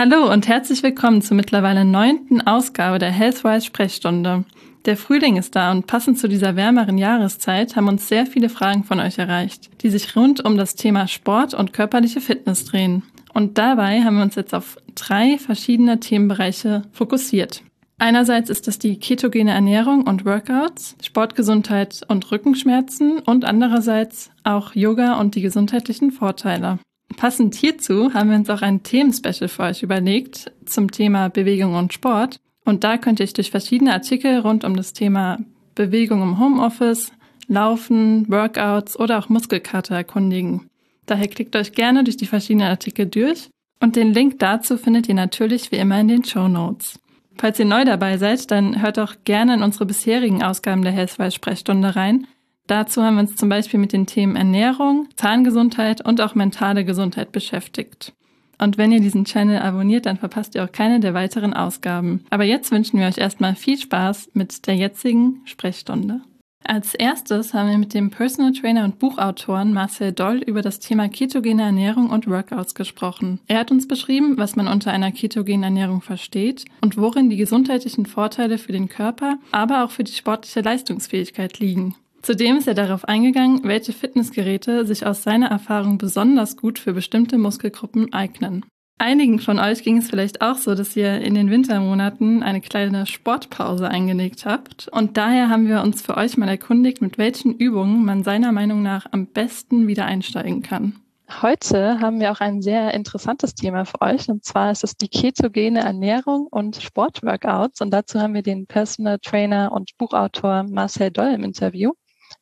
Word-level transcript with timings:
Hallo 0.00 0.32
und 0.32 0.46
herzlich 0.46 0.84
willkommen 0.84 1.22
zur 1.22 1.36
mittlerweile 1.36 1.84
neunten 1.84 2.40
Ausgabe 2.40 3.00
der 3.00 3.10
Healthwise 3.10 3.66
Sprechstunde. 3.66 4.44
Der 4.84 4.96
Frühling 4.96 5.36
ist 5.36 5.56
da 5.56 5.72
und 5.72 5.88
passend 5.88 6.20
zu 6.20 6.28
dieser 6.28 6.54
wärmeren 6.54 6.98
Jahreszeit 6.98 7.74
haben 7.74 7.88
uns 7.88 8.06
sehr 8.06 8.24
viele 8.24 8.48
Fragen 8.48 8.84
von 8.84 9.00
euch 9.00 9.18
erreicht, 9.18 9.70
die 9.82 9.90
sich 9.90 10.14
rund 10.14 10.44
um 10.44 10.56
das 10.56 10.76
Thema 10.76 11.08
Sport 11.08 11.52
und 11.52 11.72
körperliche 11.72 12.20
Fitness 12.20 12.64
drehen. 12.64 13.02
Und 13.34 13.58
dabei 13.58 14.02
haben 14.04 14.18
wir 14.18 14.22
uns 14.22 14.36
jetzt 14.36 14.54
auf 14.54 14.76
drei 14.94 15.36
verschiedene 15.36 15.98
Themenbereiche 15.98 16.82
fokussiert. 16.92 17.64
Einerseits 17.98 18.50
ist 18.50 18.68
es 18.68 18.78
die 18.78 19.00
ketogene 19.00 19.50
Ernährung 19.50 20.06
und 20.06 20.24
Workouts, 20.24 20.94
Sportgesundheit 21.02 22.02
und 22.06 22.30
Rückenschmerzen 22.30 23.18
und 23.18 23.44
andererseits 23.44 24.30
auch 24.44 24.76
Yoga 24.76 25.18
und 25.18 25.34
die 25.34 25.42
gesundheitlichen 25.42 26.12
Vorteile. 26.12 26.78
Passend 27.16 27.54
hierzu 27.54 28.14
haben 28.14 28.30
wir 28.30 28.36
uns 28.36 28.50
auch 28.50 28.62
ein 28.62 28.82
Themenspecial 28.82 29.48
für 29.48 29.62
euch 29.64 29.82
überlegt 29.82 30.52
zum 30.66 30.90
Thema 30.90 31.28
Bewegung 31.28 31.74
und 31.74 31.92
Sport. 31.92 32.40
Und 32.64 32.84
da 32.84 32.98
könnt 32.98 33.20
ihr 33.20 33.24
euch 33.24 33.32
durch 33.32 33.50
verschiedene 33.50 33.92
Artikel 33.92 34.38
rund 34.38 34.64
um 34.64 34.76
das 34.76 34.92
Thema 34.92 35.38
Bewegung 35.74 36.22
im 36.22 36.38
Homeoffice, 36.38 37.12
Laufen, 37.46 38.28
Workouts 38.30 38.98
oder 38.98 39.18
auch 39.18 39.28
Muskelkater 39.28 39.96
erkundigen. 39.96 40.68
Daher 41.06 41.28
klickt 41.28 41.56
euch 41.56 41.72
gerne 41.72 42.04
durch 42.04 42.18
die 42.18 42.26
verschiedenen 42.26 42.68
Artikel 42.68 43.06
durch 43.06 43.48
und 43.80 43.96
den 43.96 44.12
Link 44.12 44.38
dazu 44.38 44.76
findet 44.76 45.08
ihr 45.08 45.14
natürlich 45.14 45.72
wie 45.72 45.76
immer 45.76 45.98
in 46.00 46.08
den 46.08 46.24
Show 46.24 46.48
Notes. 46.48 47.00
Falls 47.38 47.58
ihr 47.58 47.64
neu 47.64 47.84
dabei 47.84 48.18
seid, 48.18 48.50
dann 48.50 48.82
hört 48.82 48.98
auch 48.98 49.14
gerne 49.24 49.54
in 49.54 49.62
unsere 49.62 49.86
bisherigen 49.86 50.42
Ausgaben 50.42 50.82
der 50.82 50.92
Healthwise 50.92 51.30
Sprechstunde 51.30 51.96
rein. 51.96 52.26
Dazu 52.68 53.02
haben 53.02 53.14
wir 53.14 53.22
uns 53.22 53.34
zum 53.34 53.48
Beispiel 53.48 53.80
mit 53.80 53.94
den 53.94 54.06
Themen 54.06 54.36
Ernährung, 54.36 55.08
Zahngesundheit 55.16 56.04
und 56.04 56.20
auch 56.20 56.34
mentale 56.34 56.84
Gesundheit 56.84 57.32
beschäftigt. 57.32 58.12
Und 58.58 58.76
wenn 58.76 58.92
ihr 58.92 59.00
diesen 59.00 59.24
Channel 59.24 59.60
abonniert, 59.60 60.04
dann 60.04 60.18
verpasst 60.18 60.54
ihr 60.54 60.64
auch 60.64 60.72
keine 60.72 61.00
der 61.00 61.14
weiteren 61.14 61.54
Ausgaben. 61.54 62.24
Aber 62.28 62.44
jetzt 62.44 62.70
wünschen 62.70 63.00
wir 63.00 63.06
euch 63.06 63.16
erstmal 63.16 63.54
viel 63.54 63.78
Spaß 63.78 64.30
mit 64.34 64.66
der 64.66 64.76
jetzigen 64.76 65.40
Sprechstunde. 65.46 66.20
Als 66.62 66.94
erstes 66.94 67.54
haben 67.54 67.70
wir 67.70 67.78
mit 67.78 67.94
dem 67.94 68.10
Personal 68.10 68.52
Trainer 68.52 68.84
und 68.84 68.98
Buchautoren 68.98 69.72
Marcel 69.72 70.12
Doll 70.12 70.38
über 70.38 70.60
das 70.60 70.80
Thema 70.80 71.08
ketogene 71.08 71.62
Ernährung 71.62 72.10
und 72.10 72.28
Workouts 72.28 72.74
gesprochen. 72.74 73.40
Er 73.46 73.60
hat 73.60 73.70
uns 73.70 73.88
beschrieben, 73.88 74.36
was 74.36 74.56
man 74.56 74.68
unter 74.68 74.90
einer 74.90 75.12
ketogenen 75.12 75.62
Ernährung 75.62 76.02
versteht 76.02 76.66
und 76.82 76.98
worin 76.98 77.30
die 77.30 77.36
gesundheitlichen 77.36 78.04
Vorteile 78.04 78.58
für 78.58 78.72
den 78.72 78.90
Körper, 78.90 79.38
aber 79.52 79.84
auch 79.84 79.90
für 79.90 80.04
die 80.04 80.12
sportliche 80.12 80.60
Leistungsfähigkeit 80.60 81.58
liegen. 81.60 81.94
Zudem 82.22 82.56
ist 82.56 82.68
er 82.68 82.74
darauf 82.74 83.04
eingegangen, 83.04 83.60
welche 83.64 83.92
Fitnessgeräte 83.92 84.84
sich 84.84 85.06
aus 85.06 85.22
seiner 85.22 85.48
Erfahrung 85.48 85.98
besonders 85.98 86.56
gut 86.56 86.78
für 86.78 86.92
bestimmte 86.92 87.38
Muskelgruppen 87.38 88.12
eignen. 88.12 88.64
Einigen 89.00 89.38
von 89.38 89.60
euch 89.60 89.84
ging 89.84 89.98
es 89.98 90.10
vielleicht 90.10 90.42
auch 90.42 90.56
so, 90.56 90.74
dass 90.74 90.96
ihr 90.96 91.20
in 91.20 91.34
den 91.34 91.50
Wintermonaten 91.50 92.42
eine 92.42 92.60
kleine 92.60 93.06
Sportpause 93.06 93.88
eingelegt 93.88 94.44
habt. 94.44 94.88
Und 94.88 95.16
daher 95.16 95.48
haben 95.48 95.68
wir 95.68 95.82
uns 95.82 96.02
für 96.02 96.16
euch 96.16 96.36
mal 96.36 96.48
erkundigt, 96.48 97.00
mit 97.00 97.16
welchen 97.16 97.54
Übungen 97.56 98.04
man 98.04 98.24
seiner 98.24 98.50
Meinung 98.50 98.82
nach 98.82 99.06
am 99.12 99.28
besten 99.28 99.86
wieder 99.86 100.04
einsteigen 100.04 100.62
kann. 100.62 100.94
Heute 101.42 102.00
haben 102.00 102.18
wir 102.18 102.32
auch 102.32 102.40
ein 102.40 102.60
sehr 102.60 102.92
interessantes 102.92 103.54
Thema 103.54 103.84
für 103.84 104.00
euch. 104.00 104.28
Und 104.28 104.44
zwar 104.44 104.72
ist 104.72 104.82
es 104.82 104.96
die 104.96 105.08
ketogene 105.08 105.80
Ernährung 105.80 106.48
und 106.50 106.76
Sportworkouts. 106.76 107.80
Und 107.80 107.92
dazu 107.92 108.18
haben 108.18 108.34
wir 108.34 108.42
den 108.42 108.66
Personal 108.66 109.20
Trainer 109.20 109.70
und 109.70 109.96
Buchautor 109.96 110.64
Marcel 110.64 111.12
Doll 111.12 111.34
im 111.34 111.44
Interview. 111.44 111.92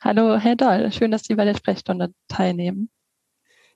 Hallo, 0.01 0.37
Herr 0.37 0.57
Doll. 0.57 0.93
Schön, 0.93 1.11
dass 1.11 1.25
Sie 1.25 1.35
bei 1.35 1.45
der 1.45 1.55
Sprechstunde 1.55 2.13
teilnehmen. 2.29 2.91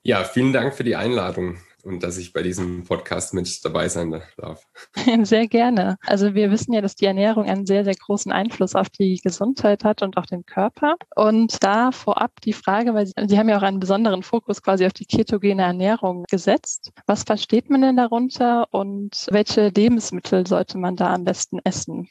Ja, 0.03 0.23
vielen 0.23 0.53
Dank 0.53 0.73
für 0.73 0.83
die 0.83 0.95
Einladung 0.95 1.57
und 1.83 2.03
dass 2.03 2.17
ich 2.17 2.33
bei 2.33 2.43
diesem 2.43 2.83
Podcast 2.83 3.33
mit 3.33 3.63
dabei 3.65 3.89
sein 3.89 4.21
darf. 4.37 4.67
Sehr 5.23 5.47
gerne. 5.47 5.97
Also 6.05 6.33
wir 6.33 6.51
wissen 6.51 6.73
ja, 6.73 6.81
dass 6.81 6.95
die 6.95 7.05
Ernährung 7.05 7.45
einen 7.45 7.65
sehr, 7.65 7.83
sehr 7.83 7.95
großen 7.95 8.31
Einfluss 8.31 8.75
auf 8.75 8.89
die 8.89 9.19
Gesundheit 9.23 9.83
hat 9.83 10.01
und 10.01 10.17
auch 10.17 10.25
den 10.25 10.45
Körper. 10.45 10.95
Und 11.15 11.63
da 11.63 11.91
vorab 11.91 12.39
die 12.41 12.53
Frage, 12.53 12.93
weil 12.93 13.07
Sie, 13.07 13.13
Sie 13.27 13.37
haben 13.37 13.49
ja 13.49 13.57
auch 13.57 13.63
einen 13.63 13.79
besonderen 13.79 14.23
Fokus 14.23 14.61
quasi 14.61 14.85
auf 14.85 14.93
die 14.93 15.05
ketogene 15.05 15.63
Ernährung 15.63 16.25
gesetzt. 16.29 16.91
Was 17.07 17.23
versteht 17.23 17.69
man 17.69 17.81
denn 17.81 17.97
darunter 17.97 18.67
und 18.71 19.27
welche 19.31 19.69
Lebensmittel 19.69 20.45
sollte 20.45 20.77
man 20.77 20.95
da 20.95 21.13
am 21.13 21.23
besten 21.23 21.59
essen? 21.63 22.07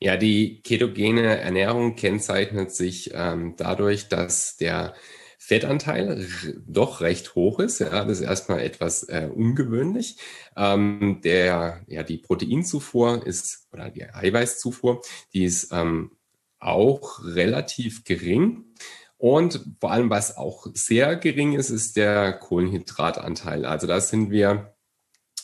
Ja, 0.00 0.16
die 0.16 0.60
ketogene 0.62 1.38
Ernährung 1.38 1.96
kennzeichnet 1.96 2.72
sich 2.72 3.12
ähm, 3.14 3.54
dadurch, 3.56 4.08
dass 4.08 4.56
der 4.56 4.94
Fettanteil 5.38 6.26
doch 6.66 7.02
recht 7.02 7.34
hoch 7.34 7.60
ist. 7.60 7.78
Ja, 7.78 8.04
das 8.04 8.20
ist 8.20 8.26
erstmal 8.26 8.60
etwas 8.60 9.02
äh, 9.04 9.28
ungewöhnlich. 9.32 10.16
Ähm, 10.56 11.20
der, 11.22 11.82
ja, 11.86 12.02
die 12.02 12.16
Proteinzufuhr 12.16 13.26
ist, 13.26 13.68
oder 13.72 13.90
die 13.90 14.04
Eiweißzufuhr, 14.04 15.02
die 15.34 15.44
ist 15.44 15.70
ähm, 15.70 16.12
auch 16.60 17.22
relativ 17.24 18.04
gering. 18.04 18.64
Und 19.18 19.64
vor 19.80 19.92
allem, 19.92 20.10
was 20.10 20.36
auch 20.36 20.66
sehr 20.72 21.16
gering 21.16 21.52
ist, 21.54 21.70
ist 21.70 21.96
der 21.96 22.32
Kohlenhydratanteil. 22.32 23.64
Also 23.64 23.86
da 23.86 24.00
sind 24.00 24.30
wir 24.30 24.73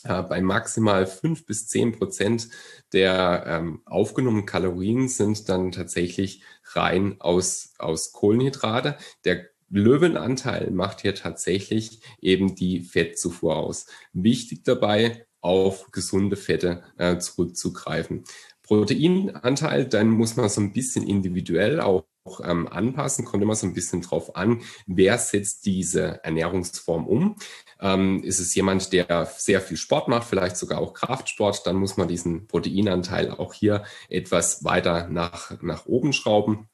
bei 0.03 0.41
maximal 0.41 1.05
fünf 1.05 1.45
bis 1.45 1.67
zehn 1.67 1.91
Prozent 1.91 2.49
der 2.93 3.43
ähm, 3.47 3.81
aufgenommenen 3.85 4.45
Kalorien 4.45 5.07
sind 5.07 5.47
dann 5.49 5.71
tatsächlich 5.71 6.43
rein 6.73 7.15
aus, 7.19 7.73
aus 7.77 8.11
Kohlenhydrate. 8.11 8.97
Der 9.25 9.45
Löwenanteil 9.69 10.71
macht 10.71 11.01
hier 11.01 11.15
tatsächlich 11.15 12.01
eben 12.21 12.55
die 12.55 12.81
Fettzufuhr 12.81 13.55
aus. 13.55 13.85
Wichtig 14.13 14.63
dabei, 14.65 15.25
auf 15.41 15.91
gesunde 15.91 16.35
Fette 16.35 16.83
äh, 16.97 17.17
zurückzugreifen. 17.17 18.23
Proteinanteil, 18.63 19.85
dann 19.85 20.09
muss 20.09 20.35
man 20.37 20.49
so 20.49 20.61
ein 20.61 20.71
bisschen 20.71 21.07
individuell 21.07 21.81
auch 21.81 22.05
ähm, 22.43 22.67
anpassen, 22.67 23.25
kommt 23.25 23.43
immer 23.43 23.55
so 23.55 23.67
ein 23.67 23.73
bisschen 23.73 24.01
drauf 24.01 24.35
an, 24.35 24.61
wer 24.85 25.17
setzt 25.17 25.65
diese 25.65 26.23
Ernährungsform 26.23 27.07
um. 27.07 27.35
Ähm, 27.79 28.23
ist 28.23 28.39
es 28.39 28.53
jemand, 28.55 28.93
der 28.93 29.25
sehr 29.37 29.61
viel 29.61 29.77
Sport 29.77 30.07
macht, 30.07 30.27
vielleicht 30.27 30.57
sogar 30.57 30.79
auch 30.79 30.93
Kraftsport, 30.93 31.65
dann 31.65 31.77
muss 31.77 31.97
man 31.97 32.07
diesen 32.07 32.47
Proteinanteil 32.47 33.31
auch 33.31 33.53
hier 33.53 33.83
etwas 34.09 34.63
weiter 34.63 35.07
nach, 35.09 35.61
nach 35.61 35.85
oben 35.85 36.13
schrauben. 36.13 36.67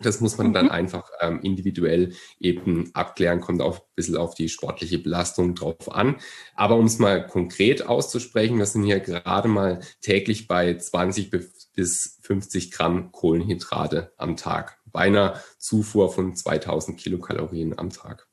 Das 0.00 0.20
muss 0.20 0.38
man 0.38 0.52
dann 0.52 0.66
mhm. 0.66 0.72
einfach 0.72 1.10
ähm, 1.20 1.40
individuell 1.42 2.14
eben 2.40 2.90
abklären, 2.94 3.40
kommt 3.40 3.60
auch 3.60 3.78
ein 3.78 3.94
bisschen 3.94 4.16
auf 4.16 4.34
die 4.34 4.48
sportliche 4.48 4.98
Belastung 4.98 5.54
drauf 5.54 5.92
an. 5.92 6.16
Aber 6.54 6.76
um 6.76 6.86
es 6.86 6.98
mal 6.98 7.26
konkret 7.26 7.86
auszusprechen, 7.86 8.58
wir 8.58 8.66
sind 8.66 8.84
hier 8.84 9.00
gerade 9.00 9.48
mal 9.48 9.80
täglich 10.00 10.48
bei 10.48 10.76
20 10.76 11.30
bis 11.74 12.18
50 12.22 12.70
Gramm 12.70 13.12
Kohlenhydrate 13.12 14.12
am 14.16 14.36
Tag, 14.36 14.78
bei 14.92 15.00
einer 15.00 15.40
Zufuhr 15.58 16.12
von 16.12 16.34
2000 16.34 16.98
Kilokalorien 16.98 17.78
am 17.78 17.90
Tag. 17.90 18.26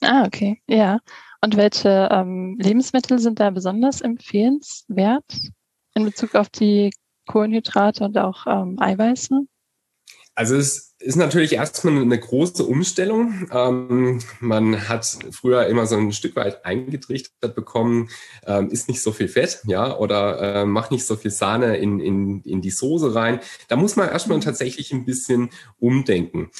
Ah, 0.00 0.24
okay, 0.26 0.60
ja. 0.66 0.98
Und 1.40 1.56
welche 1.56 2.08
ähm, 2.10 2.58
Lebensmittel 2.60 3.18
sind 3.18 3.40
da 3.40 3.50
besonders 3.50 4.00
empfehlenswert 4.00 5.24
in 5.94 6.04
Bezug 6.04 6.34
auf 6.34 6.48
die 6.48 6.90
Kohlenhydrate 7.26 8.04
und 8.04 8.18
auch 8.18 8.46
ähm, 8.46 8.76
Eiweiße? 8.80 9.46
Also 10.34 10.56
es 10.56 10.94
ist 10.98 11.16
natürlich 11.16 11.52
erstmal 11.52 12.00
eine 12.00 12.18
große 12.18 12.64
Umstellung. 12.64 13.48
Ähm, 13.52 14.20
man 14.40 14.88
hat 14.88 15.18
früher 15.30 15.66
immer 15.66 15.86
so 15.86 15.96
ein 15.96 16.12
Stück 16.12 16.34
weit 16.34 16.64
eingetrichtert 16.64 17.54
bekommen, 17.54 18.08
ähm, 18.46 18.70
ist 18.70 18.88
nicht 18.88 19.02
so 19.02 19.12
viel 19.12 19.28
Fett, 19.28 19.60
ja, 19.66 19.96
oder 19.96 20.62
äh, 20.62 20.64
macht 20.64 20.90
nicht 20.90 21.06
so 21.06 21.16
viel 21.16 21.30
Sahne 21.30 21.76
in, 21.76 22.00
in, 22.00 22.42
in 22.42 22.62
die 22.62 22.70
Soße 22.70 23.14
rein. 23.14 23.40
Da 23.68 23.76
muss 23.76 23.96
man 23.96 24.08
erstmal 24.08 24.40
tatsächlich 24.40 24.92
ein 24.92 25.04
bisschen 25.04 25.50
umdenken. 25.78 26.50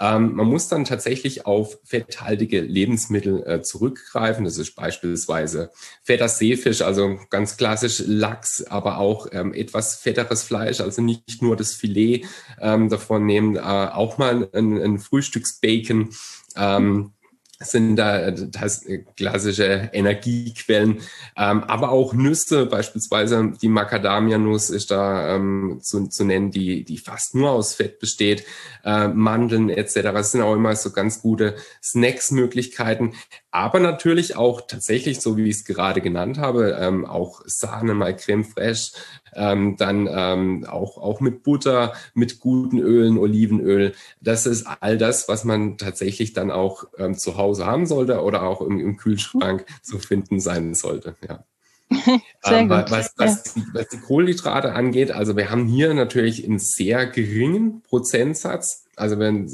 Ähm, 0.00 0.34
man 0.34 0.46
muss 0.46 0.68
dann 0.68 0.84
tatsächlich 0.84 1.46
auf 1.46 1.78
fetthaltige 1.84 2.60
Lebensmittel 2.60 3.42
äh, 3.46 3.62
zurückgreifen. 3.62 4.44
Das 4.44 4.56
ist 4.56 4.74
beispielsweise 4.76 5.70
fetter 6.02 6.28
Seefisch, 6.28 6.82
also 6.82 7.18
ganz 7.30 7.56
klassisch 7.56 8.02
Lachs, 8.06 8.62
aber 8.64 8.98
auch 8.98 9.28
ähm, 9.32 9.52
etwas 9.52 9.96
fetteres 9.96 10.44
Fleisch, 10.44 10.80
also 10.80 11.02
nicht 11.02 11.42
nur 11.42 11.56
das 11.56 11.74
Filet 11.74 12.26
ähm, 12.60 12.88
davon 12.88 13.26
nehmen, 13.26 13.56
äh, 13.56 13.60
auch 13.60 14.18
mal 14.18 14.48
ein, 14.52 14.80
ein 14.80 14.98
Frühstücksbacon. 14.98 16.10
Ähm, 16.56 17.12
sind 17.60 17.96
da 17.96 18.30
das 18.30 18.84
klassische 19.16 19.90
Energiequellen, 19.92 21.00
ähm, 21.36 21.64
aber 21.64 21.90
auch 21.90 22.14
Nüsse, 22.14 22.66
beispielsweise 22.66 23.52
die 23.60 23.68
Macadamia-Nuss 23.68 24.70
ist 24.70 24.92
da 24.92 25.34
ähm, 25.34 25.80
zu, 25.82 26.06
zu 26.06 26.24
nennen, 26.24 26.52
die, 26.52 26.84
die 26.84 26.98
fast 26.98 27.34
nur 27.34 27.50
aus 27.50 27.74
Fett 27.74 27.98
besteht, 27.98 28.44
äh, 28.84 29.08
Mandeln 29.08 29.70
etc. 29.70 29.94
Das 30.12 30.32
sind 30.32 30.42
auch 30.42 30.54
immer 30.54 30.76
so 30.76 30.92
ganz 30.92 31.20
gute 31.20 31.56
Snacks-Möglichkeiten, 31.82 33.14
aber 33.58 33.80
natürlich 33.80 34.36
auch 34.36 34.60
tatsächlich, 34.60 35.20
so 35.20 35.36
wie 35.36 35.48
ich 35.48 35.56
es 35.56 35.64
gerade 35.64 36.00
genannt 36.00 36.38
habe, 36.38 36.78
ähm, 36.80 37.04
auch 37.04 37.42
Sahne, 37.44 37.92
mal 37.92 38.14
Creme 38.14 38.44
fraiche, 38.44 38.92
ähm, 39.34 39.76
dann 39.76 40.08
ähm, 40.08 40.64
auch, 40.64 40.96
auch 40.96 41.18
mit 41.18 41.42
Butter, 41.42 41.92
mit 42.14 42.38
guten 42.38 42.78
Ölen, 42.78 43.18
Olivenöl. 43.18 43.94
Das 44.20 44.46
ist 44.46 44.64
all 44.78 44.96
das, 44.96 45.28
was 45.28 45.42
man 45.42 45.76
tatsächlich 45.76 46.34
dann 46.34 46.52
auch 46.52 46.84
ähm, 46.98 47.18
zu 47.18 47.36
Hause 47.36 47.66
haben 47.66 47.86
sollte 47.86 48.22
oder 48.22 48.44
auch 48.44 48.60
im, 48.60 48.78
im 48.78 48.96
Kühlschrank 48.96 49.66
zu 49.82 49.98
finden 49.98 50.38
sein 50.38 50.74
sollte. 50.74 51.16
Ja. 51.28 51.44
ähm, 52.44 52.68
was, 52.70 52.92
was, 52.92 53.12
was, 53.16 53.42
die, 53.54 53.62
was 53.72 53.88
die 53.88 53.98
Kohlenhydrate 53.98 54.72
angeht, 54.72 55.10
also 55.10 55.36
wir 55.36 55.50
haben 55.50 55.66
hier 55.66 55.94
natürlich 55.94 56.44
einen 56.44 56.60
sehr 56.60 57.06
geringen 57.06 57.82
Prozentsatz. 57.82 58.84
Also 58.94 59.18
wenn 59.18 59.50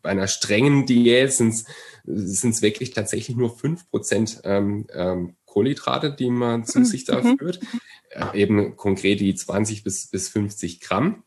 bei 0.00 0.12
einer 0.12 0.28
strengen 0.28 0.86
Diät 0.86 1.32
sind 1.32 1.48
es 1.48 1.64
wirklich 2.06 2.90
tatsächlich 2.90 3.36
nur 3.36 3.56
fünf 3.56 3.88
Prozent 3.90 4.40
ähm, 4.44 4.86
ähm, 4.92 5.36
Kohlenhydrate, 5.44 6.12
die 6.12 6.30
man 6.30 6.64
zu 6.64 6.84
sich 6.84 7.04
da 7.04 7.20
mhm. 7.20 7.38
führt. 7.38 7.60
Äh, 8.10 8.40
eben 8.40 8.76
konkret 8.76 9.20
die 9.20 9.34
20 9.34 9.84
bis, 9.84 10.08
bis 10.08 10.28
50 10.28 10.80
Gramm. 10.80 11.22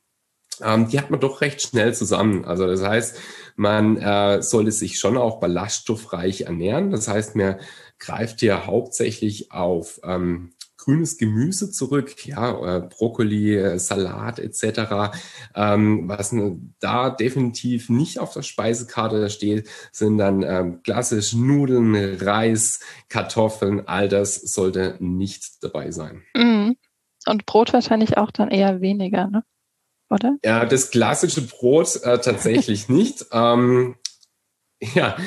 Ähm, 0.62 0.88
die 0.90 1.00
hat 1.00 1.10
man 1.10 1.20
doch 1.20 1.42
recht 1.42 1.62
schnell 1.62 1.94
zusammen. 1.94 2.46
Also 2.46 2.68
das 2.68 2.84
heißt, 2.84 3.18
man 3.56 3.98
äh, 3.98 4.42
sollte 4.42 4.72
sich 4.72 5.00
schon 5.00 5.18
auch 5.18 5.40
ballaststoffreich 5.40 6.42
ernähren. 6.42 6.92
Das 6.92 7.08
heißt, 7.08 7.36
man 7.36 7.60
greift 7.98 8.40
hier 8.40 8.66
hauptsächlich 8.66 9.52
auf 9.52 10.00
ähm, 10.04 10.54
grünes 10.80 11.18
Gemüse 11.18 11.72
zurück, 11.72 12.26
ja, 12.26 12.78
äh, 12.78 12.82
Brokkoli, 12.82 13.56
äh, 13.56 13.78
Salat 13.78 14.40
etc. 14.40 15.14
Ähm, 15.54 16.08
was 16.08 16.34
da 16.80 17.10
definitiv 17.10 17.90
nicht 17.90 18.20
auf 18.20 18.34
der 18.34 18.44
Speisekarte 18.44 19.30
steht, 19.30 19.70
sind 19.92 20.18
dann 20.18 20.42
ähm, 20.42 20.82
klassisch 20.84 21.34
Nudeln, 21.34 21.96
Reis, 22.20 22.80
Kartoffeln, 23.10 23.88
all 23.88 24.08
das 24.08 24.36
sollte 24.36 24.96
nicht 25.00 25.64
dabei 25.64 25.92
sein. 25.92 26.24
Mhm. 26.34 26.78
Und 27.28 27.46
Brot 27.46 27.74
wahrscheinlich 27.74 28.18
auch 28.18 28.32
dann 28.32 28.50
eher 28.50 28.82
weniger, 28.82 29.28
ne? 29.28 29.44
Oder? 30.10 30.38
Ja, 30.44 30.66
das 30.66 30.90
klassische 30.90 31.42
Brot 31.42 32.02
äh, 32.04 32.20
tatsächlich 32.20 32.90
nicht. 32.90 33.26
Ähm, 33.32 33.96
ja, 34.82 35.18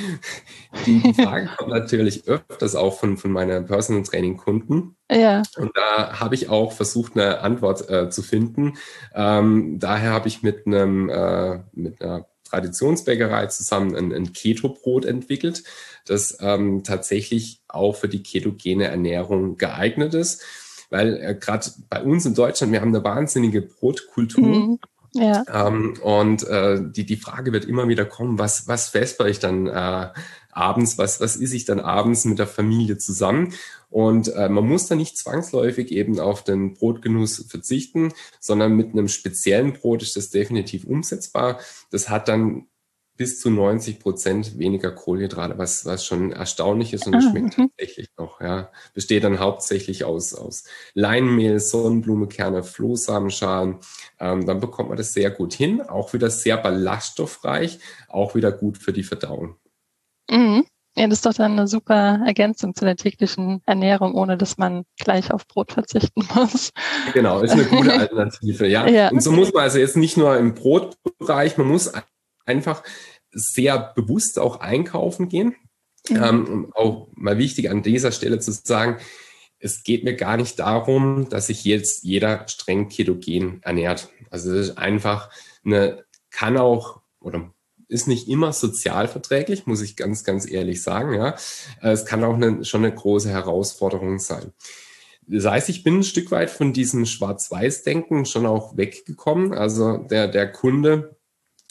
die, 0.86 1.12
Frage 1.12 1.50
kommt 1.58 1.70
natürlich 1.70 2.26
öfters 2.26 2.74
auch 2.74 2.98
von, 2.98 3.18
von 3.18 3.32
meinen 3.32 3.66
Personal 3.66 4.02
Training 4.02 4.38
Kunden. 4.38 4.96
Ja. 5.10 5.42
Und 5.56 5.76
da 5.76 6.20
habe 6.20 6.34
ich 6.34 6.48
auch 6.48 6.72
versucht, 6.72 7.16
eine 7.16 7.40
Antwort 7.40 7.88
äh, 7.90 8.08
zu 8.08 8.22
finden. 8.22 8.78
Ähm, 9.14 9.78
daher 9.78 10.12
habe 10.12 10.28
ich 10.28 10.42
mit 10.42 10.66
einem, 10.66 11.10
äh, 11.10 11.60
mit 11.72 12.00
einer 12.00 12.26
Traditionsbäckerei 12.44 13.46
zusammen 13.46 13.94
ein, 13.94 14.12
ein 14.12 14.32
Keto-Brot 14.32 15.04
entwickelt, 15.04 15.64
das 16.06 16.38
ähm, 16.40 16.82
tatsächlich 16.82 17.62
auch 17.68 17.96
für 17.96 18.08
die 18.08 18.22
ketogene 18.22 18.86
Ernährung 18.86 19.56
geeignet 19.56 20.14
ist. 20.14 20.42
Weil 20.88 21.16
äh, 21.22 21.34
gerade 21.34 21.66
bei 21.88 22.02
uns 22.02 22.26
in 22.26 22.34
Deutschland, 22.34 22.72
wir 22.72 22.80
haben 22.80 22.94
eine 22.94 23.04
wahnsinnige 23.04 23.62
Brotkultur. 23.62 24.46
Mhm. 24.46 24.78
Ja. 25.14 25.44
Ähm, 25.52 25.94
und 26.02 26.42
äh, 26.44 26.80
die, 26.82 27.04
die 27.04 27.16
Frage 27.16 27.52
wird 27.52 27.64
immer 27.66 27.88
wieder 27.88 28.04
kommen, 28.04 28.38
was, 28.38 28.66
was 28.66 28.88
vesper 28.88 29.28
ich 29.28 29.38
dann 29.38 29.66
äh, 29.66 30.08
abends, 30.50 30.98
was, 30.98 31.20
was 31.20 31.36
esse 31.36 31.56
ich 31.56 31.64
dann 31.64 31.80
abends 31.80 32.24
mit 32.24 32.38
der 32.38 32.46
Familie 32.46 32.98
zusammen? 32.98 33.52
Und 33.90 34.28
äh, 34.28 34.48
man 34.48 34.66
muss 34.66 34.86
da 34.86 34.94
nicht 34.94 35.18
zwangsläufig 35.18 35.92
eben 35.92 36.18
auf 36.18 36.44
den 36.44 36.74
Brotgenuss 36.74 37.44
verzichten, 37.46 38.12
sondern 38.40 38.74
mit 38.74 38.92
einem 38.92 39.08
speziellen 39.08 39.74
Brot 39.74 40.02
ist 40.02 40.16
das 40.16 40.30
definitiv 40.30 40.84
umsetzbar. 40.84 41.60
Das 41.90 42.08
hat 42.08 42.28
dann 42.28 42.66
bis 43.16 43.40
zu 43.40 43.50
90 43.50 44.00
Prozent 44.00 44.58
weniger 44.58 44.90
Kohlenhydrate, 44.90 45.58
was, 45.58 45.84
was 45.84 46.04
schon 46.04 46.32
erstaunlich 46.32 46.92
ist 46.92 47.06
und 47.06 47.14
es 47.14 47.26
ah, 47.26 47.30
schmeckt 47.30 47.58
mhm. 47.58 47.70
tatsächlich 47.70 48.08
noch. 48.16 48.40
Ja. 48.40 48.70
Besteht 48.94 49.24
dann 49.24 49.38
hauptsächlich 49.38 50.04
aus, 50.04 50.34
aus 50.34 50.64
Leinmehl, 50.94 51.60
Sonnenblumekerne, 51.60 52.62
Flohsamenschalen. 52.62 53.78
Ähm, 54.18 54.46
dann 54.46 54.60
bekommt 54.60 54.88
man 54.88 54.98
das 54.98 55.12
sehr 55.12 55.30
gut 55.30 55.52
hin. 55.52 55.82
Auch 55.82 56.12
wieder 56.12 56.30
sehr 56.30 56.56
ballaststoffreich, 56.56 57.78
auch 58.08 58.34
wieder 58.34 58.50
gut 58.52 58.78
für 58.78 58.92
die 58.92 59.04
Verdauung. 59.04 59.56
Mhm. 60.30 60.64
Ja, 60.94 61.06
das 61.06 61.18
ist 61.18 61.26
doch 61.26 61.32
dann 61.32 61.52
eine 61.52 61.66
super 61.68 62.20
Ergänzung 62.26 62.74
zu 62.74 62.84
der 62.84 62.96
täglichen 62.96 63.62
Ernährung, 63.64 64.14
ohne 64.14 64.36
dass 64.36 64.58
man 64.58 64.84
gleich 64.98 65.32
auf 65.32 65.46
Brot 65.46 65.72
verzichten 65.72 66.28
muss. 66.34 66.70
Genau, 67.14 67.40
ist 67.40 67.52
eine 67.52 67.64
gute 67.64 67.94
Alternative, 67.94 68.66
ja. 68.66 68.86
ja. 68.88 69.08
Und 69.08 69.22
so 69.22 69.32
muss 69.32 69.54
man 69.54 69.62
also 69.62 69.78
jetzt 69.78 69.96
nicht 69.96 70.18
nur 70.18 70.36
im 70.36 70.54
Brotbereich, 70.54 71.56
man 71.56 71.68
muss 71.68 71.90
einfach 72.46 72.82
sehr 73.30 73.92
bewusst 73.94 74.38
auch 74.38 74.60
einkaufen 74.60 75.28
gehen. 75.28 75.56
Mhm. 76.08 76.16
Ähm, 76.16 76.72
auch 76.74 77.08
mal 77.14 77.38
wichtig 77.38 77.70
an 77.70 77.82
dieser 77.82 78.12
Stelle 78.12 78.38
zu 78.38 78.52
sagen, 78.52 78.98
es 79.58 79.84
geht 79.84 80.02
mir 80.02 80.16
gar 80.16 80.36
nicht 80.36 80.58
darum, 80.58 81.28
dass 81.28 81.46
sich 81.46 81.64
jetzt 81.64 82.02
jeder 82.02 82.48
streng 82.48 82.88
ketogen 82.88 83.62
ernährt. 83.62 84.08
Also 84.30 84.52
das 84.52 84.68
ist 84.68 84.78
einfach 84.78 85.30
eine, 85.64 86.04
kann 86.30 86.56
auch 86.56 87.00
oder 87.20 87.52
ist 87.86 88.08
nicht 88.08 88.28
immer 88.28 88.52
sozial 88.52 89.06
verträglich, 89.06 89.66
muss 89.66 89.82
ich 89.82 89.96
ganz, 89.96 90.24
ganz 90.24 90.50
ehrlich 90.50 90.82
sagen. 90.82 91.14
Ja, 91.14 91.36
es 91.80 92.06
kann 92.06 92.24
auch 92.24 92.34
eine, 92.34 92.64
schon 92.64 92.84
eine 92.84 92.94
große 92.94 93.28
Herausforderung 93.28 94.18
sein. 94.18 94.52
Das 95.26 95.44
heißt, 95.44 95.68
ich 95.68 95.84
bin 95.84 95.98
ein 95.98 96.02
Stück 96.02 96.30
weit 96.32 96.50
von 96.50 96.72
diesem 96.72 97.06
Schwarz-Weiß-Denken 97.06 98.24
schon 98.24 98.46
auch 98.46 98.76
weggekommen. 98.76 99.52
Also 99.52 99.98
der, 99.98 100.26
der 100.26 100.50
Kunde 100.50 101.16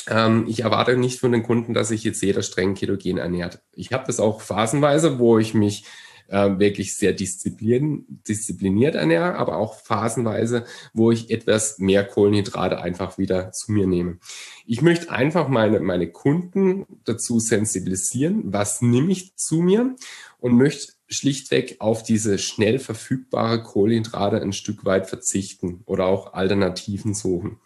ähm, 0.08 0.46
ich 0.48 0.62
erwarte 0.62 0.98
nicht 0.98 1.20
von 1.20 1.32
den 1.32 1.44
Kunden, 1.44 1.74
dass 1.74 1.90
sich 1.90 2.04
jetzt 2.04 2.22
jeder 2.22 2.42
streng 2.42 2.74
ketogen 2.74 3.18
ernährt. 3.18 3.62
Ich 3.74 3.94
habe 3.94 4.06
das 4.08 4.20
auch 4.20 4.42
phasenweise, 4.42 5.20
wo 5.20 5.38
ich 5.38 5.54
mich 5.54 5.86
äh, 6.32 6.58
wirklich 6.60 6.96
sehr 6.96 7.14
disziplin 7.14 8.06
diszipliniert 8.08 8.96
ernähre, 8.96 9.36
aber 9.36 9.58
auch 9.58 9.76
phasenweise, 9.76 10.66
wo 10.94 11.12
ich 11.12 11.30
etwas 11.30 11.78
mehr 11.78 12.06
Kohlenhydrate 12.06 12.80
einfach 12.80 13.18
wieder 13.18 13.52
zu 13.52 13.72
mir 13.74 13.86
nehme. 13.86 14.18
Ich 14.66 14.82
möchte 14.82 15.12
einfach 15.12 15.50
meine, 15.50 15.82
meine 15.82 16.10
Kunden 16.10 16.86
dazu 17.04 17.40
sensibilisieren, 17.40 18.42
was 18.46 18.82
nehme 18.82 19.12
ich 19.12 19.36
zu 19.36 19.58
mir 19.58 19.96
und 20.40 20.56
möchte 20.56 20.94
schlichtweg 21.10 21.76
auf 21.80 22.04
diese 22.04 22.38
schnell 22.38 22.80
verfügbare 22.80 23.62
Kohlenhydrate 23.62 24.42
ein 24.42 24.54
Stück 24.54 24.86
weit 24.86 25.08
verzichten 25.08 25.82
oder 25.86 26.06
auch 26.06 26.34
Alternativen 26.34 27.14
suchen. 27.14 27.60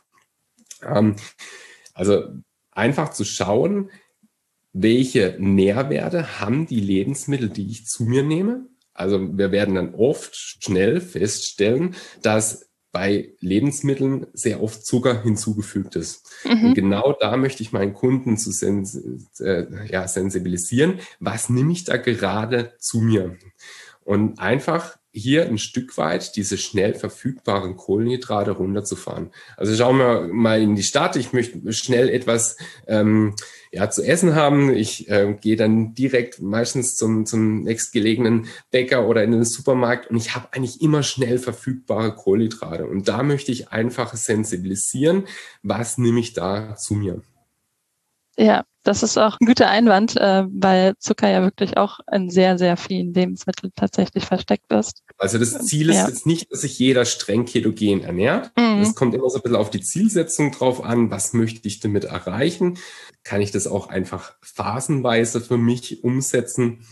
Ähm, 0.83 1.15
also 1.95 2.25
einfach 2.71 3.09
zu 3.09 3.23
schauen, 3.23 3.89
welche 4.73 5.37
Nährwerte 5.39 6.39
haben 6.39 6.67
die 6.67 6.81
Lebensmittel, 6.81 7.49
die 7.49 7.71
ich 7.71 7.87
zu 7.87 8.03
mir 8.03 8.21
nehme. 8.21 8.67
Also 8.93 9.37
wir 9.37 9.51
werden 9.51 9.75
dann 9.75 9.95
oft 9.95 10.35
schnell 10.35 11.01
feststellen, 11.01 11.95
dass 12.21 12.69
bei 12.91 13.33
Lebensmitteln 13.41 14.27
sehr 14.31 14.63
oft 14.63 14.85
Zucker 14.85 15.21
hinzugefügt 15.21 15.97
ist. 15.97 16.29
Mhm. 16.45 16.67
Und 16.67 16.73
genau 16.75 17.13
da 17.19 17.35
möchte 17.35 17.61
ich 17.61 17.73
meinen 17.73 17.93
Kunden 17.93 18.37
zu 18.37 18.51
sens 18.51 18.95
äh, 19.39 19.65
ja, 19.91 20.07
sensibilisieren. 20.07 20.99
Was 21.19 21.49
nehme 21.49 21.73
ich 21.73 21.83
da 21.83 21.97
gerade 21.97 22.73
zu 22.79 23.01
mir? 23.01 23.37
Und 24.05 24.39
einfach 24.39 24.97
hier 25.11 25.45
ein 25.45 25.57
Stück 25.57 25.97
weit 25.97 26.35
diese 26.35 26.57
schnell 26.57 26.93
verfügbaren 26.93 27.75
Kohlenhydrate 27.75 28.51
runterzufahren. 28.51 29.31
Also 29.57 29.73
schauen 29.75 29.97
wir 29.97 30.27
mal 30.31 30.61
in 30.61 30.75
die 30.75 30.83
Stadt. 30.83 31.15
Ich 31.15 31.33
möchte 31.33 31.73
schnell 31.73 32.09
etwas 32.09 32.57
ähm, 32.85 33.35
ja, 33.71 33.89
zu 33.89 34.03
essen 34.03 34.35
haben. 34.35 34.75
Ich 34.75 35.09
äh, 35.09 35.35
gehe 35.39 35.55
dann 35.55 35.95
direkt 35.95 36.41
meistens 36.41 36.97
zum, 36.97 37.25
zum 37.25 37.61
nächstgelegenen 37.61 38.47
Bäcker 38.71 39.07
oder 39.07 39.23
in 39.23 39.31
den 39.31 39.45
Supermarkt 39.45 40.09
und 40.09 40.17
ich 40.17 40.35
habe 40.35 40.49
eigentlich 40.51 40.81
immer 40.81 41.01
schnell 41.01 41.39
verfügbare 41.39 42.13
Kohlenhydrate. 42.13 42.85
Und 42.85 43.07
da 43.07 43.23
möchte 43.23 43.51
ich 43.51 43.69
einfach 43.69 44.13
sensibilisieren, 44.15 45.23
was 45.63 45.97
nehme 45.97 46.19
ich 46.19 46.33
da 46.33 46.75
zu 46.75 46.93
mir. 46.93 47.21
Ja, 48.37 48.65
das 48.83 49.01
ist 49.01 49.17
auch 49.17 49.37
ein 49.39 49.47
guter 49.47 49.67
Einwand, 49.67 50.15
äh, 50.17 50.45
weil 50.49 50.95
Zucker 50.99 51.29
ja 51.29 51.41
wirklich 51.41 51.77
auch 51.77 51.99
in 52.11 52.29
sehr, 52.29 52.57
sehr 52.57 52.77
vielen 52.77 53.13
Lebensmitteln 53.13 53.73
tatsächlich 53.75 54.25
versteckt 54.25 54.71
ist. 54.71 55.01
Also 55.17 55.39
das 55.39 55.65
Ziel 55.65 55.89
ist 55.89 55.95
ja. 55.95 56.07
jetzt 56.07 56.25
nicht, 56.25 56.51
dass 56.51 56.61
sich 56.61 56.77
jeder 56.77 57.05
streng 57.05 57.45
ketogen 57.45 58.03
ernährt. 58.03 58.51
Mhm. 58.57 58.81
Es 58.81 58.93
kommt 58.93 59.15
immer 59.15 59.29
so 59.29 59.37
ein 59.37 59.41
bisschen 59.41 59.55
auf 59.55 59.71
die 59.71 59.81
Zielsetzung 59.81 60.51
drauf 60.51 60.83
an, 60.83 61.09
was 61.09 61.33
möchte 61.33 61.67
ich 61.67 61.79
damit 61.79 62.03
erreichen. 62.03 62.77
Kann 63.23 63.41
ich 63.41 63.51
das 63.51 63.65
auch 63.65 63.87
einfach 63.87 64.35
phasenweise 64.41 65.41
für 65.41 65.57
mich 65.57 66.03
umsetzen? 66.03 66.85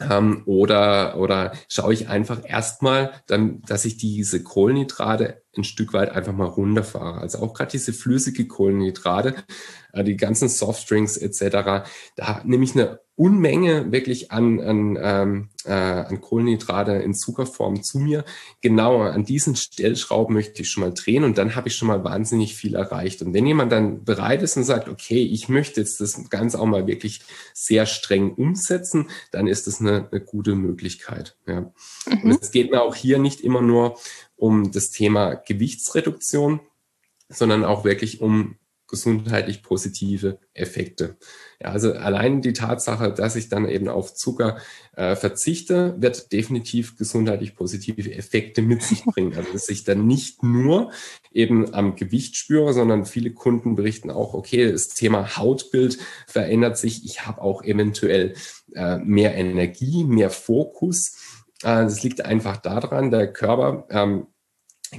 Ähm, 0.00 0.42
oder, 0.46 1.18
oder 1.18 1.52
schaue 1.68 1.92
ich 1.92 2.08
einfach 2.08 2.40
erstmal, 2.44 3.12
dann, 3.26 3.62
dass 3.62 3.84
ich 3.84 3.96
diese 3.96 4.42
Kohlenhydrate 4.42 5.42
ein 5.56 5.64
Stück 5.64 5.92
weit 5.92 6.10
einfach 6.10 6.32
mal 6.32 6.46
runterfahre. 6.46 7.20
Also 7.20 7.38
auch 7.38 7.54
gerade 7.54 7.72
diese 7.72 7.92
flüssige 7.92 8.46
Kohlenhydrate, 8.46 9.34
äh, 9.92 10.04
die 10.04 10.16
ganzen 10.16 10.48
Softdrinks 10.48 11.16
etc., 11.16 11.84
da 12.16 12.42
nehme 12.44 12.64
ich 12.64 12.74
eine 12.74 13.00
Unmenge 13.20 13.92
wirklich 13.92 14.32
an, 14.32 14.60
an, 14.60 14.98
ähm, 14.98 15.48
äh, 15.66 15.72
an 15.72 16.22
Kohlenhydrate 16.22 16.92
in 16.92 17.12
Zuckerform 17.12 17.82
zu 17.82 17.98
mir. 17.98 18.24
Genau 18.62 19.02
an 19.02 19.26
diesen 19.26 19.56
Stellschrauben 19.56 20.32
möchte 20.32 20.62
ich 20.62 20.70
schon 20.70 20.84
mal 20.84 20.94
drehen 20.94 21.24
und 21.24 21.36
dann 21.36 21.54
habe 21.54 21.68
ich 21.68 21.76
schon 21.76 21.88
mal 21.88 22.02
wahnsinnig 22.02 22.56
viel 22.56 22.74
erreicht. 22.74 23.20
Und 23.20 23.34
wenn 23.34 23.44
jemand 23.44 23.72
dann 23.72 24.04
bereit 24.04 24.40
ist 24.42 24.56
und 24.56 24.64
sagt, 24.64 24.88
okay, 24.88 25.22
ich 25.22 25.50
möchte 25.50 25.82
jetzt 25.82 26.00
das 26.00 26.30
Ganze 26.30 26.58
auch 26.58 26.64
mal 26.64 26.86
wirklich 26.86 27.20
sehr 27.52 27.84
streng 27.84 28.32
umsetzen, 28.32 29.10
dann 29.32 29.48
ist 29.48 29.66
das 29.66 29.82
eine, 29.82 30.08
eine 30.10 30.22
gute 30.22 30.54
Möglichkeit. 30.54 31.36
Ja. 31.46 31.60
Mhm. 32.06 32.22
Und 32.22 32.42
es 32.42 32.52
geht 32.52 32.70
mir 32.70 32.80
auch 32.80 32.94
hier 32.94 33.18
nicht 33.18 33.42
immer 33.42 33.60
nur 33.60 33.98
um 34.36 34.72
das 34.72 34.92
Thema 34.92 35.34
Gewichtsreduktion, 35.34 36.60
sondern 37.28 37.66
auch 37.66 37.84
wirklich 37.84 38.22
um 38.22 38.56
gesundheitlich 38.90 39.62
positive 39.62 40.38
Effekte. 40.52 41.16
Ja, 41.62 41.70
also 41.70 41.92
allein 41.92 42.42
die 42.42 42.52
Tatsache, 42.52 43.12
dass 43.12 43.36
ich 43.36 43.48
dann 43.48 43.68
eben 43.68 43.88
auf 43.88 44.14
Zucker 44.14 44.58
äh, 44.96 45.14
verzichte, 45.14 45.94
wird 45.98 46.32
definitiv 46.32 46.96
gesundheitlich 46.96 47.54
positive 47.54 48.12
Effekte 48.12 48.62
mit 48.62 48.82
sich 48.82 49.04
bringen. 49.06 49.34
Also 49.36 49.52
dass 49.52 49.68
ich 49.68 49.84
dann 49.84 50.06
nicht 50.06 50.42
nur 50.42 50.90
eben 51.32 51.72
am 51.72 51.96
Gewicht 51.96 52.36
spüre, 52.36 52.72
sondern 52.72 53.06
viele 53.06 53.32
Kunden 53.32 53.76
berichten 53.76 54.10
auch, 54.10 54.34
okay, 54.34 54.70
das 54.72 54.88
Thema 54.88 55.36
Hautbild 55.36 55.98
verändert 56.26 56.76
sich. 56.76 57.04
Ich 57.04 57.26
habe 57.26 57.40
auch 57.40 57.62
eventuell 57.62 58.34
äh, 58.74 58.96
mehr 58.98 59.34
Energie, 59.34 60.04
mehr 60.04 60.30
Fokus. 60.30 61.16
Äh, 61.62 61.84
das 61.84 62.02
liegt 62.02 62.24
einfach 62.24 62.56
daran, 62.56 63.10
der 63.10 63.32
Körper 63.32 63.86
ähm, 63.90 64.26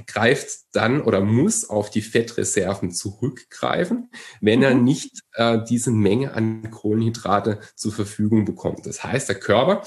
greift 0.06 0.48
dann 0.72 1.02
oder 1.02 1.20
muss 1.20 1.68
auf 1.68 1.90
die 1.90 2.02
Fettreserven 2.02 2.90
zurückgreifen, 2.92 4.10
wenn 4.40 4.62
er 4.62 4.74
mhm. 4.74 4.84
nicht 4.84 5.20
äh, 5.34 5.58
diese 5.68 5.90
Menge 5.90 6.34
an 6.34 6.70
Kohlenhydrate 6.70 7.60
zur 7.74 7.92
Verfügung 7.92 8.44
bekommt. 8.44 8.86
Das 8.86 9.04
heißt, 9.04 9.28
der 9.28 9.38
Körper, 9.38 9.82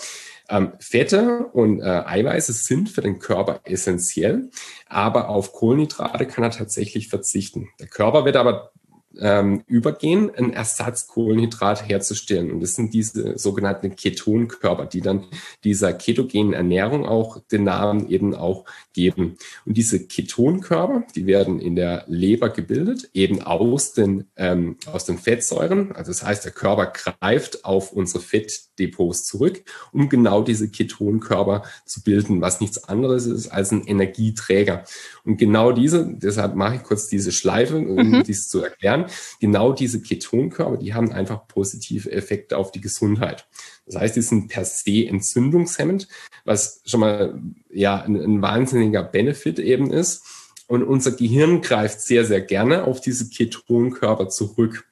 ähm, 0.50 0.74
Fette 0.80 1.48
und 1.54 1.82
äh, 1.82 2.04
Eiweiße 2.06 2.54
sind 2.54 2.90
für 2.90 3.02
den 3.02 3.20
Körper 3.20 3.62
essentiell, 3.64 4.50
aber 4.88 5.30
auf 5.30 5.54
Kohlenhydrate 5.54 6.28
kann 6.28 6.44
er 6.44 6.52
tatsächlich 6.52 7.08
verzichten. 7.10 7.70
Der 7.80 7.88
Körper 7.88 8.26
wird 8.26 8.36
aber 8.36 8.72
ähm, 9.20 9.64
übergehen, 9.68 10.32
ein 10.36 10.54
Ersatzkohlenhydrat 10.54 11.88
herzustellen. 11.88 12.52
Und 12.52 12.62
das 12.62 12.76
sind 12.76 12.94
diese 12.94 13.38
sogenannten 13.38 13.96
Ketonkörper, 13.96 14.86
die 14.86 15.02
dann 15.02 15.26
dieser 15.64 15.94
ketogenen 15.94 16.54
Ernährung 16.54 17.06
auch 17.06 17.40
den 17.52 17.64
Namen 17.64 18.10
eben 18.10 18.36
auch 18.36 18.66
geben. 18.94 19.38
Und 19.66 19.78
diese 19.78 20.06
Ketonkörper, 20.06 21.04
die 21.16 21.26
werden 21.26 21.60
in 21.60 21.76
der 21.76 22.04
Leber 22.08 22.50
gebildet, 22.50 23.10
eben 23.14 23.42
aus 23.42 23.94
den, 23.94 24.26
ähm, 24.36 24.78
aus 24.92 25.06
den 25.06 25.18
Fettsäuren. 25.18 25.92
Also 25.92 26.12
das 26.12 26.24
heißt, 26.24 26.46
der 26.46 26.52
Körper 26.52 26.88
greift 26.88 27.66
auf 27.66 27.92
unsere 27.92 28.22
Fettdepots 28.22 29.26
zurück, 29.26 29.64
um 29.92 30.10
genau 30.10 30.42
diese 30.42 30.70
Ketonkörper 30.70 31.64
zu 31.86 32.04
bilden, 32.04 32.42
was 32.42 32.62
nichts 32.62 32.84
anderes 32.84 33.26
ist 33.26 33.50
als 33.50 33.72
ein 33.72 33.86
Energieträger. 33.86 34.84
Und 35.24 35.38
genau 35.38 35.72
diese, 35.72 36.08
deshalb 36.08 36.56
mache 36.56 36.76
ich 36.76 36.84
kurz 36.84 37.08
diese 37.08 37.32
Schleife, 37.32 37.78
um 37.78 38.12
mhm. 38.12 38.24
dies 38.24 38.48
zu 38.48 38.64
erklären, 38.64 39.05
genau 39.40 39.74
diese 39.74 40.02
Ketonkörper, 40.02 40.78
die 40.78 40.94
haben 40.94 41.12
einfach 41.12 41.48
positive 41.48 42.12
Effekte 42.12 42.58
auf 42.58 42.72
die 42.72 42.82
Gesundheit. 42.82 43.48
Das 43.86 43.96
heißt, 43.96 44.16
die 44.16 44.22
sind 44.22 44.48
per 44.48 44.66
se 44.66 45.06
entzündungshemmend, 45.08 46.08
was 46.44 46.82
schon 46.86 47.00
mal 47.00 47.40
ja 47.70 48.02
ein, 48.02 48.16
ein 48.16 48.42
wahnsinniger 48.42 49.04
Benefit 49.04 49.60
eben 49.60 49.92
ist. 49.92 50.24
Und 50.68 50.84
unser 50.84 51.12
Gehirn 51.12 51.62
greift 51.62 52.02
sehr, 52.02 52.26
sehr 52.26 52.42
gerne 52.42 52.86
auf 52.86 53.00
diese 53.00 53.30
Ketonkörper 53.30 54.30
zurück. 54.30 54.86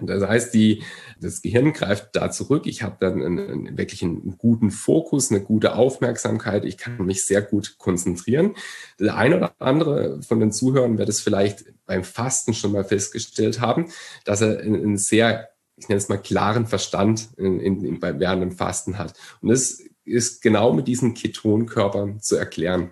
Das 0.00 0.26
heißt, 0.26 0.54
die, 0.54 0.82
das 1.20 1.42
Gehirn 1.42 1.72
greift 1.72 2.10
da 2.12 2.30
zurück. 2.30 2.66
Ich 2.66 2.82
habe 2.82 2.96
dann 3.00 3.22
einen, 3.22 3.38
einen, 3.38 3.78
wirklich 3.78 4.02
einen 4.02 4.36
guten 4.38 4.70
Fokus, 4.70 5.30
eine 5.30 5.40
gute 5.40 5.76
Aufmerksamkeit. 5.76 6.64
Ich 6.64 6.78
kann 6.78 7.04
mich 7.04 7.24
sehr 7.24 7.42
gut 7.42 7.76
konzentrieren. 7.78 8.54
Der 8.98 9.16
eine 9.16 9.36
oder 9.36 9.54
andere 9.58 10.20
von 10.22 10.40
den 10.40 10.52
Zuhörern 10.52 10.98
wird 10.98 11.08
es 11.08 11.20
vielleicht 11.20 11.64
beim 11.86 12.04
Fasten 12.04 12.54
schon 12.54 12.72
mal 12.72 12.84
festgestellt 12.84 13.60
haben, 13.60 13.90
dass 14.24 14.40
er 14.40 14.60
einen 14.60 14.96
sehr, 14.96 15.50
ich 15.76 15.88
nenne 15.88 15.98
es 15.98 16.08
mal, 16.08 16.18
klaren 16.18 16.66
Verstand 16.66 17.28
in, 17.36 17.60
in, 17.60 17.84
in, 17.84 18.02
während 18.02 18.42
dem 18.42 18.52
Fasten 18.52 18.98
hat. 18.98 19.14
Und 19.40 19.50
das 19.50 19.80
ist 20.04 20.42
genau 20.42 20.72
mit 20.72 20.88
diesen 20.88 21.14
Ketonkörpern 21.14 22.20
zu 22.20 22.36
erklären. 22.36 22.90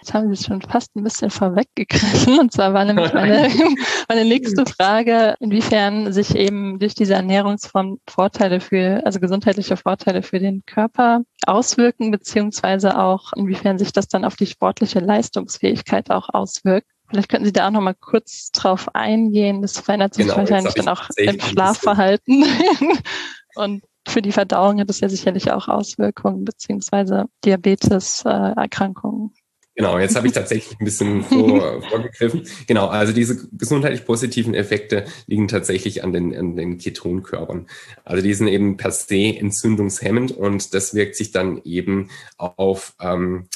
Jetzt 0.00 0.14
haben 0.14 0.28
Sie 0.28 0.34
es 0.34 0.46
schon 0.46 0.62
fast 0.62 0.94
ein 0.94 1.02
bisschen 1.02 1.30
vorweggegriffen. 1.30 2.38
Und 2.38 2.52
zwar 2.52 2.72
war 2.72 2.84
nämlich 2.84 3.12
meine, 3.12 3.48
meine 4.08 4.24
nächste 4.24 4.64
Frage, 4.64 5.34
inwiefern 5.40 6.12
sich 6.12 6.36
eben 6.36 6.78
durch 6.78 6.94
diese 6.94 7.14
Ernährungsform 7.14 7.98
Vorteile 8.08 8.60
für, 8.60 9.02
also 9.04 9.18
gesundheitliche 9.18 9.76
Vorteile 9.76 10.22
für 10.22 10.38
den 10.38 10.62
Körper 10.66 11.22
auswirken, 11.46 12.12
beziehungsweise 12.12 12.96
auch 12.98 13.32
inwiefern 13.34 13.78
sich 13.78 13.92
das 13.92 14.06
dann 14.06 14.24
auf 14.24 14.36
die 14.36 14.46
sportliche 14.46 15.00
Leistungsfähigkeit 15.00 16.10
auch 16.10 16.28
auswirkt. 16.32 16.86
Vielleicht 17.08 17.30
könnten 17.30 17.46
Sie 17.46 17.52
da 17.52 17.66
auch 17.66 17.72
noch 17.72 17.80
mal 17.80 17.94
kurz 17.94 18.50
drauf 18.52 18.94
eingehen. 18.94 19.62
Das 19.62 19.80
verändert 19.80 20.14
sich 20.14 20.26
genau, 20.26 20.36
wahrscheinlich 20.36 20.74
dann 20.74 20.88
auch 20.88 21.08
im 21.16 21.40
Schlafverhalten. 21.40 22.44
Und 23.56 23.82
für 24.06 24.22
die 24.22 24.32
Verdauung 24.32 24.78
hat 24.78 24.90
es 24.90 25.00
ja 25.00 25.08
sicherlich 25.08 25.50
auch 25.50 25.68
Auswirkungen, 25.68 26.44
beziehungsweise 26.44 27.24
Diabetes-Erkrankungen. 27.44 29.34
Genau, 29.78 29.96
jetzt 29.96 30.16
habe 30.16 30.26
ich 30.26 30.32
tatsächlich 30.32 30.76
ein 30.80 30.84
bisschen 30.84 31.22
vor, 31.24 31.80
vorgegriffen. 31.82 32.42
Genau, 32.66 32.88
also 32.88 33.12
diese 33.12 33.48
gesundheitlich 33.52 34.04
positiven 34.04 34.52
Effekte 34.52 35.04
liegen 35.28 35.46
tatsächlich 35.46 36.02
an 36.02 36.12
den, 36.12 36.36
an 36.36 36.56
den 36.56 36.78
Ketonkörpern. 36.78 37.68
Also 38.04 38.20
die 38.20 38.34
sind 38.34 38.48
eben 38.48 38.76
per 38.76 38.90
se 38.90 39.36
entzündungshemmend 39.38 40.32
und 40.32 40.74
das 40.74 40.94
wirkt 40.94 41.14
sich 41.14 41.30
dann 41.30 41.62
eben 41.62 42.10
auf 42.36 42.94
ähm, 43.00 43.46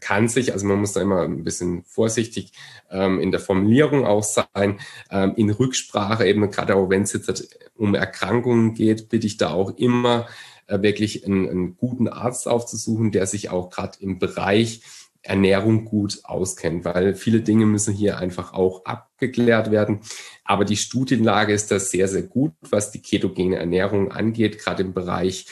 kann 0.00 0.26
sich, 0.26 0.52
also 0.52 0.66
man 0.66 0.80
muss 0.80 0.94
da 0.94 1.00
immer 1.00 1.22
ein 1.22 1.44
bisschen 1.44 1.84
vorsichtig 1.84 2.50
ähm, 2.90 3.20
in 3.20 3.30
der 3.30 3.38
Formulierung 3.38 4.04
auch 4.04 4.24
sein, 4.24 4.80
ähm, 5.12 5.34
in 5.36 5.50
Rücksprache 5.50 6.26
eben, 6.26 6.50
gerade 6.50 6.74
auch 6.74 6.90
wenn 6.90 7.02
es 7.02 7.12
jetzt 7.12 7.56
um 7.76 7.94
Erkrankungen 7.94 8.74
geht, 8.74 9.08
bitte 9.08 9.28
ich 9.28 9.36
da 9.36 9.50
auch 9.50 9.78
immer 9.78 10.26
äh, 10.66 10.82
wirklich 10.82 11.24
einen, 11.24 11.48
einen 11.48 11.76
guten 11.76 12.08
Arzt 12.08 12.48
aufzusuchen, 12.48 13.12
der 13.12 13.26
sich 13.26 13.50
auch 13.50 13.70
gerade 13.70 13.98
im 14.00 14.18
Bereich 14.18 14.82
Ernährung 15.28 15.84
gut 15.84 16.20
auskennt, 16.24 16.84
weil 16.84 17.14
viele 17.14 17.40
Dinge 17.40 17.66
müssen 17.66 17.94
hier 17.94 18.18
einfach 18.18 18.52
auch 18.52 18.84
abgeklärt 18.84 19.70
werden. 19.70 20.00
Aber 20.44 20.64
die 20.64 20.76
Studienlage 20.76 21.52
ist 21.52 21.70
da 21.70 21.78
sehr, 21.78 22.08
sehr 22.08 22.22
gut, 22.22 22.52
was 22.70 22.90
die 22.90 23.02
ketogene 23.02 23.56
Ernährung 23.56 24.10
angeht, 24.10 24.58
gerade 24.58 24.82
im 24.82 24.94
Bereich 24.94 25.46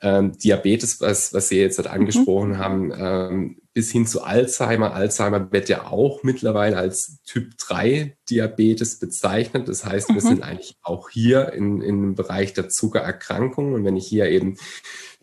ähm, 0.00 0.36
Diabetes, 0.38 1.00
was, 1.00 1.32
was 1.34 1.48
Sie 1.48 1.58
jetzt 1.58 1.78
halt 1.78 1.88
angesprochen 1.88 2.50
mhm. 2.50 2.58
haben, 2.58 2.92
ähm, 2.96 3.56
bis 3.76 3.92
hin 3.92 4.06
zu 4.06 4.22
Alzheimer. 4.22 4.94
Alzheimer 4.94 5.52
wird 5.52 5.68
ja 5.68 5.88
auch 5.88 6.22
mittlerweile 6.22 6.78
als 6.78 7.22
Typ 7.24 7.58
3 7.58 8.16
Diabetes 8.30 8.98
bezeichnet. 8.98 9.68
Das 9.68 9.84
heißt, 9.84 10.08
wir 10.08 10.14
mhm. 10.14 10.20
sind 10.20 10.42
eigentlich 10.42 10.76
auch 10.80 11.10
hier 11.10 11.52
in, 11.52 11.82
in 11.82 12.00
dem 12.00 12.14
Bereich 12.14 12.54
der 12.54 12.70
Zuckererkrankung. 12.70 13.74
Und 13.74 13.84
wenn 13.84 13.98
ich 13.98 14.06
hier 14.06 14.30
eben 14.30 14.56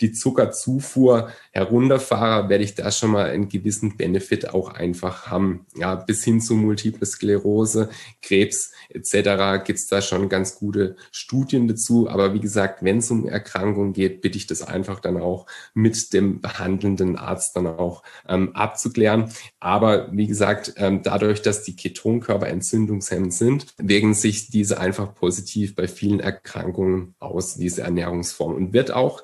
die 0.02 0.12
Zuckerzufuhr 0.12 1.32
herunterfahre, 1.52 2.48
werde 2.48 2.64
ich 2.64 2.76
da 2.76 2.92
schon 2.92 3.10
mal 3.10 3.32
einen 3.32 3.50
gewissen 3.50 3.98
Benefit 3.98 4.52
auch 4.52 4.76
einfach 4.76 5.26
haben. 5.32 5.66
Ja, 5.76 5.96
bis 5.96 6.24
hin 6.24 6.40
zu 6.40 6.54
Multiple 6.54 7.08
Sklerose, 7.08 7.90
Krebs 8.22 8.73
etc. 8.96 9.64
gibt 9.66 9.80
es 9.80 9.88
da 9.88 10.02
schon 10.02 10.30
ganz 10.30 10.56
gute 10.56 10.96
Studien 11.12 11.68
dazu. 11.68 12.10
Aber 12.10 12.34
wie 12.34 12.40
gesagt, 12.40 12.84
wenn 12.84 13.00
es 13.00 13.12
um 13.12 13.28
Erkrankungen 13.28 13.94
geht, 13.94 14.22
bitte 14.22 14.38
ich 14.38 14.48
das 14.48 14.62
einfach 14.62 15.00
dann 15.00 15.18
auch 15.18 15.46
mit 15.74 16.14
dem 16.14 16.42
behandelnden 16.42 17.18
Arzt 17.18 17.56
dann 17.56 17.68
auch 17.68 18.04
ähm, 18.28 18.56
abzuklären. 18.56 19.32
Aber 19.60 20.10
wie 20.12 20.28
gesagt, 20.28 20.74
ähm, 20.78 21.02
dadurch, 21.04 21.42
dass 21.42 21.64
die 21.64 21.76
Ketonkörper 21.76 22.48
entzündungshemmend 22.48 23.34
sind, 23.34 23.68
wirken 23.78 24.14
sich 24.14 24.50
diese 24.50 24.80
einfach 24.80 25.14
positiv 25.14 25.76
bei 25.76 25.88
vielen 25.88 26.20
Erkrankungen 26.20 27.16
aus, 27.20 27.56
diese 27.56 27.82
Ernährungsform. 27.82 28.54
Und 28.54 28.74
wird 28.74 28.92
auch 28.92 29.24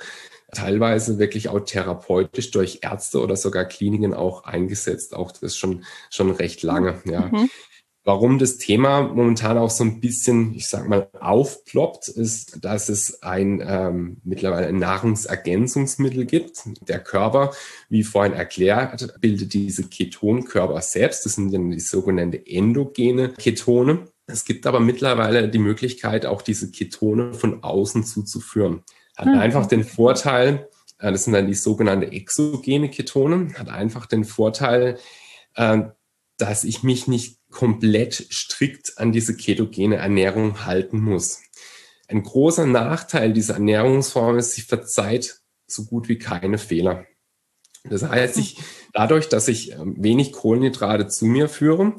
teilweise 0.52 1.20
wirklich 1.20 1.50
auch 1.50 1.60
therapeutisch 1.60 2.52
durch 2.52 2.80
Ärzte 2.82 3.22
oder 3.22 3.36
sogar 3.36 3.66
Kliniken 3.66 4.14
auch 4.14 4.44
eingesetzt. 4.44 5.14
Auch 5.16 5.32
das 5.32 5.56
schon, 5.56 5.84
schon 6.10 6.32
recht 6.32 6.64
lange, 6.64 7.02
ja. 7.06 7.28
Mhm. 7.28 7.50
Warum 8.10 8.40
das 8.40 8.58
Thema 8.58 9.04
momentan 9.04 9.60
auch 9.60 9.70
so 9.70 9.84
ein 9.84 10.00
bisschen, 10.00 10.56
ich 10.56 10.68
sag 10.68 10.90
mal, 10.90 11.12
aufploppt, 11.20 12.08
ist, 12.08 12.66
dass 12.66 12.90
es 12.90 13.22
ein 13.22 13.64
ähm, 13.64 14.18
mittlerweile 14.24 14.66
ein 14.66 14.80
Nahrungsergänzungsmittel 14.80 16.26
gibt. 16.26 16.64
Der 16.88 17.02
Körper, 17.04 17.52
wie 17.88 18.04
vorhin 18.04 18.34
erklärt, 18.34 19.14
bildet 19.22 19.54
diese 19.54 19.84
Ketonkörper 19.84 20.82
selbst. 20.82 21.24
Das 21.24 21.36
sind 21.36 21.54
dann 21.54 21.70
die 21.70 21.80
sogenannte 21.80 22.44
endogene 22.48 23.30
Ketone. 23.34 24.08
Es 24.26 24.44
gibt 24.44 24.66
aber 24.66 24.80
mittlerweile 24.80 25.48
die 25.48 25.60
Möglichkeit, 25.60 26.26
auch 26.26 26.42
diese 26.42 26.72
Ketone 26.72 27.36
von 27.36 27.62
außen 27.64 28.04
zuzuführen. 28.06 28.82
Hat 29.18 29.28
mhm. 29.28 29.38
einfach 29.38 29.68
den 29.68 29.84
Vorteil, 29.84 30.68
äh, 30.98 31.12
das 31.12 31.26
sind 31.26 31.34
dann 31.34 31.46
die 31.46 31.54
sogenannte 31.54 32.12
exogene 32.12 32.90
Ketone, 32.90 33.54
hat 33.54 33.70
einfach 33.70 34.08
den 34.08 34.24
Vorteil, 34.24 34.98
äh, 35.54 35.82
dass 36.38 36.64
ich 36.64 36.82
mich 36.82 37.08
nicht 37.08 37.39
komplett 37.52 38.14
strikt 38.14 38.98
an 38.98 39.12
diese 39.12 39.36
ketogene 39.36 39.98
Ernährung 39.98 40.66
halten 40.66 41.00
muss. 41.00 41.42
Ein 42.08 42.24
großer 42.24 42.66
Nachteil 42.66 43.34
dieser 43.34 43.56
Ernährungsform 43.56 44.38
ist, 44.38 44.54
sie 44.54 44.62
verzeiht 44.62 45.42
so 45.68 45.86
gut 45.86 46.10
wie 46.10 46.18
keine 46.18 46.58
Fehler. 46.58 47.06
Das 47.84 48.04
heißt, 48.04 48.38
ich, 48.38 48.58
dadurch, 48.94 49.30
dass 49.30 49.48
ich 49.48 49.72
ähm, 49.72 49.96
wenig 49.98 50.32
Kohlenhydrate 50.32 51.08
zu 51.08 51.26
mir 51.26 51.48
führe, 51.48 51.94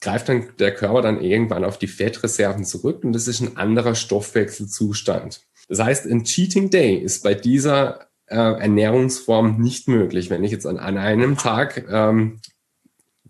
greift 0.00 0.28
dann 0.28 0.52
der 0.58 0.74
Körper 0.74 1.02
dann 1.02 1.20
irgendwann 1.20 1.64
auf 1.64 1.78
die 1.78 1.88
Fettreserven 1.88 2.64
zurück 2.64 3.02
und 3.02 3.12
das 3.12 3.26
ist 3.26 3.40
ein 3.40 3.56
anderer 3.56 3.94
Stoffwechselzustand. 3.94 5.40
Das 5.68 5.80
heißt, 5.80 6.06
ein 6.06 6.24
Cheating 6.24 6.70
Day 6.70 6.96
ist 6.96 7.22
bei 7.22 7.34
dieser 7.34 8.08
äh, 8.26 8.36
Ernährungsform 8.36 9.60
nicht 9.60 9.88
möglich. 9.88 10.30
Wenn 10.30 10.44
ich 10.44 10.52
jetzt 10.52 10.66
an, 10.66 10.78
an 10.78 10.98
einem 10.98 11.36
Tag 11.36 11.84
ähm, 11.90 12.40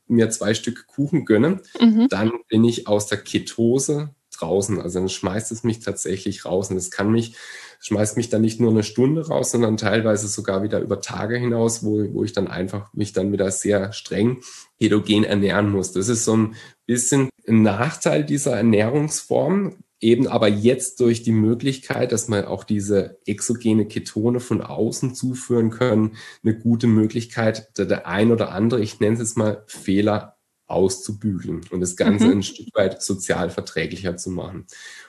mir 0.09 0.31
zwei 0.31 0.55
Stück 0.55 0.87
Kuchen 0.87 1.25
gönne, 1.25 1.61
mhm. 1.81 2.09
dann 2.09 2.33
bin 2.49 2.65
ich 2.65 2.89
aus 2.89 3.07
der 3.07 3.19
Ketose 3.19 4.11
draußen. 4.39 4.81
Also 4.81 4.99
dann 5.01 5.09
schmeißt 5.09 5.53
es 5.53 5.65
mich 5.65 5.81
tatsächlich 5.81 6.45
raus. 6.45 6.71
Und 6.71 6.77
es 6.77 6.91
kann 6.91 7.11
mich, 7.11 7.35
schmeißt 7.81 8.17
mich 8.17 8.29
dann 8.29 8.43
nicht 8.43 8.61
nur 8.61 8.71
eine 8.71 8.83
Stunde 8.83 9.27
raus, 9.29 9.51
sondern 9.51 9.77
teilweise 9.77 10.29
sogar 10.29 10.63
wieder 10.63 10.81
über 10.81 11.01
Tage 11.01 11.37
hinaus, 11.37 11.85
wo, 11.85 12.03
wo 12.13 12.25
ich 12.25 12.33
dann 12.33 12.49
einfach 12.49 12.93
mich 12.95 13.13
dann 13.13 13.33
wieder 13.33 13.51
sehr 13.51 13.93
streng 13.93 14.41
ketogen 14.81 15.25
ernähren 15.25 15.71
muss. 15.71 15.93
Das 15.93 16.09
ist 16.09 16.25
so 16.25 16.37
ein 16.37 16.55
bisschen 16.87 17.31
ein 17.47 17.63
Nachteil 17.63 18.25
dieser 18.25 18.57
Ernährungsform. 18.57 19.77
Eben 20.01 20.29
aber 20.29 20.49
jetzt 20.49 21.01
durch 21.01 21.23
die 21.23 21.33
Möglichkeit, 21.33 22.13
dass 22.13 22.29
man 22.29 22.45
auch 22.45 22.63
diese 22.63 23.19
exogene 23.27 23.87
Ketone 23.87 24.39
von 24.39 24.61
außen 24.61 25.15
zuführen 25.15 25.71
können, 25.71 26.17
eine 26.45 26.57
gute 26.57 26.87
Möglichkeit, 26.87 27.77
der 27.77 28.07
ein 28.07 28.31
oder 28.31 28.53
andere, 28.53 28.81
ich 28.81 29.01
nenne 29.01 29.15
es 29.15 29.21
jetzt 29.21 29.37
mal 29.37 29.65
Fehler 29.67 30.39
auszubügeln 30.69 31.63
und 31.71 31.81
das 31.81 31.97
Ganze 31.97 32.27
mhm. 32.27 32.33
ein 32.33 32.43
Stück 32.43 32.69
weit 32.75 33.03
sozial 33.03 33.51
verträglicher 33.51 34.17
zu 34.17 34.31
machen. 34.31 34.67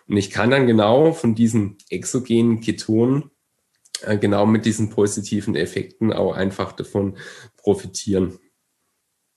Und 0.08 0.18
ich 0.18 0.32
kann 0.32 0.50
dann 0.50 0.68
genau 0.68 1.12
von 1.12 1.36
diesen 1.36 1.78
exogenen 1.90 2.62
Ketonen 2.62 3.30
äh, 4.02 4.18
genau 4.18 4.46
mit 4.46 4.66
diesen 4.66 4.90
positiven 4.90 5.56
Effekten 5.56 6.14
auch 6.14 6.34
einfach 6.34 6.72
davon 6.72 7.18
profitieren. 7.58 8.40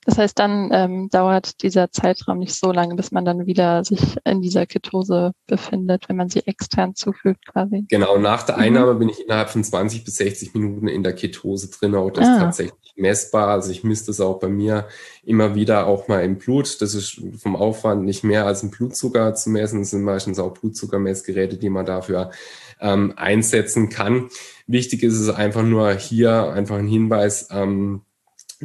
Das 0.05 0.17
heißt, 0.17 0.37
dann 0.37 0.69
ähm, 0.73 1.09
dauert 1.09 1.61
dieser 1.63 1.91
Zeitraum 1.91 2.39
nicht 2.39 2.55
so 2.55 2.71
lange, 2.71 2.95
bis 2.95 3.11
man 3.11 3.25
dann 3.25 3.45
wieder 3.45 3.83
sich 3.83 4.17
in 4.25 4.41
dieser 4.41 4.65
Ketose 4.65 5.31
befindet, 5.47 6.09
wenn 6.09 6.17
man 6.17 6.29
sie 6.29 6.45
extern 6.45 6.95
zufügt 6.95 7.45
quasi. 7.47 7.85
Genau, 7.89 8.17
nach 8.17 8.43
der 8.43 8.57
Einnahme 8.57 8.93
mhm. 8.95 8.99
bin 8.99 9.09
ich 9.09 9.23
innerhalb 9.23 9.49
von 9.49 9.63
20 9.63 10.03
bis 10.03 10.17
60 10.17 10.53
Minuten 10.53 10.87
in 10.87 11.03
der 11.03 11.13
Ketose 11.13 11.69
drin. 11.69 11.95
Auch 11.95 12.11
das 12.11 12.27
ah. 12.27 12.33
ist 12.33 12.39
tatsächlich 12.39 12.93
messbar. 12.95 13.49
Also 13.49 13.71
ich 13.71 13.83
misst 13.83 14.07
das 14.09 14.19
auch 14.19 14.39
bei 14.39 14.49
mir 14.49 14.87
immer 15.23 15.55
wieder 15.55 15.87
auch 15.87 16.07
mal 16.07 16.23
im 16.23 16.37
Blut. 16.37 16.81
Das 16.81 16.93
ist 16.93 17.21
vom 17.41 17.55
Aufwand 17.55 18.03
nicht 18.03 18.23
mehr 18.23 18.45
als 18.45 18.63
ein 18.63 18.71
Blutzucker 18.71 19.33
zu 19.35 19.49
messen. 19.49 19.79
Das 19.79 19.91
sind 19.91 20.03
meistens 20.03 20.39
auch 20.39 20.53
Blutzuckermessgeräte, 20.53 21.57
die 21.57 21.69
man 21.69 21.85
dafür 21.85 22.31
ähm, 22.79 23.13
einsetzen 23.15 23.89
kann. 23.89 24.29
Wichtig 24.67 25.03
ist 25.03 25.19
es 25.19 25.29
einfach 25.29 25.63
nur 25.63 25.93
hier 25.93 26.51
einfach 26.51 26.77
ein 26.77 26.87
Hinweis, 26.87 27.47
ähm, 27.51 28.01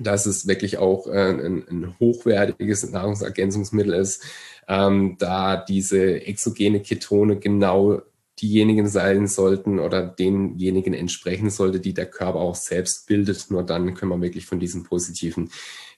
dass 0.03 0.27
es 0.27 0.47
wirklich 0.47 0.79
auch 0.79 1.07
äh, 1.07 1.31
ein, 1.31 1.65
ein, 1.69 1.95
hochwertiges 1.99 2.91
Nahrungsergänzungsmittel 2.91 3.95
ist, 3.95 4.25
ähm, 4.69 5.17
da 5.19 5.57
diese 5.57 6.27
exogene 6.27 6.81
Ketone 6.81 7.39
genau 7.39 8.03
diejenigen 8.41 8.87
sein 8.87 9.27
sollten 9.27 9.79
oder 9.79 10.03
denjenigen 10.07 10.95
entsprechen 10.95 11.51
sollte, 11.51 11.81
die 11.81 11.95
der 11.95 12.07
Körper 12.07 12.39
auch 12.39 12.55
selbst 12.55 13.07
bildet. 13.07 13.51
Nur 13.51 13.65
dann 13.65 13.95
können 13.95 14.13
wir 14.13 14.21
wirklich 14.21 14.47
von 14.47 14.61
diesen 14.61 14.85
positiven 14.85 15.51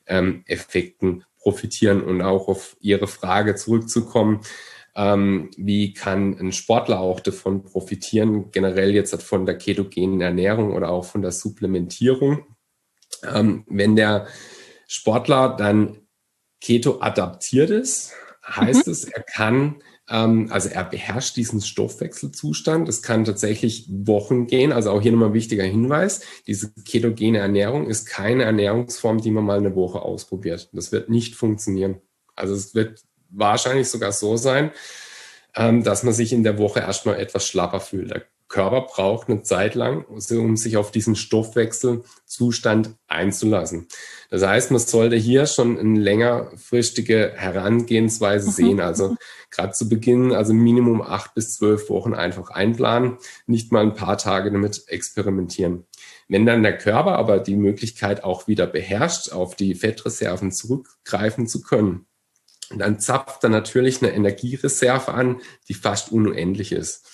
ähm, 0.07 0.43
Effekten 0.47 1.25
profitieren 1.39 2.03
und 2.03 2.23
auch 2.23 2.49
auf 2.49 2.77
Ihre 2.81 3.07
Frage 3.07 3.55
zurückzukommen. 3.55 4.41
Ähm, 4.97 5.51
wie 5.57 5.95
kann 5.95 6.39
ein 6.39 6.53
Sportler 6.53 7.01
auch 7.01 7.21
davon 7.21 7.63
profitieren, 7.63 8.51
generell 8.51 8.95
jetzt 8.95 9.23
von 9.23 9.47
der 9.47 9.57
ketogenen 9.57 10.21
Ernährung 10.21 10.73
oder 10.73 10.91
auch 10.91 11.05
von 11.05 11.23
der 11.23 11.33
Supplementierung? 11.33 12.45
Ähm, 13.23 13.65
wenn 13.69 13.97
der 13.97 14.27
Sportler 14.87 15.57
dann 15.57 15.99
Keto 16.61 17.01
adaptiert 17.01 17.71
ist, 17.71 18.13
heißt 18.47 18.87
mhm. 18.87 18.93
es, 18.93 19.05
er 19.05 19.23
kann, 19.23 19.83
ähm, 20.09 20.49
also 20.51 20.69
er 20.69 20.85
beherrscht 20.85 21.37
diesen 21.37 21.61
Stoffwechselzustand. 21.61 22.89
Es 22.89 23.03
kann 23.03 23.25
tatsächlich 23.25 23.87
Wochen 23.89 24.47
gehen. 24.47 24.73
Also 24.73 24.91
auch 24.91 25.01
hier 25.01 25.13
nochmal 25.13 25.29
ein 25.29 25.35
wichtiger 25.35 25.65
Hinweis. 25.65 26.23
Diese 26.47 26.73
ketogene 26.85 27.39
Ernährung 27.39 27.89
ist 27.89 28.07
keine 28.07 28.45
Ernährungsform, 28.45 29.21
die 29.21 29.31
man 29.31 29.45
mal 29.45 29.59
eine 29.59 29.75
Woche 29.75 30.03
ausprobiert. 30.03 30.69
Das 30.73 30.93
wird 30.93 31.09
nicht 31.09 31.35
funktionieren. 31.35 32.01
Also 32.35 32.55
es 32.55 32.75
wird 32.75 33.03
wahrscheinlich 33.31 33.89
sogar 33.89 34.13
so 34.13 34.37
sein, 34.37 34.73
ähm, 35.55 35.83
dass 35.85 36.03
man 36.03 36.15
sich 36.15 36.33
in 36.33 36.43
der 36.43 36.59
Woche 36.59 36.81
erstmal 36.81 37.19
etwas 37.19 37.47
schlapper 37.47 37.81
fühlt. 37.81 38.11
Der 38.11 38.25
Körper 38.51 38.83
braucht 38.83 39.29
eine 39.29 39.43
Zeit 39.45 39.77
lang, 39.77 40.05
um 40.05 40.57
sich 40.57 40.77
auf 40.77 40.91
diesen 40.91 41.15
Stoffwechselzustand 41.15 42.97
einzulassen. 43.07 43.87
Das 44.29 44.43
heißt, 44.43 44.73
man 44.73 44.81
sollte 44.81 45.15
hier 45.15 45.47
schon 45.47 45.79
eine 45.79 45.99
längerfristige 45.99 47.33
Herangehensweise 47.37 48.49
mhm. 48.49 48.53
sehen. 48.53 48.81
Also 48.81 49.17
gerade 49.51 49.73
zu 49.73 49.89
Beginn, 49.89 50.33
also 50.33 50.53
Minimum 50.53 51.01
acht 51.01 51.35
bis 51.35 51.55
zwölf 51.55 51.89
Wochen 51.91 52.13
einfach 52.13 52.51
einplanen, 52.51 53.19
nicht 53.47 53.71
mal 53.71 53.83
ein 53.83 53.95
paar 53.95 54.19
Tage 54.19 54.51
damit 54.51 54.83
experimentieren. 54.89 55.87
Wenn 56.29 56.45
dann 56.45 56.65
der 56.65 56.77
Körper 56.77 57.13
aber 57.17 57.39
die 57.39 57.57
Möglichkeit 57.57 58.25
auch 58.25 58.49
wieder 58.49 58.67
beherrscht, 58.67 59.31
auf 59.31 59.55
die 59.55 59.77
Fettreserven 59.77 60.51
zurückgreifen 60.51 61.47
zu 61.47 61.63
können, 61.63 62.07
dann 62.75 62.99
zapft 62.99 63.45
er 63.45 63.51
natürlich 63.51 64.03
eine 64.03 64.13
Energiereserve 64.13 65.15
an, 65.15 65.41
die 65.69 65.75
fast 65.75 66.11
unendlich 66.11 66.73
ist. 66.73 67.07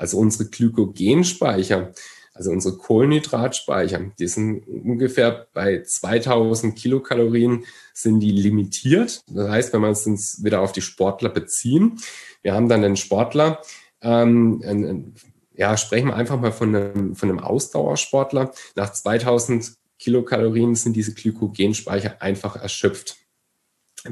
Also 0.00 0.16
unsere 0.16 0.48
Glykogenspeicher, 0.48 1.92
also 2.32 2.50
unsere 2.50 2.78
Kohlenhydratspeicher, 2.78 4.12
die 4.18 4.28
sind 4.28 4.66
ungefähr 4.66 5.46
bei 5.52 5.82
2000 5.82 6.74
Kilokalorien 6.74 7.66
sind 7.92 8.20
die 8.20 8.30
limitiert. 8.30 9.20
Das 9.26 9.50
heißt, 9.50 9.72
wenn 9.74 9.82
wir 9.82 9.88
uns 9.88 10.42
wieder 10.42 10.62
auf 10.62 10.72
die 10.72 10.80
Sportler 10.80 11.28
beziehen, 11.28 11.98
wir 12.40 12.54
haben 12.54 12.70
dann 12.70 12.82
einen 12.82 12.96
Sportler, 12.96 13.60
ähm, 14.00 14.62
ein, 14.64 14.84
ein, 14.86 15.14
ja, 15.52 15.76
sprechen 15.76 16.08
wir 16.08 16.16
einfach 16.16 16.40
mal 16.40 16.52
von 16.52 16.74
einem, 16.74 17.14
von 17.14 17.28
einem 17.28 17.40
Ausdauersportler. 17.40 18.52
Nach 18.76 18.90
2000 18.90 19.74
Kilokalorien 19.98 20.76
sind 20.76 20.94
diese 20.94 21.12
Glykogenspeicher 21.12 22.22
einfach 22.22 22.56
erschöpft. 22.56 23.18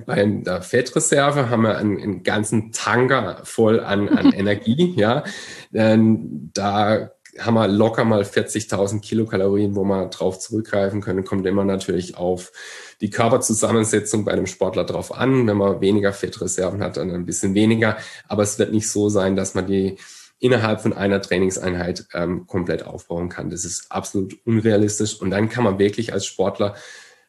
Bei 0.07 0.25
der 0.25 0.63
Fettreserve 0.63 1.49
haben 1.49 1.63
wir 1.63 1.79
einen, 1.79 1.99
einen 1.99 2.23
ganzen 2.23 2.73
Tanker 2.73 3.41
voll 3.45 3.81
an, 3.81 4.09
an 4.09 4.33
Energie. 4.33 4.95
Ja, 4.97 5.25
ähm, 5.73 6.51
da 6.53 7.11
haben 7.39 7.55
wir 7.55 7.69
locker 7.69 8.05
mal 8.05 8.23
40.000 8.23 9.01
Kilokalorien, 9.01 9.77
wo 9.77 9.85
wir 9.85 10.07
drauf 10.07 10.39
zurückgreifen 10.39 11.01
können. 11.01 11.25
Kommt 11.25 11.47
immer 11.47 11.65
natürlich 11.65 12.17
auf 12.17 12.53
die 13.01 13.11
Körperzusammensetzung 13.11 14.25
bei 14.25 14.33
einem 14.33 14.47
Sportler 14.47 14.85
drauf 14.85 15.15
an. 15.15 15.47
Wenn 15.47 15.57
man 15.57 15.81
weniger 15.81 16.13
Fettreserven 16.13 16.83
hat, 16.83 16.97
dann 16.97 17.11
ein 17.11 17.27
bisschen 17.27 17.55
weniger. 17.55 17.97
Aber 18.27 18.43
es 18.43 18.59
wird 18.59 18.73
nicht 18.73 18.91
so 18.91 19.09
sein, 19.09 19.37
dass 19.37 19.55
man 19.55 19.67
die 19.67 19.97
innerhalb 20.41 20.81
von 20.81 20.93
einer 20.93 21.21
Trainingseinheit 21.21 22.07
ähm, 22.15 22.47
komplett 22.47 22.85
aufbauen 22.85 23.29
kann. 23.29 23.51
Das 23.51 23.65
ist 23.65 23.91
absolut 23.91 24.37
unrealistisch. 24.45 25.21
Und 25.21 25.31
dann 25.31 25.49
kann 25.49 25.65
man 25.65 25.79
wirklich 25.79 26.13
als 26.13 26.27
Sportler 26.27 26.75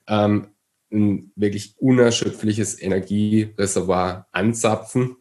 ähm, 0.07 0.47
ein 0.91 1.31
wirklich 1.35 1.75
unerschöpfliches 1.77 2.81
Energiereservoir 2.81 4.27
anzapfen. 4.31 5.17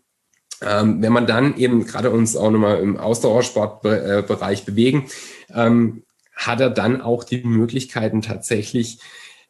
Ähm, 0.61 1.03
wenn 1.03 1.13
man 1.13 1.27
dann 1.27 1.57
eben 1.57 1.85
gerade 1.87 2.11
uns 2.11 2.37
auch 2.37 2.51
nochmal 2.51 2.81
im 2.81 2.97
Ausdauersportbereich 2.97 4.65
bewegen, 4.65 5.07
ähm, 5.55 6.05
hat 6.35 6.61
er 6.61 6.71
dann 6.71 7.01
auch 7.01 7.25
die 7.25 7.43
Möglichkeiten 7.43 8.23
tatsächlich 8.23 9.01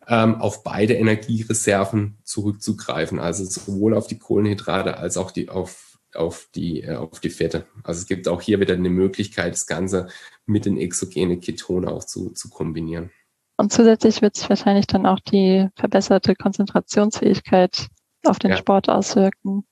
ähm, 0.09 0.37
auf 0.37 0.63
beide 0.65 0.95
Energiereserven 0.95 2.19
zurückzugreifen, 2.25 3.19
also 3.19 3.45
sowohl 3.45 3.95
auf 3.95 4.07
die 4.07 4.19
Kohlenhydrate 4.19 4.97
als 4.97 5.17
auch 5.17 5.31
die 5.31 5.51
auf, 5.51 5.99
auf, 6.15 6.49
die, 6.55 6.83
äh, 6.83 6.97
auf 6.97 7.21
die 7.21 7.31
Fette. 7.31 7.67
Also 7.85 8.01
es 8.01 8.07
gibt 8.07 8.27
auch 8.27 8.41
hier 8.41 8.59
wieder 8.61 8.75
eine 8.75 8.91
Möglichkeit, 8.91 9.53
das 9.53 9.67
Ganze 9.67 10.09
mit 10.47 10.65
den 10.65 10.79
exogenen 10.79 11.41
Ketonen 11.41 11.89
auch 11.89 12.05
zu, 12.05 12.31
zu 12.31 12.49
kombinieren. 12.49 13.11
Und 13.59 13.73
zusätzlich 13.73 14.23
wird 14.23 14.37
sich 14.37 14.49
wahrscheinlich 14.49 14.87
dann 14.87 15.05
auch 15.05 15.19
die 15.19 15.69
verbesserte 15.75 16.37
Konzentrationsfähigkeit 16.37 17.89
auf 18.25 18.39
den 18.39 18.53
ja. 18.53 18.57
Sport 18.57 18.89
auswirken. 18.89 19.65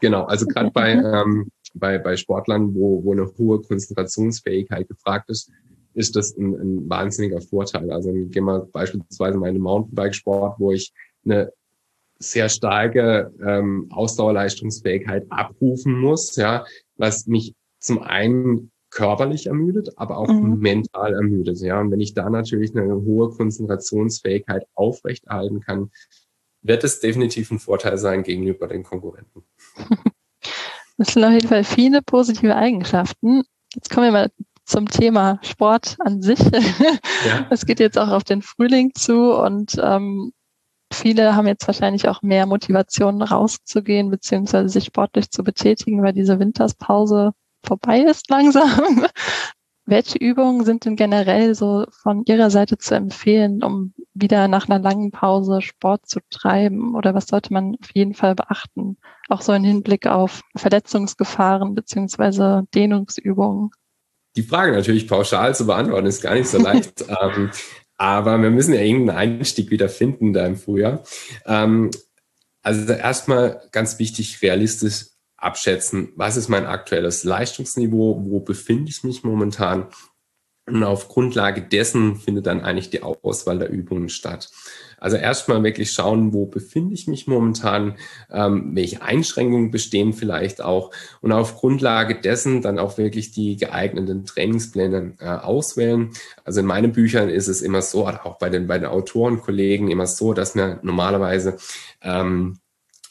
Genau, 0.00 0.22
also 0.24 0.46
gerade 0.46 0.70
bei, 0.70 0.92
ähm, 0.92 1.50
bei, 1.74 1.98
bei 1.98 2.16
Sportlern, 2.16 2.74
wo, 2.74 3.02
wo 3.04 3.12
eine 3.12 3.26
hohe 3.36 3.60
Konzentrationsfähigkeit 3.60 4.88
gefragt 4.88 5.30
ist, 5.30 5.50
ist 5.94 6.14
das 6.14 6.36
ein, 6.36 6.54
ein 6.54 6.88
wahnsinniger 6.88 7.40
Vorteil. 7.40 7.90
Also 7.90 8.12
gehen 8.12 8.44
wir 8.44 8.68
beispielsweise 8.72 9.36
meine 9.36 9.58
Mountainbike-Sport, 9.58 10.60
wo 10.60 10.70
ich 10.70 10.92
eine 11.24 11.52
sehr 12.20 12.48
starke 12.48 13.32
ähm, 13.44 13.88
Ausdauerleistungsfähigkeit 13.90 15.26
abrufen 15.30 15.98
muss, 15.98 16.36
ja, 16.36 16.64
was 16.96 17.26
mich 17.26 17.54
zum 17.80 18.00
einen 18.00 18.70
körperlich 18.94 19.46
ermüdet, 19.46 19.90
aber 19.96 20.18
auch 20.18 20.28
mhm. 20.28 20.58
mental 20.60 21.14
ermüdet. 21.14 21.60
Ja, 21.60 21.80
und 21.80 21.90
wenn 21.90 22.00
ich 22.00 22.14
da 22.14 22.30
natürlich 22.30 22.74
eine 22.76 22.94
hohe 22.94 23.30
Konzentrationsfähigkeit 23.30 24.66
aufrechterhalten 24.74 25.60
kann, 25.60 25.90
wird 26.62 26.84
es 26.84 27.00
definitiv 27.00 27.50
ein 27.50 27.58
Vorteil 27.58 27.98
sein 27.98 28.22
gegenüber 28.22 28.68
den 28.68 28.82
Konkurrenten. 28.82 29.44
Das 30.96 31.08
sind 31.08 31.24
auf 31.24 31.32
jeden 31.32 31.48
Fall 31.48 31.64
viele 31.64 32.02
positive 32.02 32.54
Eigenschaften. 32.54 33.42
Jetzt 33.74 33.90
kommen 33.90 34.06
wir 34.06 34.12
mal 34.12 34.30
zum 34.64 34.88
Thema 34.88 35.40
Sport 35.42 35.96
an 35.98 36.22
sich. 36.22 36.38
Ja. 36.38 37.46
Es 37.50 37.66
geht 37.66 37.80
jetzt 37.80 37.98
auch 37.98 38.10
auf 38.10 38.22
den 38.22 38.42
Frühling 38.42 38.92
zu 38.94 39.36
und 39.36 39.76
ähm, 39.82 40.32
viele 40.92 41.34
haben 41.34 41.48
jetzt 41.48 41.66
wahrscheinlich 41.66 42.08
auch 42.08 42.22
mehr 42.22 42.46
Motivation 42.46 43.22
rauszugehen 43.22 44.08
beziehungsweise 44.08 44.68
sich 44.68 44.84
sportlich 44.84 45.30
zu 45.30 45.42
betätigen, 45.42 46.00
weil 46.04 46.12
diese 46.12 46.38
Winterspause 46.38 47.32
vorbei 47.64 48.00
ist 48.00 48.28
langsam. 48.30 49.06
Welche 49.86 50.16
Übungen 50.16 50.64
sind 50.64 50.86
denn 50.86 50.96
generell 50.96 51.54
so 51.54 51.84
von 51.90 52.24
Ihrer 52.24 52.50
Seite 52.50 52.78
zu 52.78 52.94
empfehlen, 52.94 53.62
um 53.62 53.92
wieder 54.14 54.48
nach 54.48 54.66
einer 54.66 54.82
langen 54.82 55.10
Pause 55.10 55.60
Sport 55.60 56.06
zu 56.06 56.20
treiben? 56.30 56.94
Oder 56.94 57.14
was 57.14 57.26
sollte 57.26 57.52
man 57.52 57.76
auf 57.82 57.90
jeden 57.92 58.14
Fall 58.14 58.34
beachten? 58.34 58.96
Auch 59.28 59.42
so 59.42 59.52
im 59.52 59.62
Hinblick 59.62 60.06
auf 60.06 60.40
Verletzungsgefahren 60.56 61.74
beziehungsweise 61.74 62.64
Dehnungsübungen. 62.74 63.72
Die 64.36 64.42
Frage 64.42 64.72
natürlich 64.72 65.06
pauschal 65.06 65.54
zu 65.54 65.66
beantworten 65.66 66.06
ist 66.06 66.22
gar 66.22 66.34
nicht 66.34 66.48
so 66.48 66.58
leicht. 66.58 67.04
ähm, 67.08 67.50
aber 67.96 68.40
wir 68.40 68.50
müssen 68.50 68.74
ja 68.74 68.80
irgendeinen 68.80 69.18
Einstieg 69.18 69.70
wieder 69.70 69.90
finden 69.90 70.32
da 70.32 70.46
im 70.46 70.56
Frühjahr. 70.56 71.02
Ähm, 71.44 71.90
also 72.62 72.90
erstmal 72.90 73.62
ganz 73.70 73.98
wichtig, 73.98 74.40
realistisch 74.40 75.13
abschätzen, 75.44 76.12
was 76.16 76.36
ist 76.36 76.48
mein 76.48 76.66
aktuelles 76.66 77.24
Leistungsniveau, 77.24 78.24
wo 78.24 78.40
befinde 78.40 78.90
ich 78.90 79.04
mich 79.04 79.22
momentan 79.22 79.88
und 80.66 80.82
auf 80.82 81.08
Grundlage 81.08 81.60
dessen 81.60 82.16
findet 82.16 82.46
dann 82.46 82.62
eigentlich 82.62 82.88
die 82.88 83.02
Auswahl 83.02 83.58
der 83.58 83.70
Übungen 83.70 84.08
statt. 84.08 84.50
Also 84.98 85.18
erstmal 85.18 85.62
wirklich 85.62 85.92
schauen, 85.92 86.32
wo 86.32 86.46
befinde 86.46 86.94
ich 86.94 87.06
mich 87.06 87.26
momentan, 87.26 87.96
ähm, 88.30 88.74
welche 88.74 89.02
Einschränkungen 89.02 89.70
bestehen 89.70 90.14
vielleicht 90.14 90.62
auch 90.62 90.90
und 91.20 91.32
auf 91.32 91.56
Grundlage 91.56 92.14
dessen 92.14 92.62
dann 92.62 92.78
auch 92.78 92.96
wirklich 92.96 93.32
die 93.32 93.58
geeigneten 93.58 94.24
Trainingspläne 94.24 95.16
äh, 95.18 95.26
auswählen. 95.26 96.12
Also 96.44 96.60
in 96.60 96.66
meinen 96.66 96.92
Büchern 96.92 97.28
ist 97.28 97.48
es 97.48 97.60
immer 97.60 97.82
so, 97.82 98.06
auch 98.06 98.38
bei 98.38 98.48
den, 98.48 98.66
bei 98.66 98.78
den 98.78 98.88
Autorenkollegen 98.88 99.90
immer 99.90 100.06
so, 100.06 100.32
dass 100.32 100.54
wir 100.54 100.78
normalerweise 100.82 101.58
ähm, 102.00 102.60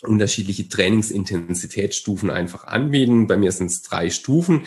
unterschiedliche 0.04 0.68
Trainingsintensitätsstufen 0.70 2.30
einfach 2.30 2.66
anbieten. 2.66 3.28
Bei 3.28 3.38
mir 3.38 3.52
sind 3.52 3.68
es 3.68 3.82
drei 3.82 4.10
Stufen. 4.10 4.66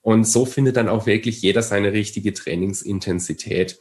Und 0.00 0.24
so 0.24 0.46
findet 0.46 0.76
dann 0.76 0.88
auch 0.88 1.06
wirklich 1.06 1.42
jeder 1.42 1.62
seine 1.62 1.92
richtige 1.92 2.32
Trainingsintensität. 2.32 3.78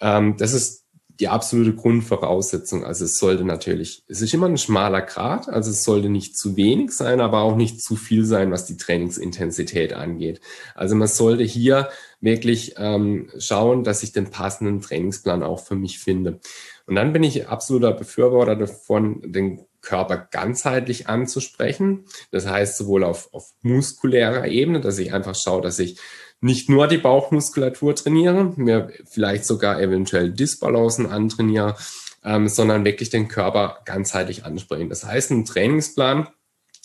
Ähm, 0.00 0.36
das 0.36 0.52
ist 0.52 0.80
die 1.20 1.28
absolute 1.28 1.74
Grundvoraussetzung. 1.74 2.84
Also 2.84 3.04
es 3.04 3.18
sollte 3.18 3.44
natürlich, 3.44 4.02
es 4.08 4.22
ist 4.22 4.32
immer 4.32 4.46
ein 4.46 4.56
schmaler 4.56 5.02
Grad, 5.02 5.48
also 5.48 5.70
es 5.70 5.84
sollte 5.84 6.08
nicht 6.08 6.36
zu 6.36 6.56
wenig 6.56 6.92
sein, 6.92 7.20
aber 7.20 7.42
auch 7.42 7.56
nicht 7.56 7.82
zu 7.82 7.96
viel 7.96 8.24
sein, 8.24 8.50
was 8.50 8.64
die 8.64 8.78
Trainingsintensität 8.78 9.92
angeht. 9.92 10.40
Also 10.74 10.96
man 10.96 11.08
sollte 11.08 11.44
hier 11.44 11.90
wirklich 12.20 12.74
ähm, 12.78 13.30
schauen, 13.38 13.84
dass 13.84 14.02
ich 14.02 14.12
den 14.12 14.30
passenden 14.30 14.80
Trainingsplan 14.80 15.42
auch 15.42 15.60
für 15.60 15.76
mich 15.76 15.98
finde. 15.98 16.40
Und 16.86 16.94
dann 16.94 17.12
bin 17.12 17.22
ich 17.22 17.48
absoluter 17.48 17.92
Befürworter 17.92 18.56
davon, 18.56 19.20
den 19.24 19.66
Körper 19.82 20.28
ganzheitlich 20.30 21.08
anzusprechen. 21.08 22.04
Das 22.30 22.46
heißt, 22.46 22.76
sowohl 22.76 23.04
auf, 23.04 23.32
auf 23.32 23.50
muskulärer 23.62 24.46
Ebene, 24.46 24.80
dass 24.80 24.98
ich 24.98 25.12
einfach 25.12 25.34
schaue, 25.34 25.62
dass 25.62 25.78
ich 25.78 25.98
nicht 26.40 26.68
nur 26.68 26.86
die 26.86 26.98
Bauchmuskulatur 26.98 27.94
trainiere, 27.94 28.52
mir 28.56 28.90
vielleicht 29.08 29.44
sogar 29.44 29.80
eventuell 29.80 30.30
Disbalancen 30.30 31.06
antrainiere, 31.06 31.76
ähm, 32.24 32.48
sondern 32.48 32.84
wirklich 32.84 33.10
den 33.10 33.28
Körper 33.28 33.80
ganzheitlich 33.84 34.44
ansprechen. 34.44 34.88
Das 34.88 35.04
heißt, 35.04 35.30
ein 35.30 35.44
Trainingsplan 35.44 36.28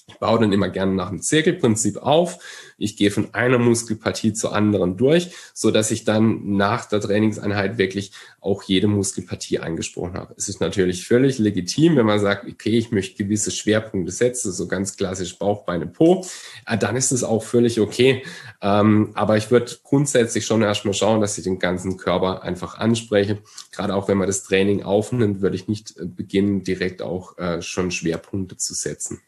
ich 0.08 0.20
baue 0.20 0.40
dann 0.40 0.54
immer 0.54 0.70
gerne 0.70 0.94
nach 0.94 1.10
dem 1.10 1.22
Zirkelprinzip 1.22 1.98
auf. 1.98 2.38
Ich 2.78 2.96
gehe 2.96 3.10
von 3.10 3.34
einer 3.34 3.58
Muskelpartie 3.58 4.34
zur 4.34 4.54
anderen 4.54 4.98
durch, 4.98 5.32
so 5.54 5.72
dass 5.72 5.90
ich 5.90 6.04
dann 6.04 6.56
nach 6.56 6.86
der 6.86 7.02
Trainingseinheit 7.02 7.80
wirklich 7.80 8.12
auch 8.40 8.62
jede 8.64 8.88
Muskelpartie 8.88 9.60
angesprochen 9.60 10.14
habe. 10.14 10.36
Es 10.38 10.48
ist 10.48 10.62
natürlich 10.62 11.08
völlig 11.08 11.40
legitim, 11.40 11.96
wenn 11.96 12.06
man 12.06 12.20
sagt, 12.20 12.48
okay, 12.48 12.78
ich 12.78 12.92
möchte 12.92 13.24
gewisse 13.24 13.50
Schwerpunkte 13.50 14.12
setzen, 14.12 14.52
so 14.52 14.68
ganz 14.68 14.96
klassisch 14.96 15.40
Bauch, 15.40 15.66
Beine, 15.66 15.88
Po, 15.88 16.24
äh, 16.68 16.78
dann 16.78 16.96
ist 16.96 17.12
es 17.12 17.24
auch 17.24 17.42
völlig 17.44 17.80
okay. 17.80 18.24
Ähm, 18.62 19.12
aber 19.16 19.38
ich 19.38 19.50
würde 19.50 19.72
grundsätzlich 19.84 20.46
schon 20.46 20.62
erstmal 20.62 20.94
schauen, 20.94 21.20
dass 21.20 21.38
ich 21.38 21.44
den 21.44 21.58
ganzen 21.58 21.98
Körper 21.98 22.44
einfach 22.44 22.78
anspreche. 22.78 23.40
Gerade 23.72 23.96
auch 23.96 24.08
wenn 24.08 24.18
man 24.18 24.28
das 24.28 24.44
Training 24.44 24.84
aufnimmt, 24.84 25.42
würde 25.42 25.56
ich 25.56 25.68
nicht 25.68 25.98
äh, 25.98 26.06
beginnen, 26.06 26.64
direkt 26.64 27.02
auch 27.02 27.38
äh, 27.40 27.64
schon 27.64 27.90
Schwerpunkte 27.90 28.56
zu 28.58 28.76
setzen. 28.76 29.20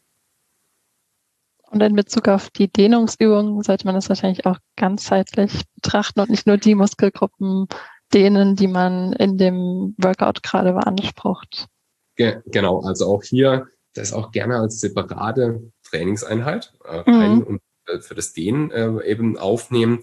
Und 1.77 1.83
in 1.83 1.95
Bezug 1.95 2.27
auf 2.27 2.49
die 2.49 2.69
Dehnungsübungen 2.69 3.61
sollte 3.61 3.85
man 3.85 3.93
das 3.93 4.09
wahrscheinlich 4.09 4.47
auch 4.47 4.57
ganzheitlich 4.77 5.61
betrachten 5.75 6.19
und 6.21 6.31
nicht 6.31 6.47
nur 6.47 6.57
die 6.57 6.73
Muskelgruppen 6.73 7.67
dehnen, 8.11 8.55
die 8.55 8.65
man 8.65 9.13
in 9.13 9.37
dem 9.37 9.93
Workout 9.99 10.41
gerade 10.41 10.73
beansprucht. 10.73 11.67
Ge 12.15 12.37
genau, 12.47 12.81
also 12.81 13.05
auch 13.05 13.21
hier 13.21 13.67
das 13.93 14.11
auch 14.11 14.31
gerne 14.31 14.57
als 14.57 14.79
separate 14.79 15.71
Trainingseinheit 15.83 16.73
äh, 16.83 17.11
mhm. 17.11 17.41
und 17.43 17.61
äh, 17.85 17.99
für 17.99 18.15
das 18.15 18.33
Dehnen 18.33 18.71
äh, 18.71 19.03
eben 19.05 19.37
aufnehmen. 19.37 19.99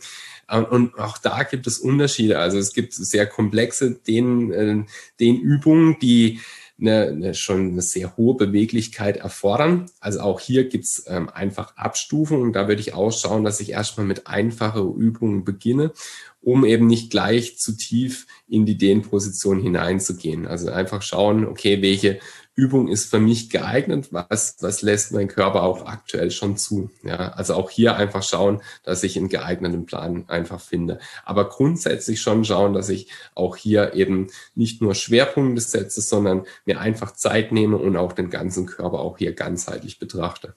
Äh, 0.46 0.60
und 0.60 0.96
auch 0.96 1.18
da 1.18 1.42
gibt 1.42 1.66
es 1.66 1.80
Unterschiede. 1.80 2.38
Also 2.38 2.56
es 2.56 2.72
gibt 2.72 2.92
sehr 2.92 3.26
komplexe 3.26 3.96
Dehn, 3.96 4.52
äh, 4.52 4.84
Dehnübungen, 5.18 5.98
die 5.98 6.38
eine, 6.80 7.08
eine 7.08 7.34
schon 7.34 7.70
eine 7.70 7.82
sehr 7.82 8.16
hohe 8.16 8.36
Beweglichkeit 8.36 9.16
erfordern. 9.16 9.86
Also 10.00 10.20
auch 10.20 10.40
hier 10.40 10.68
gibt's 10.68 11.04
ähm, 11.06 11.28
einfach 11.28 11.76
Abstufungen. 11.76 12.52
Da 12.52 12.68
würde 12.68 12.80
ich 12.80 12.94
ausschauen, 12.94 13.44
dass 13.44 13.60
ich 13.60 13.70
erstmal 13.70 14.06
mit 14.06 14.26
einfachen 14.26 14.94
Übungen 14.96 15.44
beginne, 15.44 15.92
um 16.40 16.64
eben 16.64 16.86
nicht 16.86 17.10
gleich 17.10 17.58
zu 17.58 17.76
tief 17.76 18.26
in 18.48 18.66
die 18.66 18.76
Dehnposition 18.76 19.60
hineinzugehen. 19.60 20.46
Also 20.46 20.70
einfach 20.70 21.02
schauen, 21.02 21.46
okay, 21.46 21.80
welche 21.80 22.18
Übung 22.56 22.88
ist 22.88 23.10
für 23.10 23.18
mich 23.18 23.50
geeignet, 23.50 24.12
was, 24.12 24.56
was 24.60 24.82
lässt 24.82 25.12
mein 25.12 25.26
Körper 25.26 25.64
auch 25.64 25.86
aktuell 25.86 26.30
schon 26.30 26.56
zu. 26.56 26.90
Ja, 27.02 27.30
also 27.32 27.54
auch 27.54 27.68
hier 27.68 27.96
einfach 27.96 28.22
schauen, 28.22 28.62
dass 28.84 29.02
ich 29.02 29.16
einen 29.16 29.28
geeigneten 29.28 29.86
Plan 29.86 30.24
einfach 30.28 30.60
finde. 30.60 31.00
Aber 31.24 31.48
grundsätzlich 31.48 32.20
schon 32.20 32.44
schauen, 32.44 32.72
dass 32.72 32.88
ich 32.88 33.10
auch 33.34 33.56
hier 33.56 33.94
eben 33.94 34.28
nicht 34.54 34.80
nur 34.80 34.94
Schwerpunkte 34.94 35.60
setze, 35.60 36.00
sondern 36.00 36.44
mir 36.64 36.80
einfach 36.80 37.12
Zeit 37.12 37.50
nehme 37.50 37.76
und 37.76 37.96
auch 37.96 38.12
den 38.12 38.30
ganzen 38.30 38.66
Körper 38.66 39.00
auch 39.00 39.18
hier 39.18 39.32
ganzheitlich 39.32 39.98
betrachte. 39.98 40.54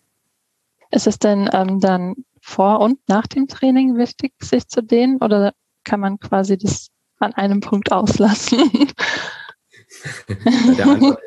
Ist 0.92 1.08
es 1.08 1.18
denn 1.18 1.50
ähm, 1.52 1.80
dann 1.80 2.16
vor 2.42 2.80
und 2.80 3.00
nach 3.08 3.26
dem 3.26 3.48
Training 3.48 3.98
wichtig, 3.98 4.34
sich 4.42 4.68
zu 4.68 4.82
dehnen 4.84 5.18
oder 5.18 5.54
kann 5.84 6.00
man 6.00 6.20
quasi 6.20 6.58
das 6.58 6.90
an 7.20 7.34
einem 7.34 7.60
Punkt 7.60 7.92
auslassen? 7.92 8.60
bei, 10.28 10.74
der 10.76 10.88
Antwort, 10.88 11.20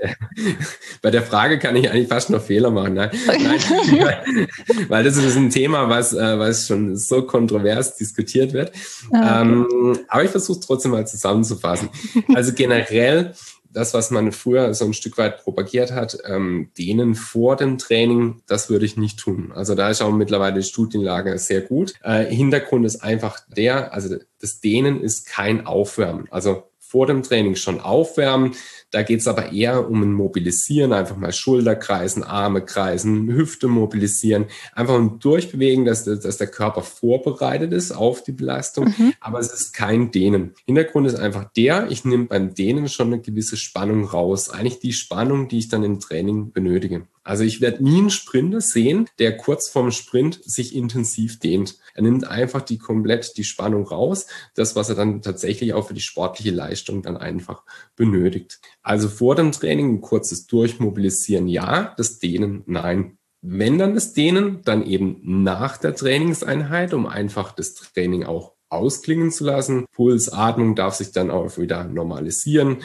bei, 1.02 1.10
der 1.10 1.22
Frage 1.22 1.58
kann 1.58 1.76
ich 1.76 1.90
eigentlich 1.90 2.08
fast 2.08 2.30
noch 2.30 2.42
Fehler 2.42 2.70
machen. 2.70 2.94
Nein, 2.94 3.10
Nein 3.26 4.48
weil 4.88 5.04
das 5.04 5.16
ist 5.16 5.36
ein 5.36 5.50
Thema, 5.50 5.88
was, 5.88 6.12
äh, 6.12 6.38
was 6.38 6.66
schon 6.66 6.96
so 6.96 7.22
kontrovers 7.22 7.96
diskutiert 7.96 8.52
wird. 8.52 8.72
Ah, 9.12 9.42
okay. 9.42 9.50
ähm, 9.50 9.98
aber 10.08 10.24
ich 10.24 10.30
versuche 10.30 10.58
es 10.58 10.66
trotzdem 10.66 10.92
mal 10.92 11.06
zusammenzufassen. 11.06 11.88
Also 12.34 12.52
generell 12.52 13.34
das, 13.72 13.94
was 13.94 14.10
man 14.10 14.32
früher 14.32 14.74
so 14.74 14.84
ein 14.84 14.94
Stück 14.94 15.16
weit 15.18 15.42
propagiert 15.42 15.92
hat, 15.92 16.18
ähm, 16.26 16.70
denen 16.76 17.14
vor 17.14 17.56
dem 17.56 17.78
Training, 17.78 18.42
das 18.46 18.68
würde 18.68 18.84
ich 18.84 18.96
nicht 18.96 19.18
tun. 19.18 19.52
Also 19.54 19.74
da 19.74 19.90
ist 19.90 20.02
auch 20.02 20.12
mittlerweile 20.12 20.56
die 20.56 20.66
Studienlage 20.66 21.38
sehr 21.38 21.60
gut. 21.60 21.94
Äh, 22.02 22.24
Hintergrund 22.24 22.84
ist 22.84 23.02
einfach 23.02 23.40
der, 23.48 23.92
also 23.92 24.16
das 24.40 24.60
Dehnen 24.60 25.00
ist 25.00 25.26
kein 25.26 25.66
Aufwärmen. 25.66 26.26
Also 26.30 26.69
vor 26.90 27.06
dem 27.06 27.22
Training 27.22 27.54
schon 27.54 27.80
aufwärmen. 27.80 28.52
Da 28.90 29.02
geht 29.02 29.20
es 29.20 29.28
aber 29.28 29.52
eher 29.52 29.88
um 29.88 30.02
ein 30.02 30.12
Mobilisieren, 30.12 30.92
einfach 30.92 31.16
mal 31.16 31.32
Schulter 31.32 31.76
kreisen, 31.76 32.24
Arme 32.24 32.64
kreisen, 32.64 33.28
Hüfte 33.28 33.68
mobilisieren, 33.68 34.46
einfach 34.74 34.96
um 34.96 35.20
Durchbewegen, 35.20 35.84
dass, 35.84 36.02
dass 36.04 36.38
der 36.38 36.48
Körper 36.48 36.82
vorbereitet 36.82 37.72
ist 37.72 37.92
auf 37.92 38.24
die 38.24 38.32
Belastung, 38.32 38.92
mhm. 38.98 39.12
aber 39.20 39.38
es 39.38 39.52
ist 39.52 39.72
kein 39.72 40.10
Dehnen. 40.10 40.54
Hintergrund 40.66 41.06
ist 41.06 41.14
einfach 41.14 41.44
der, 41.56 41.88
ich 41.90 42.04
nehme 42.04 42.24
beim 42.24 42.54
Dehnen 42.54 42.88
schon 42.88 43.12
eine 43.12 43.20
gewisse 43.20 43.56
Spannung 43.56 44.04
raus, 44.04 44.50
eigentlich 44.50 44.80
die 44.80 44.92
Spannung, 44.92 45.46
die 45.46 45.58
ich 45.58 45.68
dann 45.68 45.84
im 45.84 46.00
Training 46.00 46.50
benötige. 46.50 47.06
Also 47.30 47.44
ich 47.44 47.60
werde 47.60 47.84
nie 47.84 47.98
einen 47.98 48.10
Sprinter 48.10 48.60
sehen, 48.60 49.08
der 49.20 49.36
kurz 49.36 49.68
vorm 49.68 49.92
Sprint 49.92 50.40
sich 50.42 50.74
intensiv 50.74 51.38
dehnt. 51.38 51.78
Er 51.94 52.02
nimmt 52.02 52.26
einfach 52.26 52.60
die 52.60 52.76
komplett 52.76 53.36
die 53.36 53.44
Spannung 53.44 53.86
raus, 53.86 54.26
das, 54.56 54.74
was 54.74 54.88
er 54.88 54.96
dann 54.96 55.22
tatsächlich 55.22 55.72
auch 55.72 55.86
für 55.86 55.94
die 55.94 56.00
sportliche 56.00 56.50
Leistung 56.50 57.02
dann 57.02 57.16
einfach 57.16 57.62
benötigt. 57.94 58.58
Also 58.82 59.08
vor 59.08 59.36
dem 59.36 59.52
Training 59.52 59.90
ein 59.94 60.00
kurzes 60.00 60.48
Durchmobilisieren, 60.48 61.46
ja, 61.46 61.94
das 61.96 62.18
Dehnen, 62.18 62.64
nein. 62.66 63.16
Wenn 63.42 63.78
dann 63.78 63.94
das 63.94 64.12
Dehnen, 64.12 64.62
dann 64.64 64.84
eben 64.84 65.20
nach 65.22 65.76
der 65.76 65.94
Trainingseinheit, 65.94 66.92
um 66.94 67.06
einfach 67.06 67.52
das 67.52 67.74
Training 67.74 68.24
auch 68.24 68.54
ausklingen 68.70 69.30
zu 69.30 69.44
lassen. 69.44 69.86
Puls, 69.92 70.32
Atmung 70.32 70.74
darf 70.74 70.96
sich 70.96 71.12
dann 71.12 71.30
auch 71.30 71.58
wieder 71.58 71.84
normalisieren. 71.84 72.78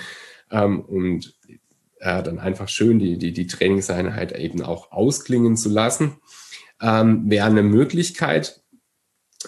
Ähm, 0.51 0.81
und 0.81 1.33
äh, 1.99 2.21
dann 2.23 2.39
einfach 2.39 2.69
schön 2.69 2.99
die, 2.99 3.17
die, 3.17 3.33
die 3.33 3.47
Trainingseinheit 3.47 4.31
eben 4.37 4.61
auch 4.61 4.91
ausklingen 4.91 5.57
zu 5.57 5.69
lassen. 5.69 6.17
Ähm, 6.81 7.29
Wäre 7.29 7.47
eine 7.47 7.63
Möglichkeit, 7.63 8.61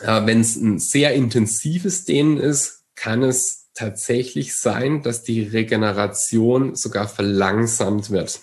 äh, 0.01 0.25
wenn 0.25 0.41
es 0.41 0.55
ein 0.55 0.79
sehr 0.79 1.13
intensives 1.13 2.05
Dehnen 2.05 2.37
ist, 2.37 2.85
kann 2.95 3.23
es 3.23 3.69
tatsächlich 3.73 4.55
sein, 4.55 5.03
dass 5.03 5.23
die 5.23 5.43
Regeneration 5.43 6.75
sogar 6.75 7.07
verlangsamt 7.07 8.09
wird. 8.09 8.41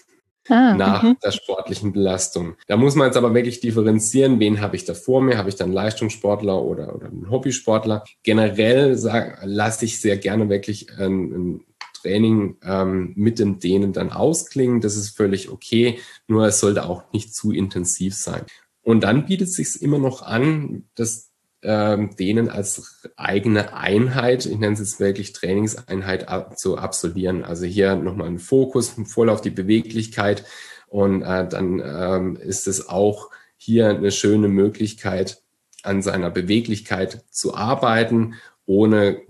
Ah, 0.48 0.74
nach 0.74 1.02
mhm. 1.02 1.16
der 1.24 1.30
sportlichen 1.30 1.92
Belastung. 1.92 2.56
Da 2.66 2.76
muss 2.76 2.94
man 2.96 3.06
jetzt 3.06 3.16
aber 3.16 3.32
wirklich 3.32 3.60
differenzieren, 3.60 4.40
wen 4.40 4.60
habe 4.60 4.76
ich 4.76 4.84
da 4.84 4.92
vor 4.92 5.22
mir? 5.22 5.38
Habe 5.38 5.48
ich 5.48 5.54
dann 5.54 5.72
Leistungssportler 5.72 6.62
oder, 6.62 6.94
oder 6.94 7.06
einen 7.06 7.30
Hobbysportler? 7.30 8.04
Generell 8.22 8.94
lasse 9.42 9.86
ich 9.86 10.02
sehr 10.02 10.18
gerne 10.18 10.50
wirklich 10.50 10.92
einen, 10.98 11.34
einen 11.34 11.64
Training 12.04 12.56
ähm, 12.62 13.12
mit 13.16 13.38
dem 13.38 13.58
Dehnen 13.58 13.92
dann 13.92 14.12
ausklingen. 14.12 14.80
Das 14.80 14.96
ist 14.96 15.16
völlig 15.16 15.50
okay, 15.50 15.98
nur 16.28 16.46
es 16.46 16.60
sollte 16.60 16.84
auch 16.84 17.04
nicht 17.12 17.34
zu 17.34 17.50
intensiv 17.50 18.14
sein. 18.14 18.42
Und 18.82 19.02
dann 19.04 19.26
bietet 19.26 19.50
sich 19.50 19.80
immer 19.80 19.98
noch 19.98 20.22
an, 20.22 20.84
das 20.94 21.30
ähm, 21.62 22.14
Dehnen 22.16 22.50
als 22.50 23.08
eigene 23.16 23.72
Einheit, 23.74 24.44
ich 24.44 24.58
nenne 24.58 24.74
es 24.74 24.80
jetzt 24.80 25.00
wirklich 25.00 25.32
Trainingseinheit 25.32 26.28
ab, 26.28 26.58
zu 26.58 26.76
absolvieren. 26.76 27.42
Also 27.42 27.64
hier 27.64 27.96
nochmal 27.96 28.28
ein 28.28 28.38
Fokus 28.38 28.94
voll 29.06 29.30
auf 29.30 29.40
die 29.40 29.50
Beweglichkeit 29.50 30.44
und 30.88 31.22
äh, 31.22 31.48
dann 31.48 31.82
ähm, 31.82 32.36
ist 32.36 32.68
es 32.68 32.88
auch 32.88 33.30
hier 33.56 33.88
eine 33.88 34.10
schöne 34.10 34.48
Möglichkeit, 34.48 35.40
an 35.82 36.02
seiner 36.02 36.30
Beweglichkeit 36.30 37.24
zu 37.30 37.54
arbeiten, 37.54 38.34
ohne 38.66 39.22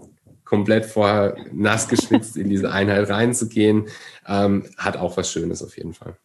komplett 0.55 0.87
vorher 0.87 1.37
nass 1.53 1.88
geschwitzt 1.88 2.37
in 2.37 2.49
diese 2.49 2.71
Einheit 2.71 3.11
reinzugehen, 3.11 3.88
ähm, 4.27 4.64
hat 4.77 4.97
auch 4.97 5.17
was 5.17 5.31
Schönes 5.31 5.62
auf 5.62 5.77
jeden 5.77 5.95
Fall. 5.95 6.17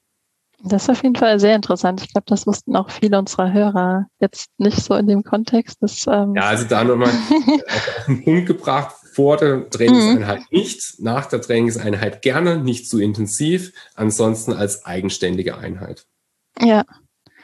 Das 0.62 0.84
ist 0.84 0.89
auf 0.89 1.04
jeden 1.04 1.15
Fall 1.15 1.39
sehr 1.39 1.56
interessant. 1.56 2.02
Ich 2.02 2.12
glaube, 2.12 2.26
das 2.28 2.46
wussten 2.46 2.76
auch 2.76 2.89
viele 2.89 3.18
unserer 3.18 3.54
Hörer 3.54 4.08
jetzt 4.20 4.50
nicht 4.58 4.84
so 4.84 4.94
in 4.96 5.08
dem 5.08 5.24
Kontext. 5.24 5.82
Dass, 5.82 6.06
ähm 6.06 6.36
ja, 6.36 6.44
also 6.44 6.65
da 6.65 6.84
nochmal 6.84 7.10
auf 7.10 8.06
den 8.08 8.24
Punkt 8.24 8.46
gebracht, 8.46 8.96
vor 9.13 9.38
der 9.38 9.70
Trainingseinheit 9.70 10.39
mhm. 10.39 10.60
nicht, 10.60 11.00
nach 11.00 11.26
der 11.26 11.42
Trainingseinheit 11.42 12.22
gerne, 12.22 12.58
nicht 12.58 12.89
zu 12.89 13.00
intensiv, 13.00 13.74
ansonsten 13.96 14.54
als 14.54 14.86
eigenständige 14.86 15.58
Einheit. 15.58 16.06
Ja, 16.62 16.84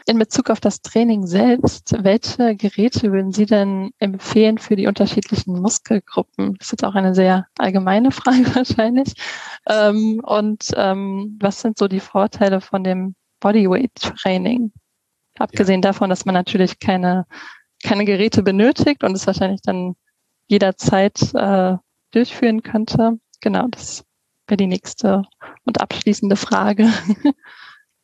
in 0.08 0.20
Bezug 0.20 0.50
auf 0.50 0.60
das 0.60 0.82
Training 0.82 1.26
selbst, 1.26 1.96
welche 2.04 2.56
Geräte 2.56 3.12
würden 3.12 3.32
Sie 3.32 3.46
denn 3.46 3.92
empfehlen 3.98 4.60
für 4.60 4.76
die 4.76 4.88
unterschiedlichen 4.88 5.60
Muskelgruppen? 5.60 6.56
Das 6.56 6.68
ist 6.68 6.72
jetzt 6.74 6.86
auch 6.86 6.96
eine 6.96 7.16
sehr 7.16 7.48
allgemeine 7.58 8.12
Frage 8.12 8.56
wahrscheinlich. 8.56 9.14
Ähm, 9.68 10.22
und 10.24 10.72
ähm, 10.76 11.38
was 11.42 11.62
sind 11.62 11.78
so 11.78 11.88
die 11.88 12.00
Vorteile 12.00 12.62
von 12.62 12.84
dem 12.84 13.16
Bodyweight-Training? 13.40 14.72
Abgesehen 15.40 15.82
ja. 15.82 15.90
davon, 15.90 16.10
dass 16.10 16.26
man 16.26 16.36
natürlich 16.36 16.80
keine, 16.80 17.26
keine 17.84 18.06
Geräte 18.06 18.44
benötigt 18.44 19.04
und 19.04 19.14
es 19.14 19.26
wahrscheinlich 19.26 19.62
dann 19.64 19.96
jederzeit 20.48 21.34
äh, 21.34 21.78
durchführen 22.12 22.62
könnte. 22.62 23.20
Genau, 23.42 23.68
das 23.70 24.06
wäre 24.48 24.58
die 24.58 24.68
nächste 24.68 25.24
und 25.66 25.82
abschließende 25.82 26.36
Frage. 26.36 26.90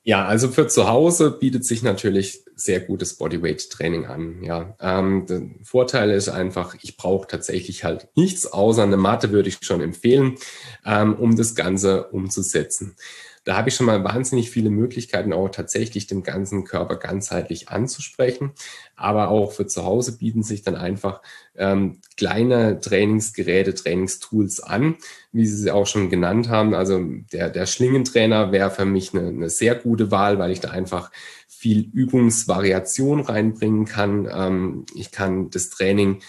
Ja, 0.04 0.26
also 0.26 0.48
für 0.48 0.68
zu 0.68 0.88
Hause 0.90 1.30
bietet 1.30 1.64
sich 1.64 1.84
natürlich 1.84 2.44
sehr 2.56 2.80
gutes 2.80 3.18
Bodyweight-Training 3.18 4.06
an. 4.06 4.44
Ja, 4.44 4.76
ähm, 4.80 5.28
der 5.28 5.44
Vorteil 5.64 6.10
ist 6.12 6.30
einfach, 6.30 6.76
ich 6.82 6.98
brauche 6.98 7.28
tatsächlich 7.28 7.84
halt 7.84 8.08
nichts 8.16 8.48
außer 8.48 8.82
eine 8.84 8.98
Matte 8.98 9.32
würde 9.32 9.50
ich 9.50 9.60
schon 9.62 9.82
empfehlen, 9.82 10.38
ähm, 10.86 11.16
um 11.16 11.36
das 11.36 11.54
Ganze 11.54 12.08
umzusetzen. 12.08 12.96
Da 13.44 13.58
habe 13.58 13.70
ich 13.70 13.76
schon 13.76 13.88
mal 13.88 14.04
wahnsinnig 14.04 14.52
viele 14.52 14.70
Möglichkeiten, 14.70 15.34
auch 15.34 15.50
tatsächlich 15.50 16.06
den 16.06 16.22
ganzen 16.22 16.64
Körper 16.64 16.98
ganzheitlich 16.98 17.70
anzusprechen. 17.70 18.52
Aber 18.96 19.30
auch 19.30 19.52
für 19.52 19.66
zu 19.66 19.84
Hause 19.84 20.18
bieten 20.18 20.44
sich 20.44 20.62
dann 20.62 20.76
einfach 20.76 21.22
ähm, 21.56 22.00
kleine 22.18 22.80
Trainingsgeräte, 22.80 23.74
Trainingstools 23.74 24.60
an, 24.60 24.96
wie 25.32 25.48
Sie 25.48 25.56
sie 25.56 25.72
auch 25.72 25.88
schon 25.88 26.10
genannt 26.12 26.50
haben. 26.50 26.76
Also 26.76 27.00
der, 27.34 27.50
der 27.50 27.66
Schlingentrainer 27.66 28.52
wäre 28.52 28.70
für 28.70 28.86
mich 28.86 29.14
eine, 29.14 29.30
eine 29.30 29.50
sehr 29.50 29.74
gute 29.76 30.12
Wahl, 30.12 30.38
weil 30.38 30.52
ich 30.52 30.60
da 30.60 30.70
einfach 30.70 31.12
viel 31.48 31.90
Übungsvariation 31.94 33.22
reinbringen 33.22 33.86
kann. 33.86 34.30
Ähm, 34.32 34.86
ich 34.96 35.12
kann 35.12 35.50
das 35.50 35.70
Training 35.70 36.22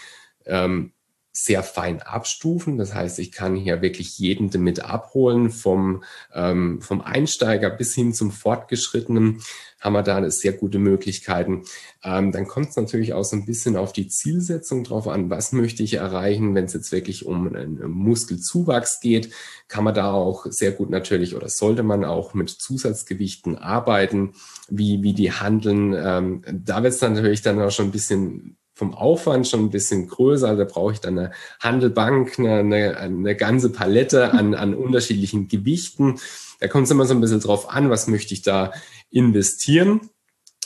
ähm, 0.46 0.92
sehr 1.32 1.62
fein 1.62 2.02
abstufen. 2.02 2.76
Das 2.76 2.94
heißt, 2.94 3.18
ich 3.18 3.32
kann 3.32 3.56
hier 3.56 3.80
wirklich 3.80 4.18
jeden 4.18 4.50
damit 4.50 4.84
abholen, 4.84 5.50
vom, 5.50 6.04
ähm, 6.34 6.82
vom 6.82 7.00
Einsteiger 7.00 7.70
bis 7.70 7.94
hin 7.94 8.12
zum 8.12 8.30
Fortgeschrittenen 8.30 9.40
haben 9.82 9.94
wir 9.94 10.02
da 10.02 10.30
sehr 10.30 10.52
gute 10.52 10.78
Möglichkeiten. 10.78 11.64
Ähm, 12.04 12.30
dann 12.30 12.46
kommt 12.46 12.68
es 12.68 12.76
natürlich 12.76 13.14
auch 13.14 13.24
so 13.24 13.34
ein 13.34 13.44
bisschen 13.44 13.76
auf 13.76 13.92
die 13.92 14.06
Zielsetzung 14.06 14.84
drauf 14.84 15.08
an, 15.08 15.28
was 15.28 15.52
möchte 15.52 15.82
ich 15.82 15.94
erreichen. 15.94 16.54
Wenn 16.54 16.66
es 16.66 16.72
jetzt 16.72 16.92
wirklich 16.92 17.26
um 17.26 17.48
einen 17.48 17.90
Muskelzuwachs 17.90 19.00
geht, 19.00 19.30
kann 19.66 19.82
man 19.82 19.94
da 19.94 20.12
auch 20.12 20.46
sehr 20.46 20.70
gut 20.70 20.90
natürlich 20.90 21.34
oder 21.34 21.48
sollte 21.48 21.82
man 21.82 22.04
auch 22.04 22.32
mit 22.32 22.50
Zusatzgewichten 22.50 23.58
arbeiten, 23.58 24.34
wie, 24.68 25.02
wie 25.02 25.14
die 25.14 25.32
handeln. 25.32 25.94
Ähm, 25.98 26.42
da 26.52 26.84
wird 26.84 26.94
es 26.94 27.00
natürlich 27.00 27.42
dann 27.42 27.60
auch 27.60 27.72
schon 27.72 27.86
ein 27.86 27.92
bisschen 27.92 28.56
vom 28.74 28.94
Aufwand 28.94 29.46
schon 29.46 29.60
ein 29.60 29.70
bisschen 29.70 30.08
größer. 30.08 30.56
Da 30.56 30.64
brauche 30.64 30.92
ich 30.92 31.00
dann 31.00 31.18
eine 31.18 31.32
Handelbank, 31.60 32.38
eine, 32.38 32.58
eine, 32.58 32.96
eine 32.96 33.36
ganze 33.36 33.70
Palette 33.70 34.32
an, 34.32 34.54
an 34.54 34.74
unterschiedlichen 34.74 35.48
Gewichten. 35.48 36.18
Da 36.60 36.68
kommt 36.68 36.84
es 36.84 36.90
immer 36.90 37.04
so 37.04 37.14
ein 37.14 37.20
bisschen 37.20 37.40
drauf 37.40 37.70
an, 37.70 37.90
was 37.90 38.08
möchte 38.08 38.34
ich 38.34 38.42
da 38.42 38.72
investieren 39.10 40.10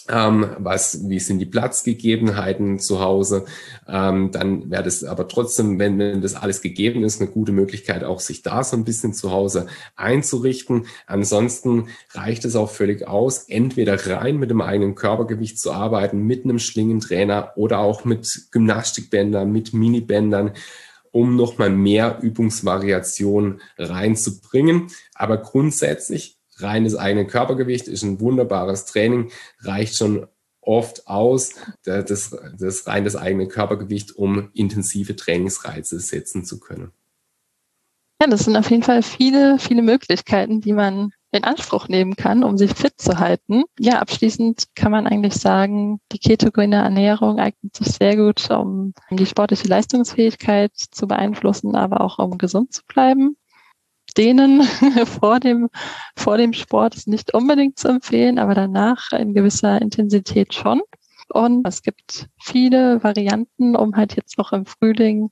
ähm, 0.08 0.50
was, 0.58 1.08
wie 1.08 1.18
sind 1.18 1.38
die 1.38 1.46
Platzgegebenheiten 1.46 2.78
zu 2.78 3.00
Hause, 3.00 3.44
ähm, 3.88 4.30
dann 4.30 4.70
wäre 4.70 4.82
das 4.82 5.04
aber 5.04 5.28
trotzdem, 5.28 5.78
wenn, 5.78 5.98
wenn 5.98 6.20
das 6.20 6.34
alles 6.34 6.60
gegeben 6.60 7.04
ist, 7.04 7.20
eine 7.20 7.30
gute 7.30 7.52
Möglichkeit, 7.52 8.04
auch 8.04 8.20
sich 8.20 8.42
da 8.42 8.62
so 8.64 8.76
ein 8.76 8.84
bisschen 8.84 9.12
zu 9.12 9.30
Hause 9.30 9.66
einzurichten. 9.96 10.86
Ansonsten 11.06 11.88
reicht 12.12 12.44
es 12.44 12.56
auch 12.56 12.70
völlig 12.70 13.06
aus, 13.06 13.44
entweder 13.48 14.06
rein 14.06 14.38
mit 14.38 14.50
dem 14.50 14.60
eigenen 14.60 14.94
Körpergewicht 14.94 15.58
zu 15.58 15.72
arbeiten, 15.72 16.22
mit 16.22 16.44
einem 16.44 16.58
Schlingentrainer 16.58 17.52
oder 17.56 17.80
auch 17.80 18.04
mit 18.04 18.48
Gymnastikbändern, 18.52 19.50
mit 19.50 19.72
Minibändern 19.72 20.52
um 21.16 21.34
nochmal 21.34 21.70
mehr 21.70 22.18
Übungsvariation 22.20 23.62
reinzubringen. 23.78 24.88
Aber 25.14 25.38
grundsätzlich 25.38 26.35
reines 26.58 26.96
eigene 26.96 27.26
Körpergewicht 27.26 27.88
ist 27.88 28.02
ein 28.02 28.20
wunderbares 28.20 28.84
Training, 28.86 29.30
reicht 29.60 29.96
schon 29.96 30.26
oft 30.60 31.06
aus, 31.06 31.54
das, 31.84 32.36
das 32.58 32.86
rein 32.86 33.04
das 33.04 33.16
eigene 33.16 33.48
Körpergewicht, 33.48 34.16
um 34.16 34.50
intensive 34.52 35.16
Trainingsreize 35.16 36.00
setzen 36.00 36.44
zu 36.44 36.58
können. 36.58 36.92
Ja, 38.20 38.28
das 38.28 38.44
sind 38.44 38.56
auf 38.56 38.70
jeden 38.70 38.82
Fall 38.82 39.02
viele, 39.02 39.58
viele 39.58 39.82
Möglichkeiten, 39.82 40.60
die 40.60 40.72
man 40.72 41.10
in 41.32 41.44
Anspruch 41.44 41.88
nehmen 41.88 42.16
kann, 42.16 42.44
um 42.44 42.56
sich 42.56 42.72
fit 42.72 42.94
zu 42.96 43.18
halten. 43.18 43.64
Ja, 43.78 43.98
abschließend 43.98 44.68
kann 44.74 44.90
man 44.90 45.06
eigentlich 45.06 45.34
sagen, 45.34 46.00
die 46.12 46.18
ketogene 46.18 46.76
Ernährung 46.76 47.38
eignet 47.38 47.76
sich 47.76 47.88
sehr 47.88 48.16
gut, 48.16 48.50
um 48.50 48.94
die 49.10 49.26
sportliche 49.26 49.68
Leistungsfähigkeit 49.68 50.72
zu 50.74 51.06
beeinflussen, 51.06 51.76
aber 51.76 52.00
auch 52.00 52.18
um 52.18 52.38
gesund 52.38 52.72
zu 52.72 52.82
bleiben 52.86 53.36
denen 54.16 54.62
vor 55.20 55.40
dem, 55.40 55.68
vor 56.16 56.36
dem 56.36 56.52
Sport 56.52 56.94
ist 56.94 57.08
nicht 57.08 57.34
unbedingt 57.34 57.78
zu 57.78 57.88
empfehlen, 57.88 58.38
aber 58.38 58.54
danach 58.54 59.12
in 59.12 59.34
gewisser 59.34 59.80
Intensität 59.80 60.54
schon. 60.54 60.82
Und 61.28 61.66
es 61.66 61.82
gibt 61.82 62.28
viele 62.40 63.02
Varianten, 63.02 63.76
um 63.76 63.96
halt 63.96 64.16
jetzt 64.16 64.38
noch 64.38 64.52
im 64.52 64.64
Frühling 64.64 65.30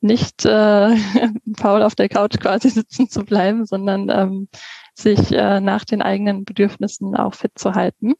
nicht 0.00 0.44
äh, 0.44 0.96
faul 1.56 1.82
auf 1.82 1.94
der 1.94 2.08
Couch 2.08 2.38
quasi 2.38 2.70
sitzen 2.70 3.08
zu 3.08 3.24
bleiben, 3.24 3.66
sondern 3.66 4.08
ähm, 4.10 4.48
sich 4.94 5.32
äh, 5.32 5.60
nach 5.60 5.84
den 5.84 6.02
eigenen 6.02 6.44
Bedürfnissen 6.44 7.16
auch 7.16 7.34
fit 7.34 7.52
zu 7.56 7.74
halten. 7.74 8.14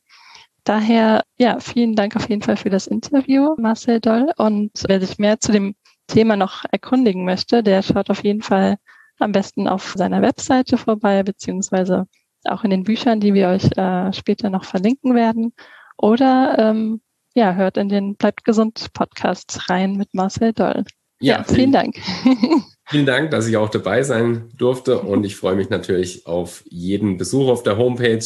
Daher, 0.65 1.23
ja, 1.39 1.61
vielen 1.61 1.95
Dank 1.95 2.17
auf 2.17 2.29
jeden 2.29 2.43
Fall 2.43 2.57
für 2.57 2.71
das 2.71 2.89
Interview, 2.89 3.55
Marcel 3.57 4.01
Doll. 4.01 4.33
Und 4.37 4.73
wer 4.89 5.01
sich 5.01 5.17
mehr 5.19 5.39
zu 5.39 5.53
dem 5.53 5.77
Thema 6.09 6.37
noch 6.37 6.65
erkundigen 6.71 7.25
möchte, 7.25 7.63
der 7.63 7.83
schaut 7.83 8.11
auf 8.11 8.25
jeden 8.25 8.43
Fall 8.43 8.77
am 9.19 9.33
besten 9.33 9.69
auf 9.69 9.95
seiner 9.97 10.23
Webseite 10.23 10.77
vorbei, 10.77 11.23
beziehungsweise 11.23 12.07
auch 12.45 12.65
in 12.65 12.71
den 12.71 12.85
Büchern, 12.85 13.21
die 13.21 13.35
wir 13.35 13.49
euch 13.49 13.77
äh, 13.77 14.13
später 14.13 14.51
noch 14.51 14.65
verlinken 14.65 15.15
werden. 15.15 15.53
Oder 15.97 16.57
ähm, 16.59 17.01
ja, 17.35 17.55
hört 17.55 17.77
in 17.77 17.89
den 17.89 18.17
Bleibt 18.17 18.45
gesund 18.45 18.93
Podcast 18.93 19.69
rein 19.69 19.95
mit 19.95 20.15
Marcel 20.15 20.53
Doll. 20.53 20.85
Ja, 21.21 21.39
ja 21.39 21.45
vielen 21.45 21.73
Dank. 21.73 21.97
Vielen 22.89 23.07
Dank, 23.07 23.33
dass 23.33 23.49
ich 23.49 23.57
auch 23.57 23.69
dabei 23.69 24.05
sein 24.05 24.49
durfte 24.57 25.01
und 25.01 25.25
ich 25.25 25.35
freue 25.35 25.57
mich 25.57 25.71
natürlich 25.71 26.25
auf 26.29 26.63
jeden 26.69 27.17
Besuch 27.17 27.49
auf 27.49 27.65
der 27.65 27.79
Homepage 27.79 28.25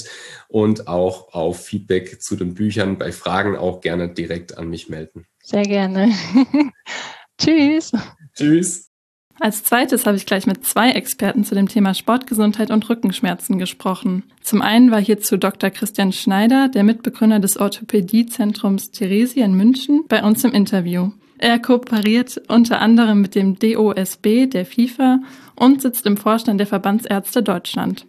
und 0.49 0.87
auch 0.87 1.33
auf 1.33 1.65
Feedback 1.65 2.21
zu 2.21 2.37
den 2.37 2.53
Büchern. 2.53 2.99
Bei 2.99 3.11
Fragen 3.11 3.57
auch 3.57 3.81
gerne 3.81 4.13
direkt 4.13 4.59
an 4.59 4.69
mich 4.69 4.91
melden. 4.91 5.25
Sehr 5.43 5.63
gerne. 5.63 6.13
Tschüss. 7.39 7.93
Tschüss. 8.35 8.90
Als 9.41 9.65
zweites 9.65 10.05
habe 10.05 10.19
ich 10.19 10.27
gleich 10.27 10.47
mit 10.47 10.67
zwei 10.67 10.91
Experten 10.91 11.45
zu 11.45 11.55
dem 11.55 11.67
Thema 11.67 11.95
Sportgesundheit 11.95 12.71
und 12.71 12.89
Rückenschmerzen 12.91 13.59
gesprochen. 13.59 14.23
Zum 14.43 14.61
einen 14.61 14.91
war 14.91 15.01
hierzu 15.01 15.39
Dr. 15.39 15.71
Christian 15.71 16.13
Schneider, 16.13 16.69
der 16.69 16.85
Mitbegründer 16.85 17.41
des 17.41 17.57
Orthopädiezentrums 17.57 18.91
Theresia 18.91 19.47
in 19.47 19.55
München, 19.55 20.05
bei 20.09 20.23
uns 20.23 20.45
im 20.45 20.53
Interview. 20.53 21.13
Er 21.39 21.59
kooperiert 21.59 22.39
unter 22.49 22.83
anderem 22.83 23.23
mit 23.23 23.35
dem 23.35 23.59
DOSB 23.59 24.47
der 24.47 24.67
FIFA 24.67 25.21
und 25.57 25.81
sitzt 25.81 26.05
im 26.05 26.19
Vorstand 26.19 26.61
der 26.61 26.67
Verbandsärzte 26.67 27.43
Deutschland. 27.43 28.05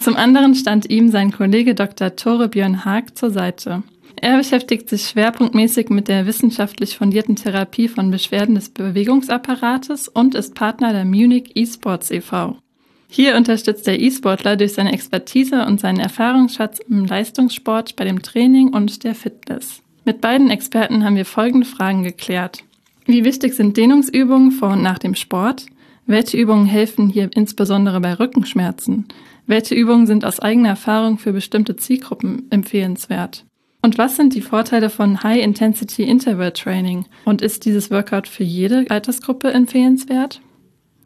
Zum 0.00 0.16
anderen 0.16 0.54
stand 0.54 0.88
ihm 0.88 1.10
sein 1.10 1.30
Kollege 1.30 1.74
Dr. 1.74 2.16
Tore 2.16 2.48
Björn 2.48 2.86
Haag 2.86 3.18
zur 3.18 3.30
Seite. 3.30 3.82
Er 4.22 4.36
beschäftigt 4.36 4.90
sich 4.90 5.08
schwerpunktmäßig 5.08 5.88
mit 5.88 6.06
der 6.06 6.26
wissenschaftlich 6.26 6.98
fundierten 6.98 7.36
Therapie 7.36 7.88
von 7.88 8.10
Beschwerden 8.10 8.54
des 8.54 8.68
Bewegungsapparates 8.68 10.08
und 10.08 10.34
ist 10.34 10.54
Partner 10.54 10.92
der 10.92 11.06
Munich 11.06 11.56
eSports 11.56 12.10
e.V. 12.10 12.58
Hier 13.08 13.34
unterstützt 13.34 13.86
der 13.86 13.98
E-Sportler 13.98 14.58
durch 14.58 14.74
seine 14.74 14.92
Expertise 14.92 15.64
und 15.64 15.80
seinen 15.80 16.00
Erfahrungsschatz 16.00 16.80
im 16.80 17.06
Leistungssport 17.06 17.96
bei 17.96 18.04
dem 18.04 18.20
Training 18.20 18.74
und 18.74 19.04
der 19.04 19.14
Fitness. 19.14 19.80
Mit 20.04 20.20
beiden 20.20 20.50
Experten 20.50 21.02
haben 21.02 21.16
wir 21.16 21.24
folgende 21.24 21.66
Fragen 21.66 22.02
geklärt. 22.02 22.62
Wie 23.06 23.24
wichtig 23.24 23.54
sind 23.54 23.78
Dehnungsübungen 23.78 24.52
vor 24.52 24.72
und 24.72 24.82
nach 24.82 24.98
dem 24.98 25.14
Sport? 25.14 25.64
Welche 26.04 26.36
Übungen 26.36 26.66
helfen 26.66 27.08
hier 27.08 27.30
insbesondere 27.34 28.00
bei 28.00 28.12
Rückenschmerzen? 28.12 29.06
Welche 29.46 29.74
Übungen 29.74 30.06
sind 30.06 30.26
aus 30.26 30.40
eigener 30.40 30.68
Erfahrung 30.68 31.16
für 31.16 31.32
bestimmte 31.32 31.76
Zielgruppen 31.76 32.46
empfehlenswert? 32.50 33.46
Und 33.82 33.96
was 33.96 34.16
sind 34.16 34.34
die 34.34 34.42
Vorteile 34.42 34.90
von 34.90 35.22
High 35.22 35.42
Intensity 35.42 36.02
Interval 36.02 36.52
Training? 36.52 37.06
Und 37.24 37.40
ist 37.40 37.64
dieses 37.64 37.90
Workout 37.90 38.28
für 38.28 38.44
jede 38.44 38.84
Altersgruppe 38.90 39.50
empfehlenswert? 39.50 40.42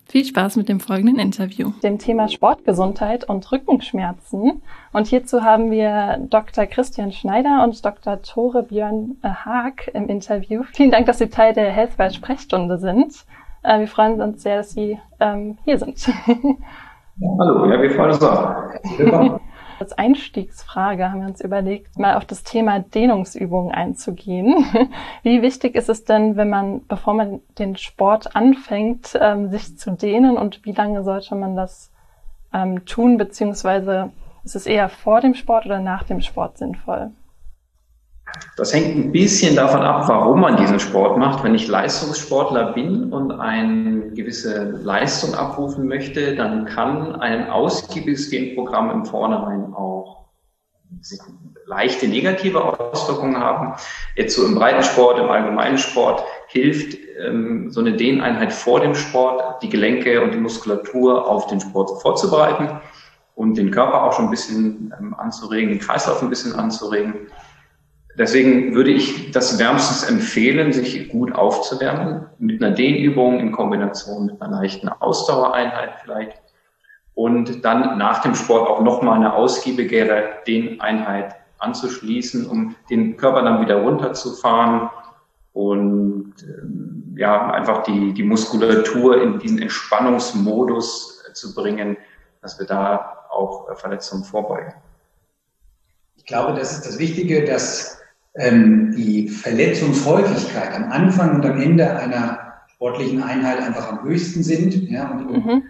Viel 0.07 0.25
Spaß 0.25 0.57
mit 0.57 0.69
dem 0.69 0.81
folgenden 0.81 1.19
Interview. 1.19 1.73
Dem 1.83 1.99
Thema 1.99 2.29
Sportgesundheit 2.29 3.29
und 3.29 3.51
Rückenschmerzen. 3.51 4.61
Und 4.93 5.07
hierzu 5.07 5.43
haben 5.43 5.71
wir 5.71 6.19
Dr. 6.29 6.67
Christian 6.67 7.13
Schneider 7.13 7.63
und 7.65 7.85
Dr. 7.85 8.21
Tore 8.23 8.65
Björn 8.65 9.17
Haag 9.23 9.91
im 9.95 10.09
Interview. 10.09 10.65
Vielen 10.73 10.91
Dank, 10.91 11.07
dass 11.07 11.19
Sie 11.19 11.29
Teil 11.29 11.55
der 11.55 11.71
Healthwise 11.71 12.15
Sprechstunde 12.15 12.79
sind. 12.79 13.25
Äh, 13.63 13.81
wir 13.81 13.89
freuen 13.89 14.21
uns 14.21 14.43
sehr, 14.43 14.59
dass 14.59 14.73
Sie 14.73 14.99
ähm, 15.21 15.59
hier 15.65 15.79
sind. 15.79 16.07
hallo, 16.29 17.71
ja, 17.71 17.81
wir 17.81 17.91
freuen 17.91 18.11
uns 18.11 18.23
auch. 18.23 19.41
Als 19.85 19.92
Einstiegsfrage 19.92 21.12
haben 21.12 21.20
wir 21.20 21.29
uns 21.29 21.42
überlegt, 21.42 21.99
mal 21.99 22.16
auf 22.16 22.25
das 22.25 22.42
Thema 22.42 22.79
Dehnungsübungen 22.79 23.70
einzugehen. 23.70 24.64
Wie 25.23 25.42
wichtig 25.42 25.75
ist 25.75 25.90
es 25.90 26.07
denn, 26.07 26.38
wenn 26.38 26.49
man, 26.49 26.87
bevor 26.87 27.12
man 27.12 27.42
den 27.59 27.77
Sport 27.77 28.35
anfängt, 28.35 29.14
ähm, 29.20 29.51
sich 29.51 29.77
zu 29.77 29.90
dehnen 29.90 30.38
und 30.38 30.64
wie 30.64 30.73
lange 30.73 31.05
sollte 31.05 31.35
man 31.35 31.55
das 31.55 31.92
ähm, 32.55 32.87
tun, 32.87 33.18
beziehungsweise 33.18 34.11
ist 34.42 34.57
es 34.57 34.64
eher 34.64 34.88
vor 34.88 35.20
dem 35.20 35.35
Sport 35.35 35.66
oder 35.66 35.81
nach 35.81 36.05
dem 36.05 36.23
Sport 36.23 36.57
sinnvoll? 36.57 37.11
Das 38.57 38.73
hängt 38.73 38.97
ein 38.97 39.12
bisschen 39.12 39.57
davon 39.57 39.83
ab, 39.83 40.09
warum 40.09 40.40
man 40.40 40.57
diesen 40.57 40.79
Sport 40.79 41.18
macht. 41.18 41.42
Wenn 41.42 41.55
ich 41.55 41.66
Leistungssportler 41.66 42.73
bin 42.73 43.12
und 43.12 43.33
eine 43.33 44.11
gewisse 44.11 44.70
Leistung 44.83 45.35
abrufen 45.35 45.88
möchte, 45.88 46.37
dann 46.37 46.64
kann 46.66 47.16
ein 47.16 47.51
ausgiebiges 47.51 48.31
Genprogramm 48.31 48.90
im 48.90 49.05
Vornherein 49.05 49.75
auch 49.75 50.25
leichte 51.66 52.09
negative 52.09 52.62
Auswirkungen 52.62 53.38
haben. 53.38 53.75
Jetzt 54.16 54.37
so 54.37 54.44
im 54.44 54.55
Breitensport, 54.55 55.18
im 55.18 55.29
allgemeinen 55.29 55.79
Sport 55.79 56.23
hilft 56.49 56.97
ähm, 57.18 57.70
so 57.70 57.81
eine 57.81 57.94
Dehneinheit 57.94 58.53
vor 58.53 58.81
dem 58.81 58.94
Sport, 58.94 59.62
die 59.62 59.68
Gelenke 59.68 60.23
und 60.23 60.33
die 60.33 60.38
Muskulatur 60.38 61.27
auf 61.27 61.47
den 61.47 61.61
Sport 61.61 62.03
vorzubereiten 62.03 62.81
und 63.35 63.57
den 63.57 63.70
Körper 63.70 64.05
auch 64.05 64.12
schon 64.12 64.27
ein 64.27 64.31
bisschen 64.31 64.94
ähm, 64.99 65.14
anzuregen, 65.14 65.70
den 65.70 65.79
Kreislauf 65.81 66.23
ein 66.23 66.29
bisschen 66.29 66.55
anzuregen. 66.55 67.14
Deswegen 68.16 68.74
würde 68.74 68.90
ich 68.90 69.33
das 69.33 69.59
wärmstens 69.59 70.09
empfehlen, 70.09 70.72
sich 70.72 71.09
gut 71.09 71.35
aufzuwärmen 71.35 72.27
mit 72.38 72.62
einer 72.62 72.74
Dehnübung 72.74 73.40
in 73.40 73.50
Kombination 73.50 74.27
mit 74.27 74.40
einer 74.40 74.61
leichten 74.61 74.88
Ausdauereinheit 74.88 75.94
vielleicht 76.03 76.40
und 77.14 77.64
dann 77.64 77.98
nach 77.98 78.22
dem 78.22 78.35
Sport 78.35 78.68
auch 78.68 78.81
nochmal 78.83 79.16
eine 79.16 79.35
ausgiebigere 79.35 80.42
Dehneinheit 80.46 81.35
anzuschließen, 81.59 82.46
um 82.46 82.77
den 82.90 83.16
Körper 83.16 83.42
dann 83.42 83.61
wieder 83.61 83.77
runterzufahren 83.83 84.90
und 85.53 86.35
ähm, 86.42 87.14
ja 87.16 87.50
einfach 87.53 87.85
die, 87.85 88.12
die 88.12 88.22
Muskulatur 88.22 89.22
in 89.22 89.38
diesen 89.38 89.61
Entspannungsmodus 89.61 91.24
zu 91.33 91.55
bringen, 91.55 91.96
dass 92.42 92.59
wir 92.59 92.66
da 92.66 93.27
auch 93.31 93.77
Verletzungen 93.77 94.24
vorbeugen. 94.24 94.74
Ich 96.16 96.27
glaube, 96.27 96.59
das 96.59 96.72
ist 96.72 96.87
das 96.87 96.98
Wichtige, 96.98 97.44
dass 97.44 98.04
die 98.37 99.29
Verletzungshäufigkeit 99.29 100.75
am 100.75 100.90
Anfang 100.90 101.37
und 101.37 101.47
am 101.47 101.61
Ende 101.61 101.88
einer 101.97 102.44
sportlichen 102.75 103.23
Einheit 103.23 103.61
einfach 103.61 103.92
am 103.92 104.03
höchsten 104.03 104.42
sind. 104.42 104.90
Ja, 104.90 105.11
und 105.12 105.31
mhm. 105.31 105.62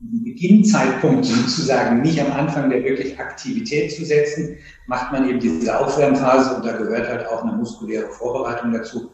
den 0.00 0.24
Beginnzeitpunkt 0.24 1.24
sozusagen 1.24 2.02
nicht 2.02 2.20
am 2.20 2.32
Anfang 2.32 2.68
der 2.68 2.84
wirklich 2.84 3.18
Aktivität 3.18 3.92
zu 3.92 4.04
setzen, 4.04 4.56
macht 4.86 5.12
man 5.12 5.28
eben 5.28 5.40
diese 5.40 5.80
Aufwärmphase 5.80 6.56
und 6.56 6.66
da 6.66 6.76
gehört 6.76 7.08
halt 7.08 7.26
auch 7.26 7.42
eine 7.42 7.52
muskuläre 7.56 8.10
Vorbereitung 8.10 8.72
dazu. 8.72 9.10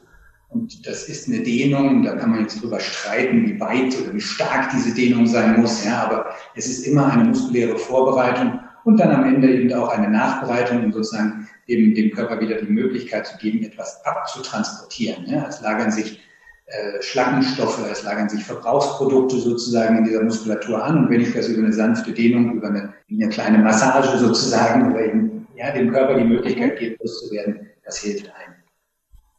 Und 0.49 0.87
das 0.87 1.09
ist 1.09 1.29
eine 1.29 1.41
Dehnung, 1.41 2.03
da 2.03 2.15
kann 2.15 2.31
man 2.31 2.41
jetzt 2.41 2.63
drüber 2.63 2.79
streiten, 2.79 3.47
wie 3.47 3.59
weit 3.59 3.97
oder 4.01 4.15
wie 4.15 4.21
stark 4.21 4.71
diese 4.71 4.95
Dehnung 4.95 5.27
sein 5.27 5.61
muss. 5.61 5.85
Ja, 5.85 6.05
aber 6.05 6.27
es 6.55 6.67
ist 6.67 6.87
immer 6.87 7.13
eine 7.13 7.25
muskuläre 7.25 7.77
Vorbereitung 7.77 8.61
und 8.85 8.99
dann 9.01 9.11
am 9.11 9.25
Ende 9.25 9.51
eben 9.51 9.73
auch 9.73 9.89
eine 9.89 10.09
Nachbereitung, 10.09 10.85
um 10.85 10.93
sozusagen 10.93 11.49
eben 11.67 11.95
dem 11.95 12.11
Körper 12.11 12.41
wieder 12.41 12.57
die 12.57 12.71
Möglichkeit 12.71 13.27
zu 13.27 13.39
geben, 13.39 13.65
etwas 13.65 14.05
abzutransportieren. 14.05 15.27
Ja, 15.27 15.47
es 15.49 15.61
lagern 15.63 15.91
sich 15.91 16.21
äh, 16.67 17.03
Schlackenstoffe, 17.03 17.81
es 17.91 18.03
lagern 18.05 18.29
sich 18.29 18.45
Verbrauchsprodukte 18.45 19.37
sozusagen 19.37 19.99
in 19.99 20.05
dieser 20.05 20.23
Muskulatur 20.23 20.83
an. 20.83 20.99
Und 20.99 21.11
wenn 21.11 21.21
ich 21.21 21.33
das 21.33 21.49
über 21.49 21.63
eine 21.63 21.73
sanfte 21.73 22.13
Dehnung, 22.13 22.53
über 22.53 22.69
eine, 22.69 22.93
eine 23.11 23.29
kleine 23.29 23.59
Massage 23.59 24.19
sozusagen, 24.19 24.93
oder 24.93 25.05
eben, 25.05 25.47
ja, 25.57 25.71
dem 25.73 25.93
Körper 25.93 26.15
die 26.15 26.25
Möglichkeit 26.25 26.79
gebe, 26.79 26.97
loszuwerden, 27.01 27.71
das 27.85 27.99
hilft 27.99 28.27
einem. 28.27 28.55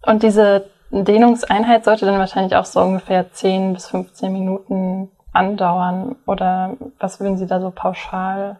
Und 0.05 0.23
diese 0.23 0.69
Dehnungseinheit 0.91 1.83
sollte 1.83 2.05
dann 2.05 2.19
wahrscheinlich 2.19 2.55
auch 2.55 2.65
so 2.65 2.79
ungefähr 2.81 3.31
10 3.31 3.73
bis 3.73 3.87
15 3.87 4.31
Minuten 4.31 5.09
andauern. 5.33 6.15
Oder 6.25 6.77
was 6.99 7.19
würden 7.19 7.37
Sie 7.37 7.47
da 7.47 7.59
so 7.59 7.71
pauschal 7.71 8.59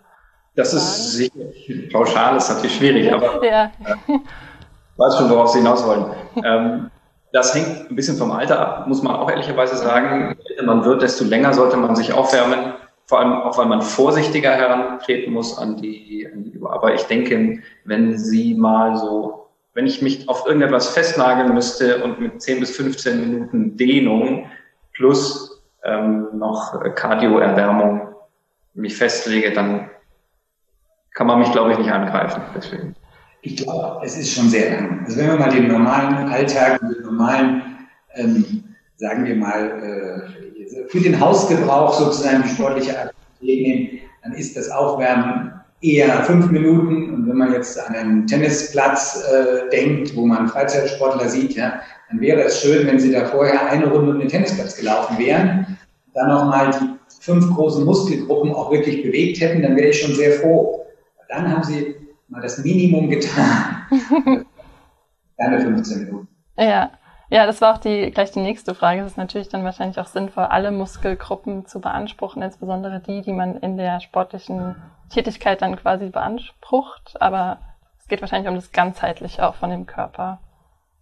das 0.55 0.73
ist 0.73 1.13
sicher 1.13 1.33
pauschal, 1.91 2.37
ist 2.37 2.49
natürlich 2.49 2.75
schwierig, 2.77 3.11
aber 3.11 3.45
ja. 3.45 3.65
äh, 3.65 4.19
weiß 4.97 5.17
schon, 5.17 5.29
worauf 5.29 5.49
Sie 5.49 5.59
hinaus 5.59 5.85
wollen. 5.85 6.05
Ähm, 6.43 6.91
das 7.33 7.53
hängt 7.53 7.91
ein 7.91 7.95
bisschen 7.95 8.15
vom 8.15 8.31
Alter 8.31 8.59
ab, 8.59 8.87
muss 8.87 9.03
man 9.03 9.15
auch 9.15 9.29
ehrlicherweise 9.29 9.75
sagen. 9.75 10.35
Je 10.43 10.51
älter 10.51 10.65
man 10.65 10.85
wird, 10.85 11.01
desto 11.01 11.25
länger 11.25 11.53
sollte 11.53 11.75
man 11.75 11.95
sich 11.95 12.13
aufwärmen. 12.13 12.73
Vor 13.07 13.19
allem 13.19 13.33
auch, 13.33 13.57
weil 13.57 13.65
man 13.65 13.81
vorsichtiger 13.81 14.51
herantreten 14.51 15.33
muss 15.33 15.57
an 15.57 15.75
die, 15.75 16.27
an 16.33 16.45
die. 16.45 16.59
Aber 16.63 16.93
ich 16.93 17.03
denke, 17.03 17.59
wenn 17.83 18.17
Sie 18.17 18.55
mal 18.55 18.95
so, 18.95 19.47
wenn 19.73 19.85
ich 19.85 20.01
mich 20.01 20.27
auf 20.29 20.47
irgendetwas 20.47 20.89
festnageln 20.89 21.53
müsste 21.53 22.03
und 22.03 22.21
mit 22.21 22.41
10 22.41 22.61
bis 22.61 22.75
15 22.77 23.19
Minuten 23.19 23.75
Dehnung 23.75 24.49
plus 24.93 25.61
ähm, 25.83 26.29
noch 26.33 26.81
Cardio-Erwärmung 26.95 28.15
mich 28.73 28.95
festlege, 28.95 29.51
dann 29.51 29.89
kann 31.15 31.27
man 31.27 31.39
mich, 31.39 31.51
glaube 31.51 31.71
ich, 31.71 31.79
nicht 31.79 31.91
angreifen. 31.91 32.41
Deswegen. 32.55 32.95
Ich 33.41 33.57
glaube, 33.57 34.05
es 34.05 34.17
ist 34.17 34.33
schon 34.33 34.49
sehr 34.49 34.71
lang. 34.71 35.03
Also 35.05 35.17
wenn 35.17 35.27
wir 35.27 35.37
mal 35.37 35.49
den 35.49 35.67
normalen 35.67 36.29
Alltag, 36.29 36.79
den 36.81 37.03
normalen, 37.03 37.61
ähm, 38.15 38.63
sagen 38.97 39.25
wir 39.25 39.35
mal, 39.35 40.23
äh, 40.31 40.87
für 40.87 40.99
den 40.99 41.19
Hausgebrauch 41.19 41.93
sozusagen 41.93 42.43
die 42.43 42.49
sportliche 42.49 42.99
Aktivität 42.99 43.67
nehmen, 43.67 43.99
dann 44.23 44.33
ist 44.33 44.57
das 44.57 44.69
Aufwärmen 44.69 45.53
eher 45.81 46.23
fünf 46.23 46.49
Minuten. 46.49 47.13
Und 47.13 47.29
wenn 47.29 47.37
man 47.37 47.53
jetzt 47.53 47.79
an 47.79 47.95
einen 47.95 48.27
Tennisplatz 48.27 49.23
äh, 49.31 49.69
denkt, 49.69 50.15
wo 50.15 50.25
man 50.25 50.47
Freizeitsportler 50.47 51.29
sieht, 51.29 51.55
ja, 51.55 51.79
dann 52.09 52.19
wäre 52.19 52.41
es 52.41 52.61
schön, 52.61 52.87
wenn 52.87 52.99
Sie 52.99 53.11
da 53.11 53.25
vorher 53.25 53.69
eine 53.69 53.87
Runde 53.87 54.11
um 54.11 54.19
den 54.19 54.27
Tennisplatz 54.27 54.75
gelaufen 54.75 55.17
wären, 55.19 55.77
dann 56.13 56.29
nochmal 56.29 56.71
die 56.71 56.95
fünf 57.19 57.47
großen 57.53 57.85
Muskelgruppen 57.85 58.53
auch 58.53 58.71
wirklich 58.71 59.03
bewegt 59.03 59.39
hätten, 59.39 59.61
dann 59.61 59.75
wäre 59.75 59.89
ich 59.89 60.01
schon 60.01 60.15
sehr 60.15 60.31
froh. 60.33 60.84
Dann 61.29 61.51
haben 61.51 61.63
sie 61.63 61.95
mal 62.27 62.41
das 62.41 62.63
Minimum 62.63 63.09
getan. 63.09 63.85
Gerne 65.37 65.59
15 65.59 66.05
Minuten. 66.05 66.27
Ja. 66.57 66.91
Ja, 67.31 67.47
das 67.47 67.59
war 67.59 67.73
auch 67.73 67.79
die, 67.79 68.11
gleich 68.11 68.31
die 68.31 68.39
nächste 68.39 68.75
Frage. 68.75 69.01
Es 69.01 69.07
ist 69.07 69.17
natürlich 69.17 69.49
dann 69.49 69.63
wahrscheinlich 69.63 69.99
auch 69.99 70.05
sinnvoll, 70.05 70.43
alle 70.43 70.71
Muskelgruppen 70.71 71.65
zu 71.65 71.81
beanspruchen, 71.81 72.43
insbesondere 72.43 72.99
die, 72.99 73.23
die 73.23 73.33
man 73.33 73.57
in 73.57 73.77
der 73.77 73.99
sportlichen 73.99 74.75
Tätigkeit 75.09 75.61
dann 75.63 75.75
quasi 75.75 76.09
beansprucht. 76.09 77.19
Aber 77.19 77.59
es 77.99 78.07
geht 78.07 78.21
wahrscheinlich 78.21 78.47
um 78.47 78.55
das 78.55 78.71
Ganzheitliche 78.71 79.45
auch 79.45 79.55
von 79.55 79.71
dem 79.71 79.87
Körper 79.87 80.39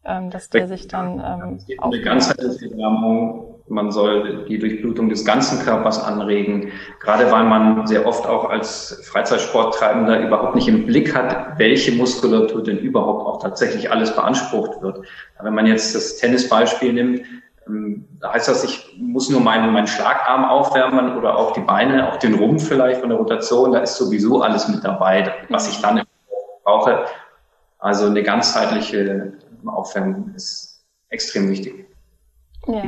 ähm, 0.05 0.29
dass 0.29 0.49
der 0.49 0.67
sich 0.67 0.87
dann 0.87 1.19
ähm, 1.19 1.55
es 1.55 1.65
geht 1.65 1.79
um 1.79 1.91
eine 1.91 2.01
ganzheitliche 2.01 2.75
Wärmung. 2.77 3.52
Man 3.67 3.91
soll 3.91 4.45
die 4.47 4.59
Durchblutung 4.59 5.09
des 5.09 5.23
ganzen 5.23 5.63
Körpers 5.63 6.03
anregen, 6.03 6.71
gerade 6.99 7.31
weil 7.31 7.45
man 7.45 7.87
sehr 7.87 8.05
oft 8.05 8.27
auch 8.27 8.49
als 8.49 9.01
Freizeitsporttreibender 9.09 10.19
überhaupt 10.19 10.55
nicht 10.55 10.67
im 10.67 10.85
Blick 10.85 11.15
hat, 11.15 11.57
welche 11.57 11.93
Muskulatur 11.93 12.61
denn 12.61 12.77
überhaupt 12.77 13.25
auch 13.25 13.41
tatsächlich 13.41 13.89
alles 13.89 14.15
beansprucht 14.15 14.81
wird. 14.81 15.05
Wenn 15.41 15.55
man 15.55 15.65
jetzt 15.65 15.95
das 15.95 16.17
Tennisbeispiel 16.17 16.91
nimmt, 16.91 17.21
ähm, 17.67 18.05
da 18.19 18.33
heißt 18.33 18.49
das, 18.49 18.63
ich 18.63 18.97
muss 18.99 19.29
nur 19.29 19.41
meinen, 19.41 19.71
meinen 19.71 19.87
Schlagarm 19.87 20.45
aufwärmen 20.45 21.17
oder 21.17 21.37
auch 21.37 21.51
die 21.51 21.61
Beine, 21.61 22.11
auch 22.11 22.17
den 22.17 22.35
Rumpf 22.35 22.67
vielleicht 22.67 22.99
von 22.99 23.09
der 23.09 23.17
Rotation, 23.17 23.71
da 23.71 23.79
ist 23.79 23.95
sowieso 23.95 24.41
alles 24.41 24.67
mit 24.67 24.83
dabei, 24.83 25.33
was 25.49 25.69
ich 25.69 25.81
dann 25.81 26.03
brauche. 26.63 27.05
Also 27.79 28.07
eine 28.07 28.23
ganzheitliche 28.23 29.33
Aufwärmen 29.65 30.33
ist 30.35 30.83
extrem 31.09 31.49
wichtig. 31.49 31.85
Ja. 32.67 32.83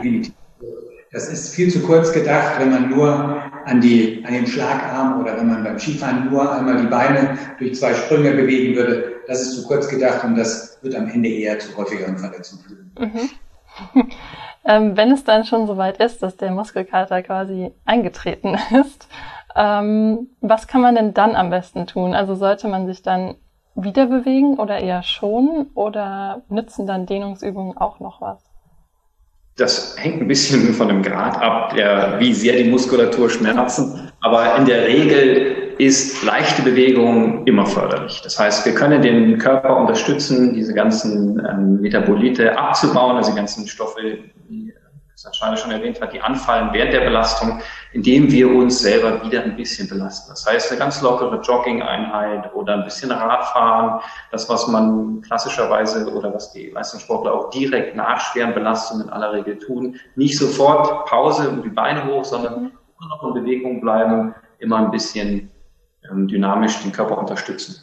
Das 1.11 1.29
ist 1.29 1.55
viel 1.55 1.71
zu 1.71 1.81
kurz 1.81 2.11
gedacht, 2.11 2.59
wenn 2.59 2.71
man 2.71 2.89
nur 2.89 3.41
an, 3.65 3.79
die, 3.79 4.23
an 4.27 4.33
den 4.33 4.45
Schlagarm 4.45 5.21
oder 5.21 5.37
wenn 5.37 5.47
man 5.47 5.63
beim 5.63 5.79
Skifahren 5.79 6.29
nur 6.29 6.51
einmal 6.51 6.81
die 6.81 6.87
Beine 6.87 7.37
durch 7.57 7.75
zwei 7.75 7.93
Sprünge 7.93 8.31
bewegen 8.31 8.75
würde. 8.75 9.21
Das 9.27 9.41
ist 9.41 9.55
zu 9.55 9.65
kurz 9.65 9.87
gedacht 9.87 10.23
und 10.23 10.35
das 10.35 10.77
wird 10.81 10.95
am 10.95 11.07
Ende 11.07 11.29
eher 11.29 11.57
zu 11.59 11.75
häufigeren 11.77 12.17
Verletzungen 12.17 12.63
führen. 12.63 12.91
Mhm. 12.99 14.09
ähm, 14.65 14.97
wenn 14.97 15.11
es 15.11 15.23
dann 15.23 15.45
schon 15.45 15.67
soweit 15.67 15.97
ist, 15.97 16.21
dass 16.21 16.37
der 16.37 16.51
Muskelkater 16.51 17.21
quasi 17.23 17.71
eingetreten 17.85 18.57
ist, 18.81 19.07
ähm, 19.55 20.29
was 20.41 20.67
kann 20.67 20.81
man 20.81 20.95
denn 20.95 21.13
dann 21.13 21.35
am 21.35 21.49
besten 21.49 21.87
tun? 21.87 22.13
Also 22.13 22.35
sollte 22.35 22.67
man 22.67 22.87
sich 22.87 23.01
dann 23.01 23.35
wieder 23.73 24.05
bewegen 24.07 24.57
oder 24.57 24.79
eher 24.79 25.01
schonen 25.03 25.67
oder 25.75 26.43
nützen 26.49 26.87
dann 26.87 27.05
Dehnungsübungen 27.05 27.77
auch 27.77 27.99
noch 27.99 28.21
was? 28.21 28.54
Das 29.57 29.95
hängt 29.97 30.21
ein 30.21 30.27
bisschen 30.27 30.73
von 30.79 30.89
dem 30.89 31.01
Grad 31.01 31.41
ab, 31.41 31.73
der, 31.75 32.19
wie 32.19 32.33
sehr 32.33 32.57
die 32.57 32.69
Muskulatur 32.69 33.29
schmerzen. 33.29 34.11
Aber 34.21 34.55
in 34.57 34.65
der 34.65 34.87
Regel 34.87 35.73
ist 35.77 36.23
leichte 36.23 36.61
Bewegung 36.61 37.45
immer 37.45 37.65
förderlich. 37.65 38.21
Das 38.21 38.39
heißt, 38.39 38.65
wir 38.65 38.73
können 38.73 39.01
den 39.01 39.37
Körper 39.37 39.77
unterstützen, 39.77 40.53
diese 40.53 40.73
ganzen 40.73 41.39
ähm, 41.39 41.81
Metabolite 41.81 42.57
abzubauen, 42.57 43.17
also 43.17 43.31
die 43.31 43.37
ganzen 43.37 43.67
Stoffe, 43.67 43.99
die 44.49 44.73
Sanschane 45.15 45.57
schon 45.57 45.71
erwähnt 45.71 46.01
hat, 46.01 46.13
die 46.13 46.21
anfallen 46.21 46.69
während 46.73 46.93
der 46.93 47.01
Belastung, 47.01 47.61
indem 47.95 48.29
wir 48.29 48.53
uns 48.53 48.81
selber 48.81 49.23
wieder 49.23 49.41
ein 49.43 49.55
bisschen 49.55 49.87
belasten. 49.87 50.29
Das 50.29 50.45
heißt, 50.45 50.69
eine 50.69 50.79
ganz 50.79 51.01
lockere 51.01 51.39
Jogging-Einheit 51.39 52.53
oder 52.53 52.73
ein 52.73 52.83
bisschen 52.83 53.09
Radfahren, 53.09 54.01
das, 54.31 54.49
was 54.49 54.67
man 54.67 55.21
klassischerweise 55.21 56.13
oder 56.13 56.33
was 56.33 56.51
die 56.51 56.71
Leistungssportler 56.71 57.33
auch 57.33 57.49
direkt 57.51 57.95
nach 57.95 58.19
schweren 58.19 58.53
Belastungen 58.53 59.07
in 59.07 59.13
aller 59.13 59.31
Regel 59.31 59.57
tun, 59.59 59.95
nicht 60.15 60.37
sofort 60.37 61.05
Pause 61.05 61.49
und 61.49 61.63
die 61.63 61.69
Beine 61.69 62.05
hoch, 62.05 62.25
sondern 62.25 62.71
immer 62.99 63.09
noch 63.09 63.23
in 63.27 63.33
Bewegung 63.33 63.79
bleiben, 63.79 64.35
immer 64.59 64.79
ein 64.79 64.91
bisschen 64.91 65.49
ähm, 66.11 66.27
dynamisch 66.27 66.81
den 66.83 66.91
Körper 66.91 67.17
unterstützen 67.17 67.77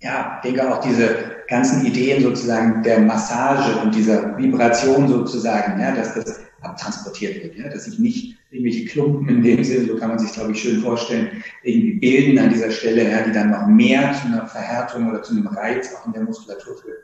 ja, 0.00 0.40
ich 0.42 0.50
denke 0.50 0.72
auch 0.72 0.80
diese 0.80 1.36
ganzen 1.48 1.86
Ideen 1.86 2.22
sozusagen 2.22 2.82
der 2.82 3.00
Massage 3.00 3.76
und 3.80 3.94
dieser 3.94 4.36
Vibration 4.36 5.08
sozusagen, 5.08 5.80
ja, 5.80 5.92
dass 5.92 6.14
das 6.14 6.40
abtransportiert 6.68 7.42
wird, 7.42 7.56
ja, 7.56 7.68
dass 7.68 7.84
sich 7.84 7.98
nicht 7.98 8.36
irgendwelche 8.50 8.86
Klumpen 8.86 9.28
in 9.28 9.42
dem 9.42 9.64
Sinne, 9.64 9.86
so 9.86 9.96
kann 9.96 10.10
man 10.10 10.18
sich, 10.18 10.32
glaube 10.32 10.52
ich, 10.52 10.60
schön 10.60 10.80
vorstellen, 10.80 11.42
irgendwie 11.62 11.94
bilden 11.94 12.38
an 12.38 12.50
dieser 12.50 12.70
Stelle, 12.70 13.10
ja, 13.10 13.22
die 13.22 13.32
dann 13.32 13.50
noch 13.50 13.66
mehr 13.66 14.12
zu 14.12 14.26
einer 14.28 14.46
Verhärtung 14.46 15.08
oder 15.08 15.22
zu 15.22 15.32
einem 15.32 15.46
Reiz 15.48 15.94
auch 15.94 16.06
in 16.06 16.12
der 16.12 16.22
Muskulatur 16.22 16.76
führen. 16.76 16.96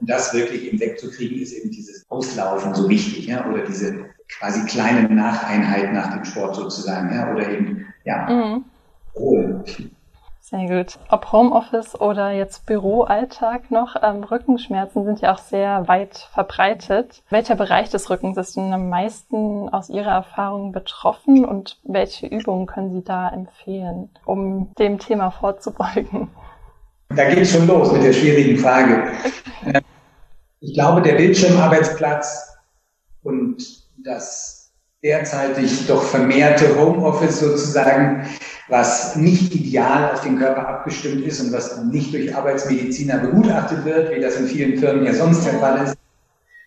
Und 0.00 0.10
das 0.10 0.34
wirklich 0.34 0.64
eben 0.64 0.80
wegzukriegen, 0.80 1.40
ist 1.40 1.52
eben 1.52 1.70
dieses 1.70 2.04
Auslaufen 2.10 2.74
so 2.74 2.88
wichtig, 2.88 3.26
ja, 3.26 3.48
oder 3.48 3.64
diese 3.64 4.06
quasi 4.28 4.64
kleine 4.66 5.08
Nacheinheit 5.14 5.92
nach 5.92 6.12
dem 6.14 6.24
Sport 6.24 6.56
sozusagen, 6.56 7.14
ja, 7.14 7.32
oder 7.32 7.50
eben, 7.50 7.86
ja, 8.04 8.28
mhm. 8.28 8.64
Ruhe. 9.14 9.64
Sehr 10.48 10.68
gut. 10.68 10.96
Ob 11.08 11.32
Homeoffice 11.32 12.00
oder 12.00 12.30
jetzt 12.30 12.66
Büroalltag 12.66 13.72
noch, 13.72 13.96
ähm, 14.00 14.22
Rückenschmerzen 14.22 15.04
sind 15.04 15.20
ja 15.20 15.34
auch 15.34 15.38
sehr 15.38 15.88
weit 15.88 16.18
verbreitet. 16.32 17.24
Welcher 17.30 17.56
Bereich 17.56 17.90
des 17.90 18.08
Rückens 18.10 18.36
ist 18.36 18.54
denn 18.54 18.72
am 18.72 18.88
meisten 18.88 19.68
aus 19.68 19.88
Ihrer 19.90 20.12
Erfahrung 20.12 20.70
betroffen 20.70 21.44
und 21.44 21.80
welche 21.82 22.28
Übungen 22.28 22.66
können 22.66 22.92
Sie 22.92 23.02
da 23.02 23.28
empfehlen, 23.28 24.10
um 24.24 24.72
dem 24.78 25.00
Thema 25.00 25.32
vorzubeugen? 25.32 26.28
Da 27.08 27.28
geht 27.28 27.38
es 27.38 27.50
schon 27.50 27.66
los 27.66 27.90
mit 27.90 28.04
der 28.04 28.12
schwierigen 28.12 28.56
Frage. 28.56 29.10
Äh, 29.64 29.80
ich 30.60 30.74
glaube, 30.74 31.02
der 31.02 31.16
Bildschirmarbeitsplatz 31.16 32.56
und 33.24 33.82
das 33.96 34.65
derzeitig 35.02 35.86
doch 35.86 36.02
vermehrte 36.02 36.78
Homeoffice 36.78 37.40
sozusagen 37.40 38.26
was 38.68 39.14
nicht 39.16 39.54
ideal 39.54 40.12
auf 40.12 40.22
den 40.22 40.38
Körper 40.38 40.66
abgestimmt 40.68 41.24
ist 41.24 41.40
und 41.40 41.52
was 41.52 41.84
nicht 41.84 42.12
durch 42.12 42.34
Arbeitsmediziner 42.34 43.18
begutachtet 43.18 43.84
wird, 43.84 44.14
wie 44.14 44.20
das 44.20 44.36
in 44.36 44.46
vielen 44.46 44.78
Firmen 44.78 45.06
ja 45.06 45.14
sonst 45.14 45.44
der 45.44 45.54
Fall 45.60 45.84
ist, 45.84 45.96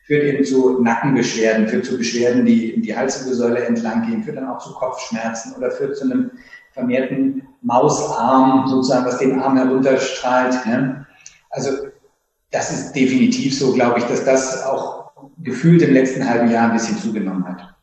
führt 0.05 0.23
eben 0.23 0.45
zu 0.45 0.81
Nackenbeschwerden, 0.81 1.67
führt 1.67 1.85
zu 1.85 1.97
Beschwerden, 1.97 2.45
die 2.45 2.71
in 2.71 2.81
die 2.81 2.95
Halswirbelsäule 2.95 3.65
entlang 3.65 4.07
gehen, 4.07 4.23
führt 4.23 4.37
dann 4.37 4.47
auch 4.47 4.59
zu 4.59 4.73
Kopfschmerzen 4.73 5.53
oder 5.55 5.71
führt 5.71 5.97
zu 5.97 6.05
einem 6.05 6.31
vermehrten 6.71 7.43
Mausarm, 7.61 8.67
sozusagen, 8.67 9.05
was 9.05 9.17
den 9.17 9.39
Arm 9.39 9.57
herunterstrahlt. 9.57 10.65
Ne? 10.65 11.05
Also 11.49 11.71
das 12.51 12.71
ist 12.71 12.93
definitiv 12.93 13.57
so, 13.57 13.73
glaube 13.73 13.99
ich, 13.99 14.05
dass 14.05 14.23
das 14.23 14.63
auch 14.63 15.11
gefühlt 15.43 15.81
im 15.81 15.93
letzten 15.93 16.27
halben 16.27 16.49
Jahr 16.49 16.67
ein 16.69 16.73
bisschen 16.73 16.97
zugenommen 16.97 17.45
hat. 17.45 17.75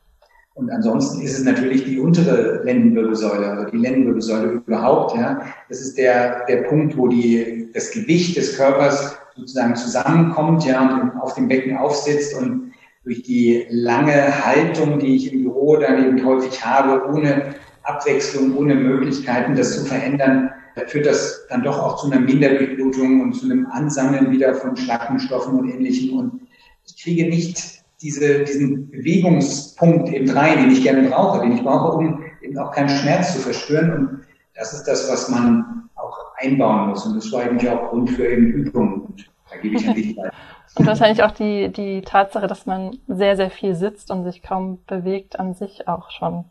Und 0.56 0.70
ansonsten 0.70 1.20
ist 1.20 1.38
es 1.38 1.44
natürlich 1.44 1.84
die 1.84 2.00
untere 2.00 2.62
Lendenwirbelsäule, 2.64 3.46
also 3.46 3.70
die 3.70 3.76
Lendenwirbelsäule 3.76 4.62
überhaupt, 4.66 5.14
ja. 5.14 5.42
Das 5.68 5.82
ist 5.82 5.98
der, 5.98 6.46
der 6.46 6.62
Punkt, 6.62 6.96
wo 6.96 7.08
die, 7.08 7.68
das 7.74 7.90
Gewicht 7.90 8.38
des 8.38 8.56
Körpers 8.56 9.18
sozusagen 9.36 9.76
zusammenkommt, 9.76 10.64
ja, 10.64 11.02
und 11.02 11.20
auf 11.20 11.34
dem 11.34 11.48
Becken 11.48 11.76
aufsitzt 11.76 12.34
und 12.40 12.72
durch 13.04 13.22
die 13.22 13.66
lange 13.68 14.46
Haltung, 14.46 14.98
die 14.98 15.16
ich 15.16 15.30
im 15.30 15.42
Büro 15.42 15.76
dann 15.76 16.02
eben 16.02 16.24
häufig 16.24 16.64
habe, 16.64 17.06
ohne 17.06 17.54
Abwechslung, 17.82 18.56
ohne 18.56 18.76
Möglichkeiten, 18.76 19.56
das 19.56 19.76
zu 19.76 19.84
verändern, 19.84 20.50
führt 20.86 21.04
das 21.04 21.46
dann 21.50 21.64
doch 21.64 21.78
auch 21.78 21.98
zu 21.98 22.10
einer 22.10 22.20
Minderblutung 22.20 23.20
und 23.20 23.34
zu 23.34 23.44
einem 23.44 23.66
Ansammeln 23.66 24.30
wieder 24.30 24.54
von 24.54 24.74
Schlackenstoffen 24.74 25.58
und 25.58 25.68
Ähnlichem. 25.68 26.18
Und 26.18 26.40
ich 26.86 27.02
kriege 27.02 27.28
nicht 27.28 27.75
diese, 28.02 28.44
diesen 28.44 28.90
Bewegungspunkt 28.90 30.12
eben 30.12 30.30
rein, 30.30 30.58
den 30.58 30.70
ich 30.70 30.82
gerne 30.82 31.08
brauche, 31.08 31.40
den 31.40 31.52
ich 31.52 31.62
brauche, 31.62 31.96
um 31.96 32.24
eben 32.42 32.58
auch 32.58 32.72
keinen 32.72 32.88
Schmerz 32.88 33.34
zu 33.34 33.40
verspüren. 33.40 33.92
Und 33.92 34.20
das 34.54 34.72
ist 34.72 34.84
das, 34.84 35.10
was 35.10 35.28
man 35.28 35.88
auch 35.94 36.18
einbauen 36.36 36.90
muss. 36.90 37.06
Und 37.06 37.16
das 37.16 37.30
war 37.32 37.42
eigentlich 37.42 37.70
auch 37.70 37.90
Grund 37.90 38.10
für 38.10 38.26
eben 38.26 38.46
Übungen. 38.46 39.00
Und 39.02 39.30
da 39.50 39.56
gebe 39.56 39.76
ich 39.76 39.88
an 39.88 39.94
dich 39.94 40.16
weiter. 40.16 40.32
Und 40.74 40.86
wahrscheinlich 40.86 41.22
auch 41.22 41.30
die, 41.30 41.72
die 41.72 42.02
Tatsache, 42.02 42.46
dass 42.48 42.66
man 42.66 42.98
sehr, 43.08 43.36
sehr 43.36 43.50
viel 43.50 43.74
sitzt 43.74 44.10
und 44.10 44.24
sich 44.24 44.42
kaum 44.42 44.78
bewegt, 44.86 45.40
an 45.40 45.54
sich 45.54 45.88
auch 45.88 46.10
schon 46.10 46.44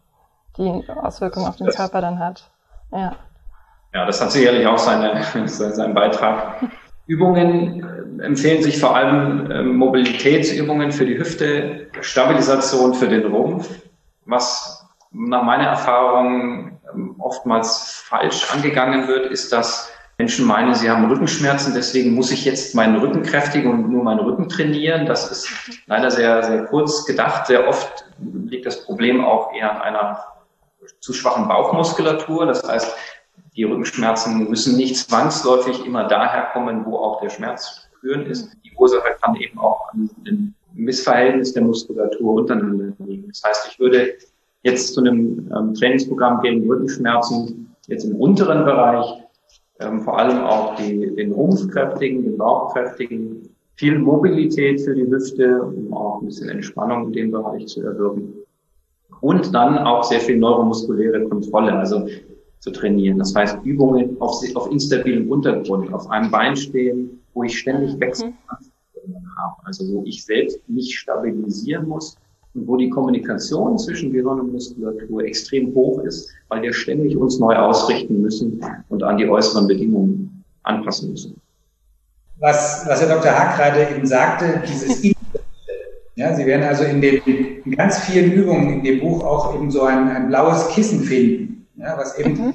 die 0.57 0.83
Auswirkungen 0.89 1.45
auf 1.45 1.57
den 1.57 1.67
Körper 1.67 2.01
dann 2.01 2.17
hat. 2.17 2.49
Ja. 2.91 3.15
Ja, 3.93 4.05
das 4.05 4.19
hat 4.21 4.31
sicherlich 4.31 4.65
auch 4.65 4.79
seine, 4.79 5.21
seinen 5.47 5.93
Beitrag. 5.93 6.55
Übungen 7.07 8.19
äh, 8.19 8.23
empfehlen 8.23 8.63
sich 8.63 8.79
vor 8.79 8.95
allem 8.95 9.51
äh, 9.51 9.63
Mobilitätsübungen 9.63 10.91
für 10.91 11.05
die 11.05 11.17
Hüfte, 11.17 11.87
Stabilisation 12.01 12.93
für 12.93 13.07
den 13.07 13.25
Rumpf, 13.25 13.69
was 14.25 14.87
nach 15.11 15.43
meiner 15.43 15.65
Erfahrung 15.65 16.79
ähm, 16.93 17.15
oftmals 17.19 18.03
falsch 18.05 18.51
angegangen 18.53 19.07
wird, 19.07 19.27
ist, 19.27 19.53
dass 19.53 19.91
Menschen 20.17 20.47
meinen, 20.47 20.73
sie 20.73 20.89
haben 20.89 21.05
Rückenschmerzen, 21.05 21.73
deswegen 21.73 22.13
muss 22.13 22.31
ich 22.31 22.45
jetzt 22.45 22.73
meinen 22.73 22.95
Rücken 22.95 23.21
kräftigen 23.23 23.69
und 23.69 23.89
nur 23.89 24.03
meinen 24.03 24.21
Rücken 24.21 24.47
trainieren. 24.47 25.05
Das 25.05 25.29
ist 25.29 25.49
leider 25.87 26.09
sehr, 26.09 26.41
sehr 26.41 26.65
kurz 26.65 27.05
gedacht. 27.05 27.47
Sehr 27.47 27.67
oft 27.67 28.05
liegt 28.45 28.65
das 28.65 28.85
Problem 28.85 29.23
auch 29.23 29.53
eher 29.53 29.71
an 29.71 29.81
einer 29.81 30.23
zu 31.01 31.11
schwachen 31.11 31.49
Bauchmuskulatur. 31.49 32.45
Das 32.45 32.65
heißt, 32.65 32.95
die 33.55 33.63
Rückenschmerzen 33.63 34.49
müssen 34.49 34.75
nicht 34.77 34.97
zwangsläufig 34.97 35.85
immer 35.85 36.07
daher 36.07 36.49
kommen, 36.53 36.85
wo 36.85 36.97
auch 36.97 37.21
der 37.21 37.29
Schmerz 37.29 37.87
führend 38.01 38.27
ist. 38.27 38.49
Die 38.65 38.71
Ursache 38.77 39.15
kann 39.21 39.35
eben 39.37 39.57
auch 39.59 39.93
an 39.93 40.09
dem 40.27 40.53
Missverhältnis 40.73 41.53
der 41.53 41.63
Muskulatur 41.63 42.33
untereinander 42.33 42.93
liegen. 43.05 43.29
Das 43.29 43.41
heißt, 43.45 43.69
ich 43.71 43.79
würde 43.79 44.13
jetzt 44.63 44.93
zu 44.93 45.01
einem 45.01 45.49
ähm, 45.55 45.73
Trainingsprogramm 45.73 46.41
gegen 46.41 46.67
Rückenschmerzen 46.67 47.75
jetzt 47.87 48.03
im 48.03 48.15
unteren 48.15 48.65
Bereich 48.65 49.05
ähm, 49.79 50.01
vor 50.01 50.17
allem 50.17 50.43
auch 50.43 50.75
die, 50.75 51.15
den 51.15 51.31
Rumpf 51.31 51.67
kräftigen, 51.69 52.23
den 52.23 52.37
Bauch 52.37 52.73
kräftigen, 52.73 53.49
viel 53.75 53.99
Mobilität 53.99 54.81
für 54.81 54.95
die 54.95 55.09
Hüfte, 55.09 55.61
um 55.61 55.93
auch 55.93 56.21
ein 56.21 56.27
bisschen 56.27 56.49
Entspannung 56.49 57.07
in 57.07 57.13
dem 57.13 57.31
Bereich 57.31 57.67
zu 57.67 57.81
erwirken. 57.81 58.33
Und 59.21 59.53
dann 59.53 59.77
auch 59.77 60.03
sehr 60.03 60.19
viel 60.19 60.37
neuromuskuläre 60.37 61.23
Kontrolle. 61.27 61.73
Also 61.73 62.07
zu 62.65 62.71
trainieren. 62.71 63.19
Das 63.19 63.35
heißt, 63.35 63.59
Übungen 63.63 64.19
auf, 64.19 64.41
auf 64.55 64.71
instabilem 64.71 65.31
Untergrund, 65.31 65.93
auf 65.93 66.09
einem 66.09 66.31
Bein 66.31 66.55
stehen, 66.55 67.21
wo 67.35 67.43
ich 67.43 67.59
ständig 67.59 67.93
mhm. 67.93 67.99
Wechseln 67.99 68.33
habe. 68.49 69.55
Also 69.65 69.87
wo 69.93 70.03
ich 70.03 70.25
selbst 70.25 70.59
mich 70.67 70.97
stabilisieren 70.97 71.87
muss 71.87 72.17
und 72.55 72.67
wo 72.67 72.75
die 72.75 72.89
Kommunikation 72.89 73.77
zwischen 73.77 74.11
Gehirn 74.11 74.39
und 74.39 74.51
Muskulatur 74.51 75.23
extrem 75.25 75.75
hoch 75.75 76.01
ist, 76.01 76.31
weil 76.47 76.63
wir 76.63 76.73
ständig 76.73 77.15
uns 77.15 77.37
neu 77.37 77.55
ausrichten 77.55 78.19
müssen 78.19 78.59
und 78.89 79.03
an 79.03 79.17
die 79.17 79.29
äußeren 79.29 79.67
Bedingungen 79.67 80.43
anpassen 80.63 81.11
müssen. 81.11 81.39
Was, 82.39 82.83
was 82.87 82.99
Herr 82.99 83.15
Dr. 83.15 83.31
Hack 83.31 83.57
gerade 83.57 83.95
eben 83.95 84.07
sagte, 84.07 84.63
dieses 84.67 85.03
ja, 86.15 86.33
Sie 86.33 86.45
werden 86.47 86.63
also 86.63 86.83
in, 86.83 86.99
den, 86.99 87.21
in 87.63 87.75
ganz 87.75 87.99
vielen 87.99 88.31
Übungen 88.31 88.73
in 88.73 88.83
dem 88.83 89.01
Buch 89.01 89.23
auch 89.23 89.53
eben 89.53 89.69
so 89.69 89.83
ein, 89.83 90.09
ein 90.09 90.29
blaues 90.29 90.67
Kissen 90.69 91.01
finden 91.01 91.54
ja, 91.77 91.97
was 91.97 92.17
eben 92.17 92.33
mhm. 92.33 92.53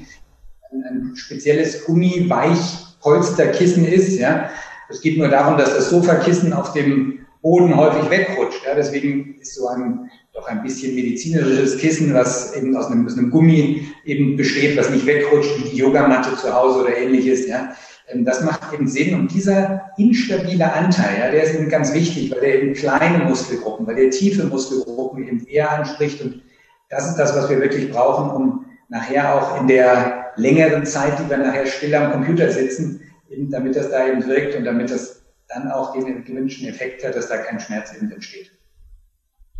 ein, 0.71 0.83
ein, 0.83 1.15
spezielles 1.15 1.85
Gummi-Weichpolsterkissen 1.85 3.85
ist. 3.85 4.17
Ja. 4.17 4.49
Es 4.89 5.01
geht 5.01 5.17
nur 5.17 5.29
darum, 5.29 5.57
dass 5.57 5.73
das 5.73 5.89
Sofakissen 5.89 6.53
auf 6.53 6.73
dem 6.73 7.19
Boden 7.41 7.75
häufig 7.75 8.09
wegrutscht. 8.09 8.63
Ja. 8.65 8.75
Deswegen 8.75 9.39
ist 9.39 9.55
so 9.55 9.67
ein 9.67 10.09
doch 10.33 10.47
ein 10.47 10.63
bisschen 10.63 10.95
medizinisches 10.95 11.77
Kissen, 11.77 12.13
was 12.13 12.55
eben 12.55 12.75
aus 12.75 12.87
einem, 12.87 13.05
aus 13.05 13.17
einem 13.17 13.31
Gummi 13.31 13.87
eben 14.05 14.37
besteht, 14.37 14.77
was 14.77 14.89
nicht 14.89 15.05
wegrutscht 15.05 15.57
wie 15.57 15.69
die 15.69 15.77
Yogamatte 15.77 16.35
zu 16.37 16.53
Hause 16.53 16.83
oder 16.83 16.97
ähnliches, 16.97 17.47
ja. 17.47 17.75
Ähm, 18.07 18.25
das 18.25 18.43
macht 18.43 18.73
eben 18.73 18.87
Sinn. 18.87 19.15
Und 19.15 19.33
dieser 19.33 19.91
instabile 19.97 20.71
Anteil, 20.71 21.19
ja, 21.19 21.31
der 21.31 21.43
ist 21.43 21.55
eben 21.55 21.69
ganz 21.69 21.93
wichtig, 21.93 22.31
weil 22.31 22.39
der 22.39 22.61
eben 22.61 22.73
kleine 22.73 23.25
Muskelgruppen, 23.25 23.87
weil 23.87 23.95
der 23.95 24.09
tiefe 24.09 24.45
Muskelgruppen 24.45 25.27
eben 25.27 25.45
eher 25.47 25.71
anspricht. 25.71 26.21
Und 26.21 26.41
das 26.89 27.09
ist 27.09 27.15
das, 27.15 27.35
was 27.35 27.49
wir 27.49 27.59
wirklich 27.59 27.91
brauchen, 27.91 28.31
um 28.31 28.60
nachher 28.91 29.35
auch 29.35 29.59
in 29.61 29.67
der 29.67 30.33
längeren 30.35 30.85
Zeit, 30.85 31.17
die 31.17 31.29
wir 31.29 31.37
nachher 31.37 31.65
still 31.65 31.95
am 31.95 32.11
Computer 32.11 32.51
sitzen, 32.51 33.01
eben, 33.29 33.49
damit 33.49 33.75
das 33.75 33.89
da 33.89 34.05
eben 34.05 34.25
wirkt 34.27 34.55
und 34.55 34.65
damit 34.65 34.91
das 34.91 35.23
dann 35.47 35.71
auch 35.71 35.93
den 35.93 36.23
gewünschten 36.23 36.67
Effekt 36.67 37.03
hat, 37.03 37.15
dass 37.15 37.29
da 37.29 37.37
kein 37.37 37.59
Schmerz 37.59 37.95
eben 37.95 38.11
entsteht. 38.11 38.51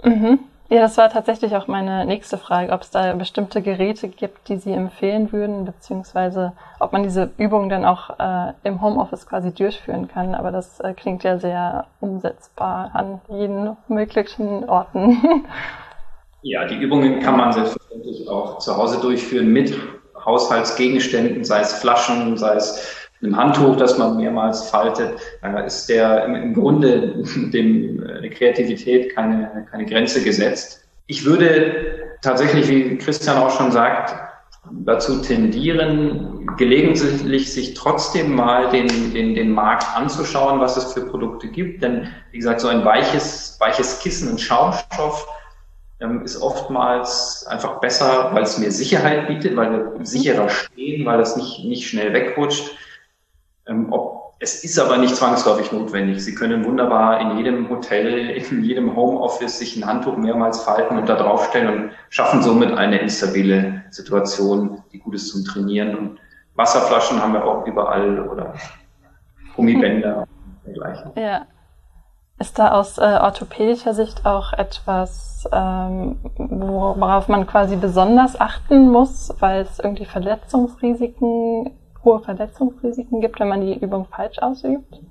Mhm. 0.04 0.40
Ja, 0.70 0.82
das 0.82 0.98
war 0.98 1.10
tatsächlich 1.10 1.56
auch 1.56 1.68
meine 1.68 2.06
nächste 2.06 2.38
Frage, 2.38 2.72
ob 2.72 2.82
es 2.82 2.92
da 2.92 3.14
bestimmte 3.14 3.62
Geräte 3.62 4.08
gibt, 4.08 4.48
die 4.48 4.58
Sie 4.58 4.72
empfehlen 4.72 5.32
würden, 5.32 5.66
beziehungsweise 5.66 6.54
ob 6.80 6.94
man 6.94 7.04
diese 7.04 7.32
Übungen 7.38 7.70
dann 7.70 7.84
auch 7.84 8.20
äh, 8.20 8.54
im 8.64 8.82
Homeoffice 8.82 9.28
quasi 9.28 9.54
durchführen 9.54 10.08
kann. 10.08 10.34
Aber 10.34 10.52
das 10.52 10.80
äh, 10.80 10.94
klingt 10.94 11.24
ja 11.24 11.40
sehr 11.40 11.88
umsetzbar 12.00 12.92
an 12.94 13.22
jeden 13.30 13.76
möglichen 13.88 14.68
Orten. 14.68 15.22
Ja, 16.44 16.66
die 16.66 16.76
Übungen 16.76 17.20
kann 17.20 17.38
man 17.38 17.54
selbstverständlich 17.54 18.28
auch 18.28 18.58
zu 18.60 18.76
Hause 18.76 19.00
durchführen 19.00 19.48
mit 19.54 19.78
Haushaltsgegenständen, 20.26 21.44
sei 21.44 21.62
es 21.62 21.74
Flaschen, 21.74 22.38
sei 22.38 22.56
es 22.56 23.02
einem 23.22 23.38
Handtuch, 23.38 23.76
das 23.76 23.98
man 23.98 24.18
mehrmals 24.18 24.70
faltet, 24.70 25.20
äh, 25.44 25.66
ist 25.66 25.88
der 25.88 26.26
im, 26.26 26.36
im 26.36 26.54
Grunde 26.54 27.24
dem 27.54 28.04
äh, 28.04 28.22
der 28.22 28.30
Kreativität 28.32 29.16
keine, 29.16 29.68
keine 29.70 29.86
Grenze 29.86 30.24
gesetzt. 30.24 30.84
Ich 31.08 31.26
würde 31.26 32.00
tatsächlich, 32.22 32.68
wie 32.68 32.98
Christian 32.98 33.38
auch 33.38 33.56
schon 33.56 33.72
sagt, 33.72 34.16
dazu 34.86 35.22
tendieren, 35.22 36.48
gelegentlich 36.58 37.52
sich 37.52 37.74
trotzdem 37.74 38.36
mal 38.36 38.70
den, 38.70 39.14
den, 39.14 39.36
den 39.36 39.52
Markt 39.52 39.86
anzuschauen, 39.96 40.60
was 40.60 40.78
es 40.78 40.94
für 40.94 41.02
Produkte 41.02 41.48
gibt. 41.48 41.84
Denn, 41.84 42.08
wie 42.32 42.38
gesagt, 42.38 42.62
so 42.62 42.68
ein 42.68 42.86
weiches, 42.86 43.58
weiches 43.60 44.00
Kissen, 44.00 44.30
ein 44.30 44.38
Schaumstoff, 44.38 45.28
ähm, 46.02 46.24
ist 46.24 46.42
oftmals 46.42 47.46
einfach 47.48 47.80
besser, 47.80 48.30
weil 48.34 48.44
es 48.44 48.58
mehr 48.58 48.72
Sicherheit 48.72 49.28
bietet, 49.28 49.56
weil 49.56 49.72
wir 49.72 50.06
sicherer 50.06 50.50
stehen, 50.50 51.06
weil 51.06 51.20
es 51.20 51.36
nicht, 51.36 51.64
nicht 51.64 51.88
schnell 51.88 52.14
wegrutscht. 52.14 52.72
Ähm, 53.68 53.92
ob, 53.92 54.34
es 54.40 54.64
ist 54.64 54.80
aber 54.80 54.98
nicht 54.98 55.16
zwangsläufig 55.16 55.72
notwendig. 55.72 56.24
Sie 56.24 56.34
können 56.34 56.66
wunderbar 56.66 57.22
in 57.22 57.38
jedem 57.38 57.70
Hotel, 57.70 58.32
in 58.32 58.64
jedem 58.64 58.96
Homeoffice 58.96 59.60
sich 59.60 59.78
ein 59.78 59.86
Handtuch 59.86 60.18
mehrmals 60.18 60.62
falten 60.62 60.98
und 60.98 61.08
da 61.08 61.16
draufstellen 61.16 61.84
und 61.84 61.92
schaffen 62.10 62.42
somit 62.42 62.72
eine 62.72 63.00
instabile 63.00 63.84
Situation, 63.92 64.82
die 64.92 64.98
gut 64.98 65.14
ist 65.14 65.30
zum 65.30 65.46
Trainieren. 65.46 65.96
Und 65.96 66.20
Wasserflaschen 66.56 67.22
haben 67.22 67.34
wir 67.34 67.46
auch 67.46 67.68
überall 67.68 68.28
oder 68.28 68.56
Gummibänder 69.56 70.22
und 70.28 70.66
dergleichen. 70.66 71.12
Ja. 71.16 71.46
Ist 72.42 72.58
da 72.58 72.72
aus 72.72 72.98
äh, 72.98 73.02
orthopädischer 73.02 73.94
Sicht 73.94 74.26
auch 74.26 74.52
etwas, 74.54 75.48
ähm, 75.52 76.16
worauf 76.38 77.28
man 77.28 77.46
quasi 77.46 77.76
besonders 77.76 78.40
achten 78.40 78.90
muss, 78.90 79.32
weil 79.40 79.62
es 79.62 79.78
irgendwie 79.78 80.06
Verletzungsrisiken 80.06 81.70
hohe 82.04 82.20
Verletzungsrisiken 82.22 83.22
gibt, 83.22 83.40
wenn 83.40 83.48
man 83.48 83.62
die 83.62 83.78
Übung 83.78 84.08
falsch 84.10 84.40
ausübt? 84.40 85.02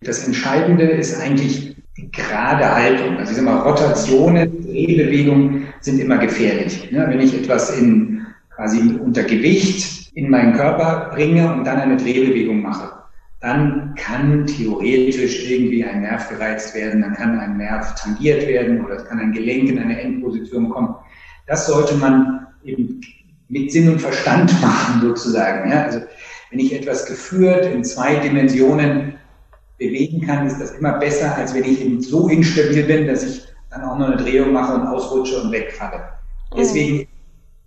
Das 0.00 0.26
Entscheidende 0.26 0.86
ist 0.86 1.20
eigentlich 1.20 1.76
die 1.96 2.10
gerade 2.10 2.68
Haltung. 2.68 3.18
Also 3.18 3.30
ich 3.30 3.36
sage 3.36 3.48
mal, 3.48 3.60
Rotationen, 3.60 4.64
Drehbewegungen 4.64 5.68
sind 5.80 6.00
immer 6.00 6.18
gefährlich. 6.18 6.90
Ne? 6.90 7.06
Wenn 7.08 7.20
ich 7.20 7.32
etwas 7.32 7.78
in 7.78 8.26
quasi 8.52 8.98
unter 8.98 9.22
Gewicht 9.22 10.10
in 10.16 10.28
meinen 10.28 10.54
Körper 10.54 11.10
bringe 11.14 11.52
und 11.52 11.64
dann 11.64 11.78
eine 11.78 11.96
Drehbewegung 11.96 12.60
mache, 12.60 12.99
dann 13.40 13.94
kann 13.94 14.46
theoretisch 14.46 15.50
irgendwie 15.50 15.84
ein 15.84 16.02
Nerv 16.02 16.28
gereizt 16.28 16.74
werden, 16.74 17.00
dann 17.00 17.14
kann 17.14 17.38
ein 17.38 17.56
Nerv 17.56 17.94
tangiert 17.94 18.46
werden 18.46 18.84
oder 18.84 18.96
es 18.96 19.04
kann 19.06 19.18
ein 19.18 19.32
Gelenk 19.32 19.70
in 19.70 19.78
eine 19.78 19.98
Endposition 19.98 20.68
kommen. 20.68 20.94
Das 21.46 21.66
sollte 21.66 21.94
man 21.94 22.46
eben 22.64 23.00
mit 23.48 23.72
Sinn 23.72 23.88
und 23.88 24.00
Verstand 24.00 24.52
machen, 24.60 25.00
sozusagen. 25.00 25.70
Ja? 25.70 25.84
Also 25.84 26.00
wenn 26.50 26.58
ich 26.60 26.74
etwas 26.74 27.06
geführt 27.06 27.64
in 27.66 27.82
zwei 27.82 28.16
Dimensionen 28.16 29.14
bewegen 29.78 30.26
kann, 30.26 30.46
ist 30.46 30.60
das 30.60 30.72
immer 30.72 30.98
besser, 30.98 31.34
als 31.36 31.54
wenn 31.54 31.64
ich 31.64 31.80
eben 31.80 32.00
so 32.02 32.28
instabil 32.28 32.84
bin, 32.84 33.06
dass 33.06 33.24
ich 33.24 33.42
dann 33.70 33.82
auch 33.82 33.98
noch 33.98 34.08
eine 34.08 34.16
Drehung 34.16 34.52
mache 34.52 34.74
und 34.74 34.86
ausrutsche 34.86 35.40
und 35.40 35.50
wegfalle. 35.50 36.02
Deswegen 36.56 37.08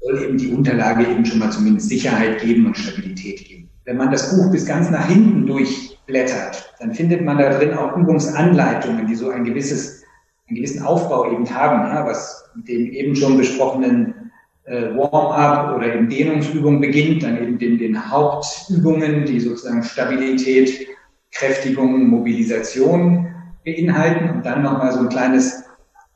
soll 0.02 0.22
eben 0.22 0.38
die 0.38 0.50
Unterlage 0.50 1.04
eben 1.04 1.26
schon 1.26 1.40
mal 1.40 1.52
zumindest 1.52 1.90
Sicherheit 1.90 2.42
geben 2.42 2.68
und 2.68 2.78
Stabilität 2.78 3.44
geben. 3.46 3.63
Wenn 3.86 3.98
man 3.98 4.12
das 4.12 4.36
Buch 4.36 4.50
bis 4.52 4.66
ganz 4.66 4.90
nach 4.90 5.08
hinten 5.08 5.46
durchblättert, 5.46 6.74
dann 6.80 6.94
findet 6.94 7.22
man 7.24 7.38
da 7.38 7.50
drin 7.50 7.74
auch 7.74 7.98
Übungsanleitungen, 7.98 9.08
die 9.08 9.16
so 9.16 9.30
ein 9.30 9.44
gewisses, 9.44 10.04
einen 10.48 10.58
gewissen 10.58 10.84
Aufbau 10.84 11.32
eben 11.32 11.50
haben, 11.54 11.88
ja, 11.88 12.06
was 12.06 12.50
mit 12.56 12.68
dem 12.68 12.92
eben 12.92 13.16
schon 13.16 13.38
besprochenen 13.38 14.32
äh, 14.66 14.96
Warm-up 14.96 15.76
oder 15.76 15.94
eben 15.94 16.10
Dehnungsübung 16.10 16.80
beginnt, 16.80 17.24
dann 17.24 17.42
eben 17.42 17.58
den, 17.58 17.78
den 17.78 18.10
Hauptübungen, 18.10 19.26
die 19.26 19.40
sozusagen 19.40 19.84
Stabilität, 19.84 20.88
Kräftigung, 21.32 22.08
Mobilisation 22.08 23.28
beinhalten 23.66 24.30
und 24.30 24.46
dann 24.46 24.62
nochmal 24.62 24.94
so 24.94 25.00
ein 25.00 25.10
kleines 25.10 25.64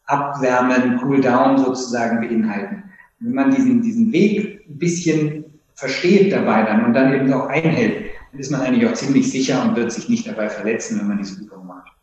Abwärmen, 0.05 1.01
Cool-Down 1.03 1.57
sozusagen 1.57 2.21
beinhalten. 2.21 2.83
wenn 3.19 3.33
man 3.33 3.53
diesen, 3.53 3.81
diesen 3.81 4.11
Weg 4.13 4.65
ein 4.69 4.77
bisschen 4.77 5.45
versteht 5.77 6.33
dabei 6.33 6.63
dann 6.63 6.83
und 6.83 6.93
dann 6.93 7.13
eben 7.13 7.31
auch 7.31 7.47
einhält, 7.47 8.11
dann 8.31 8.39
ist 8.41 8.51
man 8.51 8.61
eigentlich 8.61 8.89
auch 8.89 8.93
ziemlich 8.93 9.31
sicher 9.31 9.63
und 9.63 9.77
wird 9.77 9.91
sich 9.91 10.09
nicht 10.09 10.27
dabei 10.27 10.49
verletzen, 10.49 10.99
wenn 10.99 11.07
man 11.07 11.17
diese 11.17 11.41
Übung 11.41 11.65
macht 11.65 11.93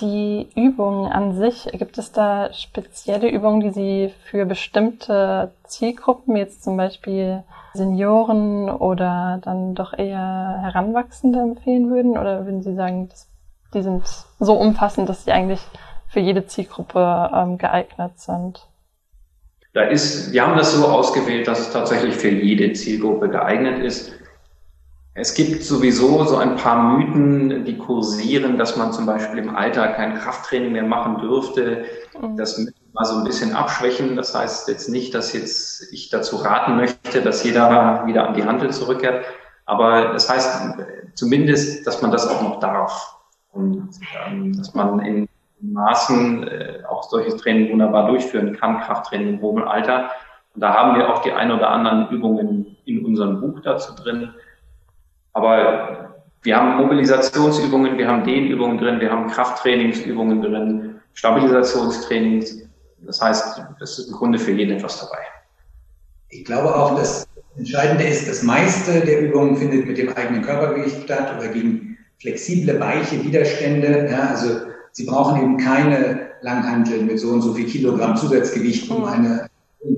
die 0.00 0.48
Übungen 0.54 1.10
an 1.10 1.34
sich, 1.34 1.68
gibt 1.72 1.98
es 1.98 2.12
da 2.12 2.52
spezielle 2.52 3.30
Übungen, 3.30 3.60
die 3.60 3.70
Sie 3.70 4.14
für 4.24 4.44
bestimmte 4.46 5.52
Zielgruppen, 5.64 6.36
jetzt 6.36 6.64
zum 6.64 6.76
Beispiel 6.76 7.42
Senioren 7.74 8.70
oder 8.70 9.40
dann 9.42 9.74
doch 9.74 9.92
eher 9.92 10.58
Heranwachsende 10.62 11.40
empfehlen 11.40 11.90
würden? 11.90 12.18
Oder 12.18 12.44
würden 12.44 12.62
Sie 12.62 12.74
sagen, 12.74 13.08
die 13.72 13.82
sind 13.82 14.04
so 14.38 14.54
umfassend, 14.54 15.08
dass 15.08 15.24
sie 15.24 15.32
eigentlich 15.32 15.60
für 16.08 16.20
jede 16.20 16.46
Zielgruppe 16.46 17.30
ähm, 17.34 17.58
geeignet 17.58 18.20
sind? 18.20 18.66
Da 19.74 19.82
ist, 19.82 20.32
wir 20.32 20.46
haben 20.46 20.56
das 20.56 20.72
so 20.72 20.86
ausgewählt, 20.86 21.48
dass 21.48 21.58
es 21.58 21.70
tatsächlich 21.70 22.14
für 22.14 22.28
jede 22.28 22.72
Zielgruppe 22.72 23.28
geeignet 23.28 23.82
ist. 23.82 24.12
Es 25.14 25.34
gibt 25.34 25.64
sowieso 25.64 26.24
so 26.24 26.36
ein 26.36 26.56
paar 26.56 26.96
Mythen, 26.96 27.64
die 27.64 27.76
kursieren, 27.76 28.56
dass 28.56 28.76
man 28.76 28.92
zum 28.92 29.04
Beispiel 29.04 29.38
im 29.38 29.54
Alter 29.54 29.88
kein 29.88 30.14
Krafttraining 30.14 30.72
mehr 30.72 30.84
machen 30.84 31.18
dürfte. 31.18 31.84
Mhm. 32.20 32.36
Das 32.36 32.56
müssen 32.56 32.74
wir 32.74 32.92
mal 32.92 33.04
so 33.04 33.16
ein 33.16 33.24
bisschen 33.24 33.52
abschwächen. 33.52 34.14
Das 34.14 34.32
heißt 34.32 34.68
jetzt 34.68 34.88
nicht, 34.88 35.12
dass 35.12 35.32
jetzt 35.32 35.92
ich 35.92 36.08
dazu 36.08 36.36
raten 36.36 36.76
möchte, 36.76 37.20
dass 37.20 37.42
jeder 37.42 38.06
wieder 38.06 38.28
an 38.28 38.34
die 38.34 38.44
Handel 38.44 38.70
zurückkehrt. 38.72 39.24
Aber 39.66 40.12
das 40.12 40.28
heißt 40.28 40.74
zumindest, 41.14 41.84
dass 41.84 42.00
man 42.00 42.12
das 42.12 42.28
auch 42.28 42.42
noch 42.42 42.60
darf. 42.60 43.18
Und 43.52 43.88
ähm, 44.28 44.56
dass 44.56 44.74
man 44.74 45.00
in 45.00 45.28
Maßen 45.72 46.48
äh, 46.48 46.78
auch 46.88 47.04
solches 47.04 47.36
Training 47.36 47.72
wunderbar 47.72 48.08
durchführen 48.08 48.56
kann, 48.56 48.80
Krafttraining 48.80 49.34
im 49.34 49.40
hohen 49.40 49.62
Alter. 49.62 50.10
Und 50.54 50.60
da 50.60 50.74
haben 50.74 50.98
wir 50.98 51.12
auch 51.12 51.22
die 51.22 51.32
ein 51.32 51.50
oder 51.50 51.70
anderen 51.70 52.08
Übungen 52.10 52.76
in 52.84 53.04
unserem 53.04 53.40
Buch 53.40 53.60
dazu 53.60 53.94
drin 53.94 54.30
aber 55.34 56.14
wir 56.42 56.56
haben 56.56 56.76
Mobilisationsübungen, 56.76 57.98
wir 57.98 58.08
haben 58.08 58.24
Dehnübungen 58.24 58.78
drin, 58.78 59.00
wir 59.00 59.10
haben 59.10 59.28
Krafttrainingsübungen 59.28 60.40
drin, 60.40 61.00
Stabilisationstrainings. 61.12 62.62
Das 63.00 63.20
heißt, 63.20 63.60
es 63.80 63.98
ist 63.98 64.08
im 64.08 64.14
Grunde 64.14 64.38
für 64.38 64.52
jeden 64.52 64.76
etwas 64.76 65.00
dabei. 65.00 65.22
Ich 66.30 66.44
glaube 66.44 66.74
auch, 66.74 66.96
das 66.96 67.26
Entscheidende 67.56 68.04
ist, 68.04 68.28
das 68.28 68.42
meiste 68.42 69.00
der 69.00 69.22
Übungen 69.22 69.56
findet 69.56 69.86
mit 69.86 69.98
dem 69.98 70.12
eigenen 70.16 70.42
Körpergewicht 70.42 71.02
statt 71.02 71.34
oder 71.36 71.48
gegen 71.48 71.98
flexible, 72.20 72.80
weiche 72.80 73.22
Widerstände. 73.22 74.08
Ja, 74.10 74.30
also 74.30 74.60
Sie 74.94 75.04
brauchen 75.06 75.42
eben 75.42 75.56
keine 75.56 76.30
Langhantel 76.42 77.02
mit 77.02 77.18
so 77.18 77.30
und 77.30 77.42
so 77.42 77.52
viel 77.52 77.66
Kilogramm 77.66 78.16
Zusatzgewicht, 78.16 78.88
um 78.90 79.04
eine 79.04 79.48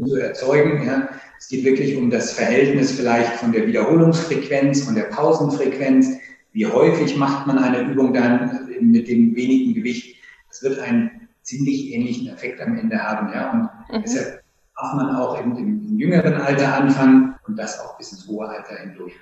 zu 0.07 0.17
erzeugen. 0.17 0.87
Ja. 0.87 1.09
Es 1.39 1.49
geht 1.49 1.65
wirklich 1.65 1.97
um 1.97 2.09
das 2.09 2.33
Verhältnis 2.33 2.93
vielleicht 2.93 3.35
von 3.35 3.53
der 3.53 3.67
Wiederholungsfrequenz, 3.67 4.85
von 4.85 4.95
der 4.95 5.05
Pausenfrequenz. 5.05 6.17
Wie 6.53 6.65
häufig 6.65 7.15
macht 7.19 7.47
man 7.47 7.59
eine 7.59 7.91
Übung 7.91 8.15
dann 8.15 8.71
mit 8.81 9.07
dem 9.09 9.37
wenigen 9.37 9.75
Gewicht? 9.75 10.17
Das 10.49 10.63
wird 10.63 10.79
einen 10.79 11.29
ziemlich 11.43 11.93
ähnlichen 11.93 12.29
Effekt 12.29 12.61
am 12.63 12.79
Ende 12.79 12.99
haben. 12.99 13.31
Ja. 13.35 13.51
Und 13.53 13.99
mhm. 13.99 14.03
deshalb 14.03 14.43
darf 14.77 14.95
man 14.95 15.15
auch 15.15 15.39
im, 15.43 15.57
im, 15.59 15.99
jüngeren 15.99 16.35
Alter 16.35 16.75
anfangen 16.75 17.35
und 17.47 17.59
das 17.59 17.81
auch 17.81 17.99
bis 17.99 18.13
ins 18.13 18.27
hohe 18.27 18.49
Alter 18.49 18.77
hindurch. 18.77 19.13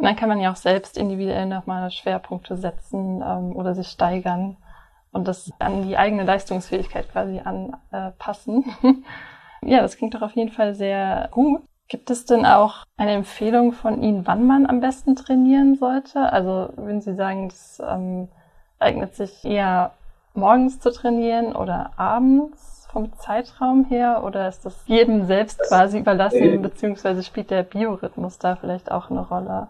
Und 0.00 0.06
dann 0.06 0.16
kann 0.16 0.30
man 0.30 0.40
ja 0.40 0.50
auch 0.50 0.56
selbst 0.56 0.96
individuell 0.96 1.44
nochmal 1.44 1.90
Schwerpunkte 1.90 2.56
setzen 2.56 3.22
ähm, 3.22 3.54
oder 3.54 3.74
sich 3.74 3.88
steigern. 3.88 4.56
und 5.12 5.28
das 5.28 5.50
an 5.58 5.86
die 5.86 5.98
eigene 5.98 6.24
Leistungsfähigkeit 6.24 7.12
quasi 7.12 7.38
anpassen. 7.44 8.64
ja, 9.62 9.82
das 9.82 9.98
klingt 9.98 10.14
doch 10.14 10.22
auf 10.22 10.34
jeden 10.36 10.52
Fall 10.52 10.74
sehr 10.74 11.28
gut. 11.32 11.60
Gibt 11.88 12.08
es 12.08 12.24
denn 12.24 12.46
auch 12.46 12.84
eine 12.96 13.12
Empfehlung 13.12 13.72
von 13.72 14.02
Ihnen, 14.02 14.26
wann 14.26 14.46
man 14.46 14.64
am 14.64 14.80
besten 14.80 15.16
trainieren 15.16 15.74
sollte? 15.74 16.32
Also 16.32 16.70
würden 16.76 17.02
Sie 17.02 17.14
sagen, 17.14 17.50
das 17.50 17.82
ähm, 17.86 18.28
eignet 18.78 19.14
sich 19.14 19.44
eher 19.44 19.90
morgens 20.32 20.80
zu 20.80 20.92
trainieren 20.92 21.54
oder 21.54 21.90
abends 21.98 22.88
vom 22.90 23.12
Zeitraum 23.18 23.84
her? 23.84 24.22
Oder 24.24 24.48
ist 24.48 24.64
das 24.64 24.82
jedem 24.86 25.26
selbst 25.26 25.60
quasi 25.68 25.98
überlassen, 25.98 26.62
beziehungsweise 26.62 27.22
spielt 27.22 27.50
der 27.50 27.64
Biorhythmus 27.64 28.38
da 28.38 28.56
vielleicht 28.56 28.90
auch 28.90 29.10
eine 29.10 29.28
Rolle? 29.28 29.68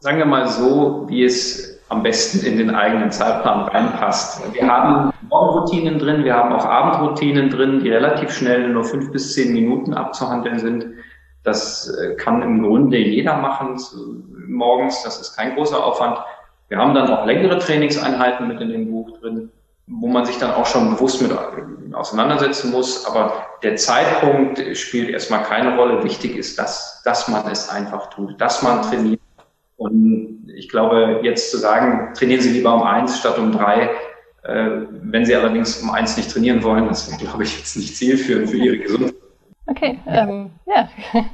Sagen 0.00 0.18
wir 0.18 0.26
mal 0.26 0.46
so, 0.46 1.04
wie 1.08 1.24
es 1.24 1.76
am 1.88 2.02
besten 2.02 2.44
in 2.44 2.58
den 2.58 2.74
eigenen 2.74 3.10
Zeitplan 3.10 3.68
reinpasst. 3.68 4.42
Wir 4.52 4.66
haben 4.66 5.12
Morgenroutinen 5.28 5.98
drin, 5.98 6.24
wir 6.24 6.34
haben 6.34 6.52
auch 6.52 6.64
Abendroutinen 6.64 7.48
drin, 7.48 7.80
die 7.80 7.90
relativ 7.90 8.30
schnell 8.32 8.68
nur 8.68 8.84
fünf 8.84 9.12
bis 9.12 9.34
zehn 9.34 9.52
Minuten 9.52 9.94
abzuhandeln 9.94 10.58
sind. 10.58 10.86
Das 11.44 11.88
äh, 11.88 12.14
kann 12.16 12.42
im 12.42 12.62
Grunde 12.62 12.98
jeder 12.98 13.36
machen 13.36 13.80
morgens, 14.48 15.02
das 15.04 15.20
ist 15.20 15.36
kein 15.36 15.54
großer 15.54 15.82
Aufwand. 15.82 16.18
Wir 16.68 16.78
haben 16.78 16.94
dann 16.94 17.08
auch 17.08 17.24
längere 17.24 17.58
Trainingseinheiten 17.58 18.48
mit 18.48 18.60
in 18.60 18.70
dem 18.70 18.90
Buch 18.90 19.18
drin, 19.20 19.50
wo 19.86 20.08
man 20.08 20.24
sich 20.24 20.38
dann 20.38 20.50
auch 20.50 20.66
schon 20.66 20.90
bewusst 20.90 21.22
mit 21.22 21.30
auseinandersetzen 21.94 22.72
muss. 22.72 23.06
Aber 23.06 23.46
der 23.62 23.76
Zeitpunkt 23.76 24.60
spielt 24.76 25.10
erstmal 25.10 25.44
keine 25.44 25.76
Rolle. 25.76 26.02
Wichtig 26.02 26.36
ist, 26.36 26.58
dass, 26.58 27.02
dass 27.04 27.28
man 27.28 27.48
es 27.48 27.68
einfach 27.68 28.10
tut, 28.10 28.40
dass 28.40 28.62
man 28.62 28.82
trainiert 28.82 29.20
und 29.76 30.50
ich 30.54 30.68
glaube, 30.68 31.20
jetzt 31.22 31.50
zu 31.50 31.58
sagen, 31.58 32.14
trainieren 32.14 32.40
Sie 32.40 32.50
lieber 32.50 32.74
um 32.74 32.82
eins 32.82 33.18
statt 33.18 33.38
um 33.38 33.52
drei, 33.52 33.90
äh, 34.42 34.86
wenn 35.02 35.24
Sie 35.24 35.34
allerdings 35.34 35.82
um 35.82 35.90
eins 35.90 36.16
nicht 36.16 36.30
trainieren 36.30 36.62
wollen, 36.62 36.88
das 36.88 37.10
wäre, 37.10 37.20
glaube 37.20 37.42
ich, 37.42 37.58
jetzt 37.58 37.76
nicht 37.76 37.96
zielführend 37.96 38.50
für 38.50 38.56
Ihre 38.56 38.78
Gesundheit. 38.78 39.14
Okay, 39.66 39.98
ähm, 40.06 40.50
ja. 40.66 40.88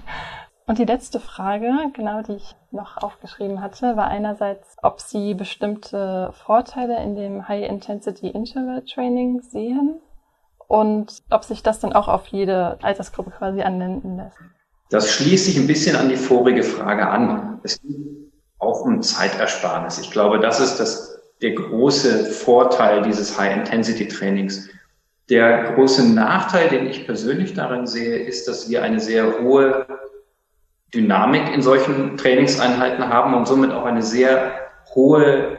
Und 0.66 0.78
die 0.78 0.84
letzte 0.84 1.20
Frage, 1.20 1.70
genau, 1.92 2.22
die 2.22 2.34
ich 2.34 2.54
noch 2.70 2.96
aufgeschrieben 2.96 3.60
hatte, 3.60 3.96
war 3.96 4.08
einerseits, 4.08 4.76
ob 4.82 5.00
Sie 5.00 5.34
bestimmte 5.34 6.32
Vorteile 6.44 7.02
in 7.02 7.16
dem 7.16 7.48
High-Intensity-Interval-Training 7.48 9.42
sehen 9.42 10.00
und 10.68 11.18
ob 11.30 11.44
sich 11.44 11.62
das 11.62 11.80
dann 11.80 11.92
auch 11.92 12.08
auf 12.08 12.28
jede 12.28 12.78
Altersgruppe 12.82 13.32
quasi 13.32 13.62
anwenden 13.62 14.16
lässt. 14.16 14.38
Das 14.88 15.10
schließt 15.10 15.46
sich 15.46 15.58
ein 15.58 15.66
bisschen 15.66 15.96
an 15.96 16.08
die 16.08 16.16
vorige 16.16 16.62
Frage 16.62 17.08
an. 17.08 17.60
Es 17.64 17.80
geht 17.82 18.21
auch 18.62 18.82
um 18.82 19.02
Zeitersparnis. 19.02 19.98
Ich 19.98 20.10
glaube, 20.10 20.38
das 20.38 20.60
ist 20.60 20.76
das, 20.76 21.20
der 21.40 21.52
große 21.52 22.26
Vorteil 22.26 23.02
dieses 23.02 23.38
High-Intensity-Trainings. 23.38 24.68
Der 25.28 25.72
große 25.72 26.08
Nachteil, 26.08 26.68
den 26.68 26.86
ich 26.86 27.04
persönlich 27.04 27.54
darin 27.54 27.86
sehe, 27.86 28.16
ist, 28.16 28.46
dass 28.46 28.70
wir 28.70 28.82
eine 28.82 29.00
sehr 29.00 29.40
hohe 29.40 29.86
Dynamik 30.94 31.52
in 31.54 31.62
solchen 31.62 32.16
Trainingseinheiten 32.16 33.08
haben 33.08 33.34
und 33.34 33.48
somit 33.48 33.72
auch 33.72 33.84
eine 33.84 34.02
sehr 34.02 34.52
hohe 34.94 35.58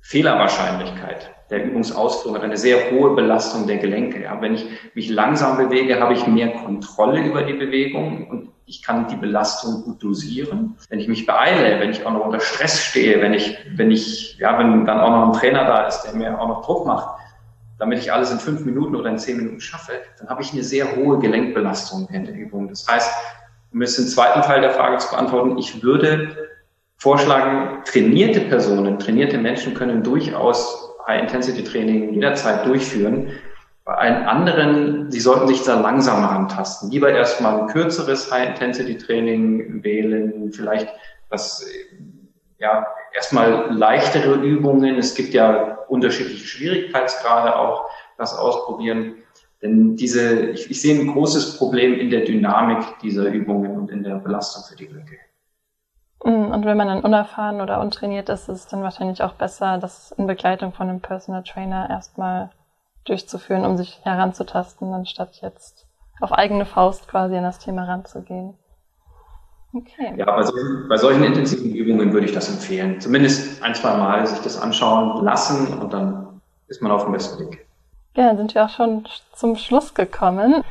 Fehlerwahrscheinlichkeit 0.00 1.30
der 1.50 1.64
Übungsausführung 1.64 2.36
hat 2.36 2.44
eine 2.44 2.56
sehr 2.56 2.90
hohe 2.90 3.14
Belastung 3.14 3.66
der 3.66 3.78
Gelenke. 3.78 4.22
Ja. 4.22 4.40
Wenn 4.40 4.54
ich 4.54 4.66
mich 4.94 5.08
langsam 5.08 5.56
bewege, 5.56 5.98
habe 5.98 6.12
ich 6.12 6.26
mehr 6.26 6.52
Kontrolle 6.52 7.22
über 7.22 7.42
die 7.42 7.54
Bewegung 7.54 8.28
und 8.28 8.48
ich 8.66 8.82
kann 8.82 9.08
die 9.08 9.16
Belastung 9.16 9.82
gut 9.84 10.02
dosieren. 10.02 10.76
Wenn 10.90 11.00
ich 11.00 11.08
mich 11.08 11.24
beeile, 11.24 11.80
wenn 11.80 11.90
ich 11.90 12.04
auch 12.04 12.12
noch 12.12 12.26
unter 12.26 12.40
Stress 12.40 12.82
stehe, 12.82 13.22
wenn 13.22 13.32
ich, 13.32 13.56
wenn 13.76 13.90
ich, 13.90 14.36
ja, 14.38 14.58
wenn 14.58 14.84
dann 14.84 15.00
auch 15.00 15.10
noch 15.10 15.26
ein 15.28 15.40
Trainer 15.40 15.64
da 15.64 15.86
ist, 15.86 16.02
der 16.02 16.14
mir 16.14 16.38
auch 16.38 16.48
noch 16.48 16.66
Druck 16.66 16.86
macht, 16.86 17.18
damit 17.78 17.98
ich 18.00 18.12
alles 18.12 18.30
in 18.30 18.38
fünf 18.38 18.66
Minuten 18.66 18.94
oder 18.94 19.08
in 19.08 19.18
zehn 19.18 19.38
Minuten 19.38 19.60
schaffe, 19.60 19.92
dann 20.18 20.28
habe 20.28 20.42
ich 20.42 20.52
eine 20.52 20.62
sehr 20.62 20.96
hohe 20.96 21.18
Gelenkbelastung 21.18 22.08
in 22.12 22.26
der 22.26 22.34
Übung. 22.34 22.68
Das 22.68 22.86
heißt, 22.86 23.10
um 23.72 23.80
jetzt 23.80 23.96
den 23.96 24.06
zweiten 24.06 24.42
Teil 24.42 24.60
der 24.60 24.72
Frage 24.72 24.98
zu 24.98 25.10
beantworten, 25.10 25.56
ich 25.56 25.82
würde 25.82 26.47
vorschlagen, 26.98 27.82
trainierte 27.84 28.40
Personen, 28.40 28.98
trainierte 28.98 29.38
Menschen 29.38 29.74
können 29.74 30.02
durchaus 30.02 30.96
High-Intensity-Training 31.06 32.12
jederzeit 32.12 32.66
durchführen. 32.66 33.30
Bei 33.84 33.94
allen 33.94 34.24
anderen, 34.24 35.10
sie 35.10 35.20
sollten 35.20 35.48
sich 35.48 35.62
da 35.62 35.80
langsamer 35.80 36.30
antasten. 36.30 36.90
Lieber 36.90 37.10
erstmal 37.10 37.62
ein 37.62 37.66
kürzeres 37.68 38.30
High-Intensity-Training 38.30 39.82
wählen, 39.82 40.52
vielleicht 40.52 40.88
was, 41.30 41.64
ja, 42.58 42.86
erstmal 43.14 43.72
leichtere 43.72 44.34
Übungen. 44.34 44.96
Es 44.96 45.14
gibt 45.14 45.32
ja 45.32 45.78
unterschiedliche 45.88 46.46
Schwierigkeitsgrade 46.46 47.56
auch, 47.56 47.88
das 48.18 48.36
ausprobieren. 48.36 49.14
Denn 49.62 49.96
diese, 49.96 50.50
ich, 50.50 50.70
ich 50.70 50.80
sehe 50.80 51.00
ein 51.00 51.06
großes 51.06 51.56
Problem 51.56 51.94
in 51.94 52.10
der 52.10 52.20
Dynamik 52.24 52.98
dieser 53.02 53.26
Übungen 53.26 53.76
und 53.76 53.90
in 53.90 54.02
der 54.02 54.16
Belastung 54.16 54.64
für 54.68 54.76
die 54.76 54.86
Gelenke. 54.86 55.16
Mm, 56.24 56.52
und 56.52 56.64
wenn 56.64 56.76
man 56.76 56.88
dann 56.88 57.02
unerfahren 57.02 57.60
oder 57.60 57.80
untrainiert 57.80 58.28
ist, 58.28 58.48
ist 58.48 58.58
es 58.58 58.66
dann 58.66 58.82
wahrscheinlich 58.82 59.22
auch 59.22 59.34
besser, 59.34 59.78
das 59.78 60.12
in 60.12 60.26
Begleitung 60.26 60.72
von 60.72 60.88
einem 60.88 61.00
Personal 61.00 61.42
Trainer 61.42 61.88
erstmal 61.90 62.50
durchzuführen, 63.04 63.64
um 63.64 63.76
sich 63.76 64.00
heranzutasten, 64.04 64.92
anstatt 64.92 65.40
jetzt 65.40 65.86
auf 66.20 66.32
eigene 66.32 66.66
Faust 66.66 67.08
quasi 67.08 67.36
an 67.36 67.44
das 67.44 67.58
Thema 67.58 67.84
ranzugehen. 67.84 68.54
Okay. 69.72 70.14
Ja, 70.16 70.24
bei 70.24 70.42
solchen, 70.42 70.88
bei 70.88 70.96
solchen 70.96 71.22
intensiven 71.24 71.74
Übungen 71.74 72.12
würde 72.12 72.26
ich 72.26 72.32
das 72.32 72.48
empfehlen. 72.48 73.00
Zumindest 73.00 73.62
ein, 73.62 73.74
zwei 73.74 73.96
Mal 73.96 74.26
sich 74.26 74.38
das 74.40 74.60
anschauen 74.60 75.22
lassen 75.24 75.78
und 75.78 75.92
dann 75.92 76.40
ist 76.68 76.82
man 76.82 76.90
auf 76.90 77.04
dem 77.04 77.12
besten 77.12 77.44
Weg. 77.44 77.66
Ja, 78.16 78.28
dann 78.28 78.38
sind 78.38 78.54
wir 78.54 78.64
auch 78.64 78.70
schon 78.70 79.06
zum 79.32 79.56
Schluss 79.56 79.94
gekommen. 79.94 80.64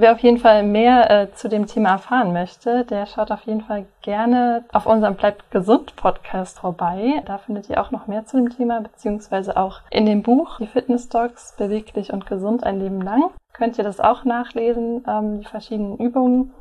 Wer 0.00 0.12
auf 0.12 0.20
jeden 0.20 0.38
Fall 0.38 0.62
mehr 0.62 1.10
äh, 1.10 1.32
zu 1.32 1.48
dem 1.48 1.66
Thema 1.66 1.90
erfahren 1.90 2.32
möchte, 2.32 2.84
der 2.84 3.04
schaut 3.06 3.32
auf 3.32 3.40
jeden 3.42 3.62
Fall 3.62 3.86
gerne 4.00 4.64
auf 4.72 4.86
unserem 4.86 5.16
Bleibt 5.16 5.50
gesund 5.50 5.96
Podcast 5.96 6.60
vorbei. 6.60 7.20
Da 7.26 7.38
findet 7.38 7.68
ihr 7.68 7.80
auch 7.82 7.90
noch 7.90 8.06
mehr 8.06 8.24
zu 8.24 8.36
dem 8.36 8.48
Thema, 8.48 8.80
beziehungsweise 8.80 9.56
auch 9.56 9.80
in 9.90 10.06
dem 10.06 10.22
Buch 10.22 10.58
Die 10.58 10.68
Fitness 10.68 11.08
Dogs 11.08 11.56
beweglich 11.58 12.12
und 12.12 12.26
gesund 12.26 12.62
ein 12.62 12.78
Leben 12.78 13.02
lang. 13.02 13.32
Könnt 13.52 13.76
ihr 13.76 13.82
das 13.82 13.98
auch 13.98 14.24
nachlesen, 14.24 15.02
ähm, 15.08 15.40
die 15.40 15.46
verschiedenen 15.46 15.96
Übungen. 15.96 16.52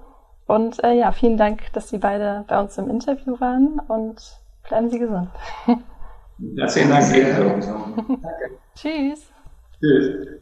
Und 0.47 0.83
äh, 0.83 0.93
ja, 0.93 1.11
vielen 1.11 1.37
Dank, 1.37 1.71
dass 1.73 1.89
Sie 1.89 1.99
beide 1.99 2.43
bei 2.47 2.59
uns 2.59 2.75
im 2.79 2.89
Interview 2.89 3.39
waren 3.39 3.79
und 3.87 4.19
bleiben 4.67 4.89
Sie 4.89 4.97
gesund. 4.97 5.29
Ja, 6.55 6.67
vielen 6.67 6.89
Dank. 6.89 7.05
Tschüss. 8.75 9.31
Tschüss. 9.79 10.41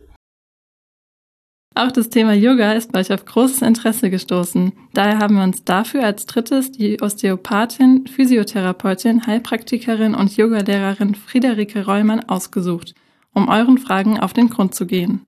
Auch 1.78 1.92
das 1.92 2.10
Thema 2.10 2.32
Yoga 2.34 2.72
ist 2.72 2.94
bei 2.94 3.02
euch 3.02 3.12
auf 3.12 3.26
großes 3.26 3.62
Interesse 3.62 4.10
gestoßen. 4.10 4.72
Daher 4.94 5.20
haben 5.20 5.36
wir 5.36 5.44
uns 5.44 5.66
dafür 5.66 6.06
als 6.06 6.26
drittes 6.26 6.72
die 6.72 7.02
Osteopathin, 7.02 8.08
Physiotherapeutin, 8.08 9.28
Heilpraktikerin 9.28 10.16
und 10.16 10.38
Yogalehrerin 10.38 11.16
Friederike 11.16 11.86
Reumann 11.86 12.22
ausgesucht, 12.30 12.96
um 13.34 13.50
euren 13.50 13.78
Fragen 13.78 14.18
auf 14.18 14.32
den 14.32 14.50
Grund 14.50 14.74
zu 14.74 14.86
gehen. 14.86 15.26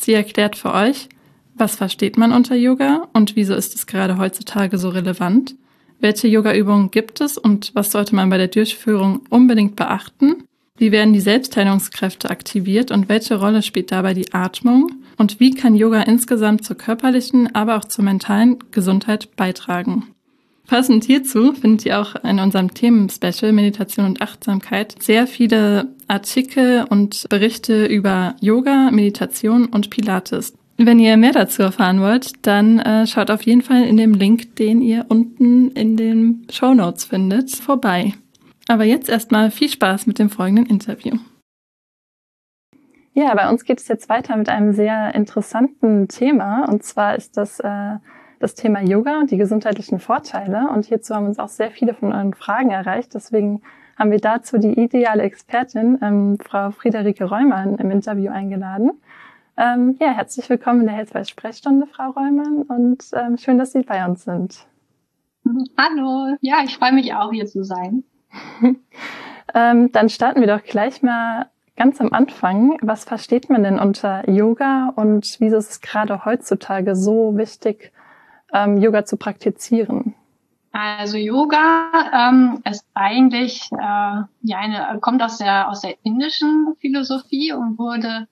Sie 0.00 0.14
erklärt 0.14 0.56
für 0.56 0.72
euch, 0.72 1.10
was 1.56 1.76
versteht 1.76 2.16
man 2.16 2.32
unter 2.32 2.56
Yoga 2.56 3.08
und 3.12 3.36
wieso 3.36 3.54
ist 3.54 3.74
es 3.74 3.86
gerade 3.86 4.16
heutzutage 4.16 4.78
so 4.78 4.88
relevant? 4.88 5.56
Welche 6.00 6.26
Yoga-Übungen 6.26 6.90
gibt 6.90 7.20
es 7.20 7.36
und 7.36 7.70
was 7.74 7.92
sollte 7.92 8.14
man 8.14 8.30
bei 8.30 8.38
der 8.38 8.48
Durchführung 8.48 9.20
unbedingt 9.28 9.76
beachten? 9.76 10.44
Wie 10.82 10.90
werden 10.90 11.12
die 11.12 11.20
Selbstheilungskräfte 11.20 12.28
aktiviert 12.28 12.90
und 12.90 13.08
welche 13.08 13.36
Rolle 13.36 13.62
spielt 13.62 13.92
dabei 13.92 14.14
die 14.14 14.34
Atmung? 14.34 14.90
Und 15.16 15.38
wie 15.38 15.52
kann 15.52 15.76
Yoga 15.76 16.02
insgesamt 16.02 16.64
zur 16.64 16.76
körperlichen, 16.76 17.54
aber 17.54 17.76
auch 17.76 17.84
zur 17.84 18.04
mentalen 18.04 18.58
Gesundheit 18.72 19.36
beitragen? 19.36 20.08
Passend 20.66 21.04
hierzu 21.04 21.52
findet 21.52 21.86
ihr 21.86 22.00
auch 22.00 22.16
in 22.24 22.40
unserem 22.40 22.74
Themenspecial 22.74 23.52
Meditation 23.52 24.06
und 24.06 24.22
Achtsamkeit 24.22 25.00
sehr 25.00 25.28
viele 25.28 25.86
Artikel 26.08 26.84
und 26.90 27.28
Berichte 27.28 27.86
über 27.86 28.34
Yoga, 28.40 28.90
Meditation 28.90 29.66
und 29.66 29.88
Pilates. 29.88 30.52
Wenn 30.78 30.98
ihr 30.98 31.16
mehr 31.16 31.30
dazu 31.30 31.62
erfahren 31.62 32.00
wollt, 32.00 32.32
dann 32.42 32.80
äh, 32.80 33.06
schaut 33.06 33.30
auf 33.30 33.42
jeden 33.42 33.62
Fall 33.62 33.84
in 33.84 33.98
dem 33.98 34.14
Link, 34.14 34.56
den 34.56 34.82
ihr 34.82 35.06
unten 35.08 35.70
in 35.70 35.96
den 35.96 36.44
Show 36.50 36.74
Notes 36.74 37.04
findet, 37.04 37.52
vorbei. 37.52 38.14
Aber 38.72 38.84
jetzt 38.84 39.10
erstmal 39.10 39.50
viel 39.50 39.68
Spaß 39.68 40.06
mit 40.06 40.18
dem 40.18 40.30
folgenden 40.30 40.64
Interview. 40.64 41.18
Ja, 43.12 43.34
bei 43.34 43.50
uns 43.50 43.66
geht 43.66 43.80
es 43.80 43.88
jetzt 43.88 44.08
weiter 44.08 44.34
mit 44.34 44.48
einem 44.48 44.72
sehr 44.72 45.14
interessanten 45.14 46.08
Thema. 46.08 46.64
Und 46.70 46.82
zwar 46.82 47.14
ist 47.14 47.36
das 47.36 47.60
äh, 47.60 47.96
das 48.38 48.54
Thema 48.54 48.80
Yoga 48.80 49.18
und 49.18 49.30
die 49.30 49.36
gesundheitlichen 49.36 49.98
Vorteile. 49.98 50.70
Und 50.70 50.86
hierzu 50.86 51.14
haben 51.14 51.26
uns 51.26 51.38
auch 51.38 51.50
sehr 51.50 51.70
viele 51.70 51.92
von 51.92 52.14
euren 52.14 52.32
Fragen 52.32 52.70
erreicht. 52.70 53.12
Deswegen 53.12 53.60
haben 53.98 54.10
wir 54.10 54.20
dazu 54.20 54.56
die 54.56 54.80
ideale 54.80 55.22
Expertin, 55.22 55.98
ähm, 56.00 56.38
Frau 56.42 56.70
Friederike 56.70 57.24
Reumann, 57.24 57.76
im 57.76 57.90
Interview 57.90 58.32
eingeladen. 58.32 58.92
Ähm, 59.58 59.98
ja, 60.00 60.12
herzlich 60.12 60.48
willkommen 60.48 60.80
in 60.80 60.86
der 60.86 60.96
Healthwise 60.96 61.28
Sprechstunde, 61.28 61.86
Frau 61.86 62.08
Reumann, 62.12 62.62
und 62.62 63.04
ähm, 63.12 63.36
schön, 63.36 63.58
dass 63.58 63.72
Sie 63.72 63.82
bei 63.82 64.02
uns 64.06 64.24
sind. 64.24 64.66
Hallo, 65.76 66.38
ja, 66.40 66.62
ich 66.64 66.78
freue 66.78 66.94
mich 66.94 67.12
auch 67.12 67.32
hier 67.32 67.44
zu 67.44 67.64
sein. 67.64 68.04
ähm, 69.54 69.92
dann 69.92 70.08
starten 70.08 70.40
wir 70.40 70.48
doch 70.48 70.62
gleich 70.62 71.02
mal 71.02 71.46
ganz 71.76 72.00
am 72.00 72.12
Anfang, 72.12 72.78
was 72.82 73.04
versteht 73.04 73.50
man 73.50 73.62
denn 73.62 73.78
unter 73.78 74.28
Yoga 74.28 74.92
und 74.94 75.36
wieso 75.40 75.56
ist 75.56 75.70
es 75.70 75.80
gerade 75.80 76.24
heutzutage 76.24 76.94
so 76.94 77.36
wichtig, 77.36 77.92
ähm, 78.52 78.78
Yoga 78.78 79.04
zu 79.04 79.16
praktizieren? 79.16 80.14
Also 80.72 81.18
Yoga 81.18 81.90
ähm, 82.14 82.62
ist 82.68 82.86
eigentlich 82.94 83.68
äh, 83.72 84.22
ja 84.42 84.58
eine 84.58 84.98
kommt 85.00 85.22
aus 85.22 85.36
der 85.36 85.68
aus 85.68 85.82
der 85.82 85.96
indischen 86.02 86.74
Philosophie 86.80 87.52
und 87.52 87.78
wurde 87.78 88.26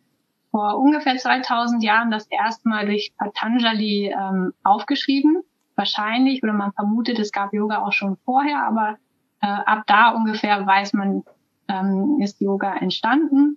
vor 0.51 0.79
ungefähr 0.79 1.17
2000 1.17 1.83
Jahren 1.83 2.11
das 2.11 2.27
erste 2.27 2.69
Mal 2.69 2.87
durch 2.87 3.13
Patanjali 3.19 4.15
ähm, 4.17 4.53
aufgeschrieben. 4.65 5.43
Wahrscheinlich 5.77 6.43
oder 6.43 6.53
man 6.53 6.73
vermutet, 6.73 7.19
es 7.19 7.31
gab 7.31 7.53
Yoga 7.53 7.83
auch 7.83 7.93
schon 7.93 8.17
vorher, 8.25 8.65
aber 8.67 8.97
äh, 9.41 9.47
ab 9.47 9.85
da 9.87 10.11
ungefähr 10.11 10.67
weiß 10.67 10.93
man, 10.93 11.25
ähm, 11.69 12.19
ist 12.21 12.41
Yoga 12.41 12.77
entstanden. 12.77 13.57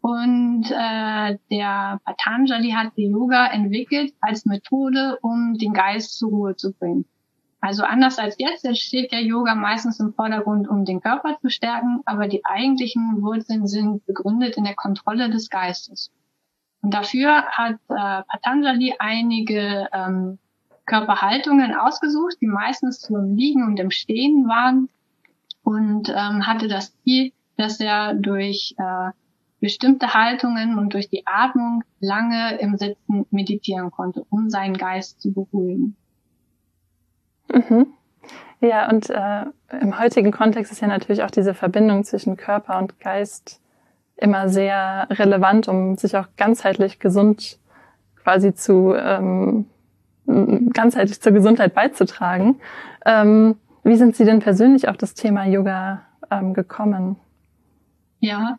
Und 0.00 0.70
äh, 0.70 1.38
der 1.50 1.98
Patanjali 2.04 2.72
hat 2.72 2.92
die 2.96 3.06
Yoga 3.06 3.46
entwickelt 3.46 4.12
als 4.20 4.44
Methode, 4.44 5.18
um 5.22 5.56
den 5.56 5.72
Geist 5.72 6.18
zur 6.18 6.28
Ruhe 6.28 6.56
zu 6.56 6.72
bringen. 6.74 7.06
Also 7.64 7.84
anders 7.84 8.18
als 8.18 8.36
jetzt, 8.36 8.64
jetzt 8.64 8.82
steht 8.82 9.12
ja 9.12 9.18
Yoga 9.18 9.54
meistens 9.54 9.98
im 10.00 10.12
Vordergrund, 10.12 10.68
um 10.68 10.84
den 10.84 11.00
Körper 11.00 11.38
zu 11.40 11.48
stärken, 11.48 12.02
aber 12.04 12.28
die 12.28 12.44
eigentlichen 12.44 13.22
Wurzeln 13.22 13.66
sind 13.66 14.04
begründet 14.04 14.58
in 14.58 14.64
der 14.64 14.74
Kontrolle 14.74 15.30
des 15.30 15.48
Geistes. 15.48 16.10
Und 16.82 16.92
dafür 16.92 17.46
hat 17.46 17.76
äh, 17.88 18.22
Patanjali 18.28 18.96
einige 18.98 19.88
ähm, 19.94 20.38
Körperhaltungen 20.84 21.74
ausgesucht, 21.74 22.36
die 22.42 22.46
meistens 22.46 23.00
zum 23.00 23.34
Liegen 23.34 23.64
und 23.64 23.80
im 23.80 23.90
Stehen 23.90 24.46
waren 24.46 24.90
und 25.64 26.10
ähm, 26.10 26.46
hatte 26.46 26.68
das 26.68 26.96
Ziel, 27.02 27.32
dass 27.56 27.80
er 27.80 28.14
durch 28.14 28.74
äh, 28.78 29.10
bestimmte 29.60 30.12
Haltungen 30.14 30.78
und 30.78 30.92
durch 30.92 31.08
die 31.08 31.26
Atmung 31.26 31.82
lange 31.98 32.58
im 32.58 32.76
Sitzen 32.76 33.26
meditieren 33.30 33.90
konnte, 33.90 34.24
um 34.28 34.50
seinen 34.50 34.76
Geist 34.76 35.20
zu 35.20 35.32
beruhigen. 35.32 35.96
Mhm. 37.52 37.86
Ja, 38.60 38.88
und 38.90 39.10
äh, 39.10 39.46
im 39.80 39.98
heutigen 39.98 40.32
Kontext 40.32 40.70
ist 40.72 40.80
ja 40.80 40.88
natürlich 40.88 41.22
auch 41.22 41.30
diese 41.30 41.54
Verbindung 41.54 42.04
zwischen 42.04 42.36
Körper 42.36 42.78
und 42.78 43.00
Geist 43.00 43.60
immer 44.16 44.48
sehr 44.48 45.08
relevant, 45.10 45.68
um 45.68 45.96
sich 45.96 46.16
auch 46.16 46.28
ganzheitlich 46.36 46.98
gesund 46.98 47.58
quasi 48.22 48.54
zu 48.54 48.94
ähm, 48.94 49.66
ganzheitlich 50.26 51.20
zur 51.20 51.32
Gesundheit 51.32 51.74
beizutragen. 51.74 52.56
Ähm, 53.04 53.56
wie 53.84 53.96
sind 53.96 54.16
Sie 54.16 54.24
denn 54.24 54.40
persönlich 54.40 54.88
auf 54.88 54.96
das 54.96 55.14
Thema 55.14 55.46
Yoga 55.46 56.02
ähm, 56.30 56.54
gekommen? 56.54 57.16
Ja, 58.20 58.58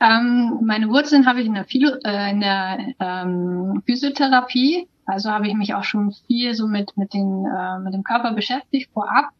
ähm, 0.00 0.60
meine 0.62 0.88
Wurzeln 0.88 1.26
habe 1.26 1.40
ich 1.40 1.46
in 1.46 1.54
der, 1.54 1.64
Philo 1.64 1.90
äh, 2.04 2.30
in 2.30 2.40
der 2.40 2.78
ähm, 2.98 3.82
Physiotherapie 3.86 4.88
also 5.06 5.30
habe 5.30 5.48
ich 5.48 5.54
mich 5.54 5.74
auch 5.74 5.84
schon 5.84 6.12
viel 6.26 6.54
so 6.54 6.66
mit, 6.66 6.96
mit, 6.96 7.12
den, 7.14 7.44
äh, 7.46 7.78
mit 7.80 7.94
dem 7.94 8.04
Körper 8.04 8.32
beschäftigt 8.32 8.90
vorab. 8.92 9.30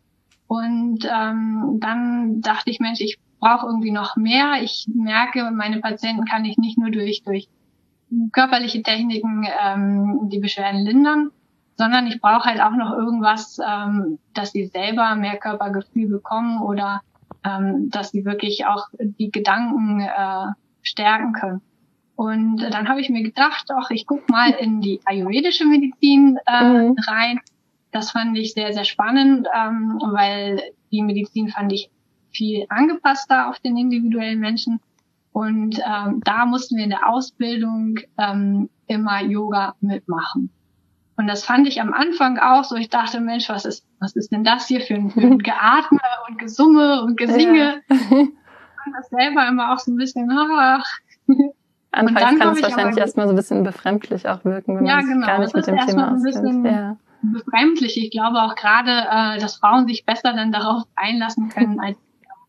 Und 0.47 1.09
ähm, 1.11 1.79
dann 1.81 2.41
dachte 2.41 2.71
ich, 2.71 2.81
Mensch, 2.81 3.01
ich 3.01 3.19
brauche 3.41 3.67
irgendwie 3.67 3.91
noch 3.91 4.17
mehr. 4.17 4.63
Ich 4.63 4.87
merke, 4.93 5.51
meine 5.51 5.81
Patienten 5.81 6.25
kann 6.25 6.45
ich 6.45 6.59
nicht 6.59 6.79
nur 6.79 6.91
durch, 6.91 7.23
durch 7.23 7.49
körperliche 8.33 8.83
Techniken 8.83 9.47
ähm, 9.65 10.29
die 10.31 10.41
Beschwerden 10.41 10.85
lindern, 10.85 11.31
sondern 11.83 12.07
ich 12.07 12.21
brauche 12.21 12.45
halt 12.45 12.61
auch 12.61 12.77
noch 12.77 12.93
irgendwas, 12.93 13.59
ähm, 13.59 14.21
dass 14.35 14.53
sie 14.53 14.67
selber 14.67 15.17
mehr 15.17 15.37
Körpergefühl 15.37 16.09
bekommen 16.09 16.63
oder 16.63 17.03
ähm, 17.43 17.91
dass 17.91 18.13
sie 18.13 18.25
wirklich 18.25 18.67
auch 18.67 18.87
die 19.01 19.33
Gedanken 19.33 20.01
äh, 20.01 20.47
stärken 20.83 21.33
können. 21.33 21.61
Und 22.15 22.59
dann 22.59 22.89
habe 22.89 23.01
ich 23.01 23.11
mir 23.11 23.25
gedacht, 23.25 23.65
ach, 23.75 23.91
ich 23.91 24.07
guck 24.07 24.31
mal 24.31 24.51
in 24.51 24.81
die 24.81 25.01
ayurvedische 25.05 25.65
Medizin 25.65 26.39
äh, 26.47 26.63
mhm. 26.63 26.95
rein. 27.09 27.41
Das 27.91 28.13
fand 28.13 28.39
ich 28.39 28.53
sehr, 28.53 28.73
sehr 28.73 28.85
spannend, 28.85 29.49
ähm, 29.53 30.01
weil 30.05 30.63
die 30.93 31.03
Medizin 31.03 31.49
fand 31.49 31.73
ich 31.73 31.91
viel 32.31 32.65
angepasster 32.69 33.49
auf 33.49 33.59
den 33.59 33.77
individuellen 33.77 34.39
Menschen. 34.39 34.79
Und 35.33 35.81
ähm, 35.85 36.21
da 36.25 36.47
mussten 36.47 36.77
wir 36.77 36.85
in 36.85 36.91
der 36.91 37.09
Ausbildung 37.09 37.99
ähm, 38.19 38.71
immer 38.87 39.21
Yoga 39.23 39.75
mitmachen. 39.81 40.51
Und 41.17 41.27
das 41.27 41.45
fand 41.45 41.69
ich 41.69 41.81
am 41.81 41.93
Anfang 41.93 42.39
auch 42.39 42.65
so. 42.65 42.77
Ich 42.77 42.89
dachte, 42.89 43.21
Mensch, 43.21 43.49
was 43.49 43.65
ist, 43.65 43.85
was 44.01 44.17
ist 44.17 44.33
denn 44.33 44.45
das 44.45 44.67
hier 44.67 44.81
für 44.81 44.95
ein, 44.95 45.11
für 45.11 45.21
ein 45.21 45.39
Geatme 45.43 46.01
und 46.29 46.39
Gesumme 46.39 47.03
und 47.03 47.17
Gesinge? 47.17 47.83
Ja. 47.89 47.97
Und 48.85 48.95
das 48.97 49.11
selber 49.11 49.47
immer 49.47 49.73
auch 49.73 49.79
so 49.79 49.93
ein 49.93 49.97
bisschen, 49.97 50.29
ach, 50.33 50.85
Anfangs 51.93 52.39
kann 52.39 52.53
es 52.53 52.63
wahrscheinlich 52.63 52.97
erstmal 52.97 53.27
so 53.27 53.35
ein 53.35 53.37
bisschen 53.37 53.63
befremdlich 53.63 54.27
auch 54.27 54.45
wirken, 54.45 54.79
wenn 54.79 54.87
ja, 54.87 54.97
man 54.97 55.07
genau. 55.07 55.27
gar 55.27 55.39
nicht 55.41 55.55
mit 55.55 55.67
dem 55.67 55.79
Thema 55.79 56.15
auskennt. 56.15 56.67
Ja. 56.67 56.97
Befremdlich. 57.21 58.03
Ich 58.03 58.11
glaube 58.11 58.43
auch 58.43 58.55
gerade, 58.55 58.91
äh, 58.91 59.39
dass 59.39 59.57
Frauen 59.57 59.87
sich 59.87 60.05
besser 60.07 60.33
dann 60.33 60.51
darauf 60.51 60.85
einlassen 60.97 61.51
können 61.51 61.79
als 61.79 61.99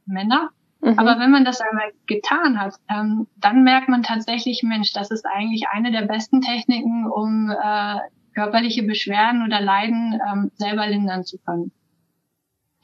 Männer. 0.06 0.50
Mhm. 0.82 0.98
Aber 0.98 1.20
wenn 1.20 1.30
man 1.30 1.46
das 1.46 1.62
einmal 1.62 1.92
getan 2.08 2.60
hat, 2.60 2.76
ähm, 2.90 3.28
dann 3.38 3.64
merkt 3.64 3.90
man 3.90 4.02
tatsächlich, 4.02 4.64
Mensch, 4.64 4.94
das 4.94 5.12
ist 5.12 5.26
eigentlich 5.26 5.68
eine 5.70 5.92
der 5.92 6.04
besten 6.04 6.42
Techniken, 6.42 7.06
um 7.06 7.52
äh, 7.52 7.98
körperliche 8.34 8.84
Beschwerden 8.84 9.46
oder 9.46 9.62
Leiden 9.62 10.20
ähm, 10.32 10.52
selber 10.56 10.88
lindern 10.88 11.24
zu 11.24 11.38
können. 11.40 11.72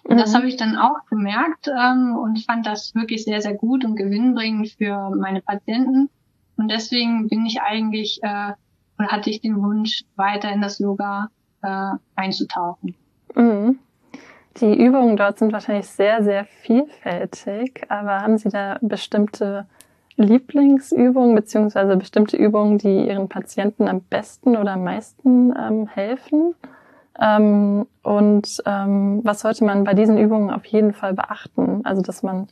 Und 0.04 0.18
das 0.18 0.32
mhm. 0.32 0.38
habe 0.38 0.47
ich 0.47 0.58
dann 0.58 0.78
auch 0.78 1.06
gemerkt 1.10 1.68
ähm, 1.68 2.16
und 2.16 2.43
fand 2.43 2.66
das 2.66 2.95
wirklich 2.95 3.24
sehr, 3.24 3.41
sehr 3.41 3.54
gut 3.54 3.86
und 3.86 3.95
gewinnbringend 3.95 4.70
für 4.70 5.10
meine 5.16 5.41
Patienten. 5.41 6.10
Und 6.58 6.72
deswegen 6.72 7.28
bin 7.28 7.45
ich 7.45 7.62
eigentlich, 7.62 8.20
äh, 8.24 8.54
oder 8.97 9.08
hatte 9.10 9.30
ich 9.30 9.41
den 9.41 9.62
Wunsch, 9.62 10.04
weiter 10.16 10.52
in 10.52 10.62
das 10.62 10.80
Yoga 10.80 11.30
äh, 11.62 11.91
einzutauchen. 12.16 12.95
Mhm. 13.36 13.80
Die 14.60 14.76
Übungen 14.76 15.16
dort 15.16 15.39
sind 15.39 15.54
wahrscheinlich 15.54 15.88
sehr, 15.88 16.24
sehr 16.24 16.43
vielfältig, 16.43 17.86
aber 17.89 18.22
haben 18.22 18.38
Sie 18.38 18.50
da 18.50 18.78
bestimmte 18.82 19.68
Lieblingsübungen 20.24 21.36
beziehungsweise 21.36 21.98
bestimmte 21.98 22.38
Übungen, 22.38 22.78
die 22.78 23.08
Ihren 23.08 23.30
Patienten 23.30 23.88
am 23.88 24.02
besten 24.02 24.56
oder 24.58 24.74
am 24.74 24.84
meisten 24.84 25.54
ähm, 25.58 25.88
helfen? 25.88 26.56
Ähm, 27.20 27.86
und 28.04 28.64
ähm, 28.66 29.22
was 29.24 29.42
sollte 29.42 29.66
man 29.66 29.84
bei 29.84 29.94
diesen 29.94 30.18
Übungen 30.18 30.50
auf 30.50 30.66
jeden 30.66 30.94
Fall 30.94 31.14
beachten? 31.14 31.82
Also, 31.84 32.02
dass 32.02 32.24
man 32.24 32.48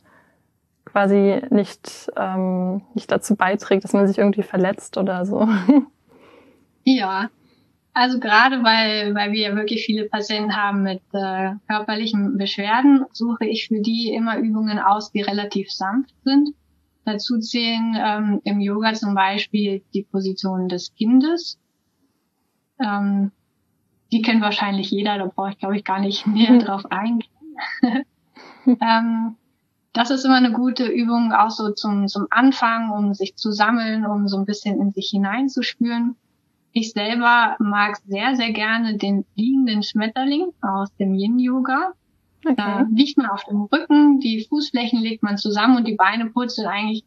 quasi 0.84 1.40
nicht, 1.50 2.10
ähm, 2.16 2.82
nicht 2.94 3.10
dazu 3.10 3.36
beiträgt, 3.36 3.84
dass 3.84 3.92
man 3.92 4.06
sich 4.06 4.18
irgendwie 4.18 4.42
verletzt 4.42 4.96
oder 4.96 5.26
so. 5.26 5.48
Ja, 6.84 7.28
also 7.92 8.18
gerade 8.18 8.62
weil, 8.62 9.14
weil 9.14 9.32
wir 9.32 9.54
wirklich 9.56 9.84
viele 9.84 10.04
Patienten 10.04 10.56
haben 10.56 10.84
mit 10.84 11.02
äh, 11.12 11.50
körperlichen 11.68 12.38
Beschwerden, 12.38 13.04
suche 13.12 13.44
ich 13.44 13.68
für 13.68 13.80
die 13.80 14.14
immer 14.14 14.38
Übungen 14.38 14.78
aus, 14.78 15.12
die 15.12 15.20
relativ 15.20 15.70
sanft 15.70 16.14
sind. 16.24 16.54
Dazu 17.08 17.38
zählen 17.38 17.96
ähm, 17.98 18.40
im 18.44 18.60
Yoga 18.60 18.92
zum 18.92 19.14
Beispiel 19.14 19.82
die 19.94 20.02
Position 20.02 20.68
des 20.68 20.94
Kindes. 20.94 21.58
Ähm, 22.78 23.32
die 24.12 24.20
kennt 24.20 24.42
wahrscheinlich 24.42 24.90
jeder, 24.90 25.16
da 25.16 25.24
brauche 25.24 25.50
ich 25.50 25.58
glaube 25.58 25.76
ich 25.76 25.84
gar 25.84 26.00
nicht 26.00 26.26
mehr 26.26 26.58
drauf 26.58 26.84
eingehen. 26.90 27.30
ähm, 28.66 29.36
das 29.94 30.10
ist 30.10 30.26
immer 30.26 30.36
eine 30.36 30.52
gute 30.52 30.84
Übung, 30.86 31.32
auch 31.32 31.50
so 31.50 31.72
zum, 31.72 32.08
zum 32.08 32.26
Anfang, 32.28 32.90
um 32.90 33.14
sich 33.14 33.36
zu 33.36 33.52
sammeln, 33.52 34.04
um 34.04 34.28
so 34.28 34.36
ein 34.36 34.44
bisschen 34.44 34.78
in 34.78 34.92
sich 34.92 35.08
hineinzuspüren. 35.08 36.14
Ich 36.72 36.92
selber 36.92 37.56
mag 37.58 37.96
sehr, 38.06 38.36
sehr 38.36 38.52
gerne 38.52 38.98
den 38.98 39.24
liegenden 39.34 39.82
Schmetterling 39.82 40.50
aus 40.60 40.94
dem 40.96 41.14
Yin-Yoga. 41.14 41.94
Okay. 42.48 42.54
Da 42.56 42.86
liegt 42.90 43.18
man 43.18 43.26
auf 43.26 43.44
dem 43.44 43.62
Rücken, 43.62 44.20
die 44.20 44.46
Fußflächen 44.48 45.00
legt 45.00 45.22
man 45.22 45.36
zusammen 45.36 45.76
und 45.76 45.86
die 45.86 45.96
Beine 45.96 46.26
purzeln 46.30 46.66
eigentlich 46.66 47.04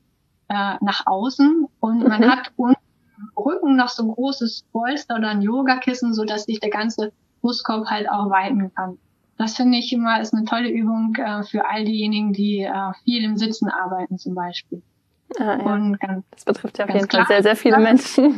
äh, 0.50 0.76
nach 0.82 1.08
außen 1.08 1.68
und 1.80 2.00
mhm. 2.00 2.08
man 2.08 2.30
hat 2.30 2.52
unten 2.58 2.82
im 3.18 3.30
Rücken 3.42 3.76
noch 3.76 3.90
so 3.90 4.04
ein 4.04 4.12
großes 4.12 4.66
Polster 4.72 5.16
oder 5.16 5.30
ein 5.30 5.42
Yogakissen, 5.42 6.14
so 6.14 6.26
dass 6.26 6.46
sich 6.46 6.60
der 6.60 6.70
ganze 6.70 7.12
Brustkorb 7.42 7.88
halt 7.88 8.10
auch 8.10 8.30
weiten 8.30 8.72
kann. 8.76 8.98
Das 9.38 9.56
finde 9.56 9.80
ich 9.80 9.92
immer 9.92 10.22
ist 10.22 10.34
eine 10.36 10.46
tolle 10.46 10.70
Übung 10.70 11.16
äh, 11.16 11.44
für 11.44 11.68
all 11.68 11.86
diejenigen, 11.86 12.34
die 12.34 12.60
äh, 12.60 12.94
viel 13.04 13.24
im 13.24 13.38
Sitzen 13.38 13.70
arbeiten 13.70 14.20
zum 14.20 14.36
Beispiel. 14.36 14.84
Ah, 15.40 15.58
ja. 15.58 15.74
Und 15.74 16.00
ganz, 16.00 16.26
das 16.32 16.46
betrifft 16.46 16.78
ja 16.78 16.86
auf 16.86 16.94
jeden 16.94 17.10
Fall 17.10 17.26
sehr, 17.28 17.42
sehr 17.42 17.56
viele 17.56 17.80
Menschen. 17.80 18.38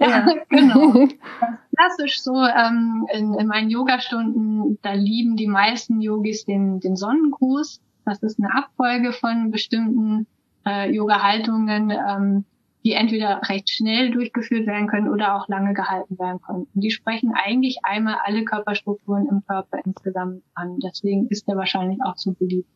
ja, 0.00 0.08
ja, 0.08 0.26
genau. 0.48 1.06
klassisch 1.76 2.20
so 2.20 2.34
ähm, 2.44 3.06
in, 3.12 3.34
in 3.34 3.46
meinen 3.46 3.70
Yogastunden, 3.70 4.78
da 4.82 4.92
lieben 4.92 5.36
die 5.36 5.46
meisten 5.46 6.00
Yogis 6.00 6.44
den, 6.44 6.80
den 6.80 6.96
Sonnengruß. 6.96 7.80
Das 8.04 8.22
ist 8.22 8.38
eine 8.38 8.54
Abfolge 8.54 9.12
von 9.12 9.50
bestimmten 9.50 10.26
äh, 10.66 10.90
Yoga-Haltungen, 10.90 11.90
ähm, 11.90 12.44
die 12.84 12.92
entweder 12.92 13.40
recht 13.48 13.68
schnell 13.68 14.12
durchgeführt 14.12 14.66
werden 14.66 14.86
können 14.86 15.08
oder 15.08 15.34
auch 15.34 15.48
lange 15.48 15.74
gehalten 15.74 16.18
werden 16.18 16.40
können. 16.40 16.68
Und 16.72 16.82
die 16.82 16.90
sprechen 16.90 17.32
eigentlich 17.34 17.78
einmal 17.82 18.16
alle 18.24 18.44
Körperstrukturen 18.44 19.26
im 19.28 19.42
Körper 19.46 19.78
insgesamt 19.84 20.42
an. 20.54 20.78
Deswegen 20.78 21.26
ist 21.28 21.48
der 21.48 21.56
wahrscheinlich 21.56 21.98
auch 22.04 22.16
so 22.16 22.32
beliebt. 22.32 22.68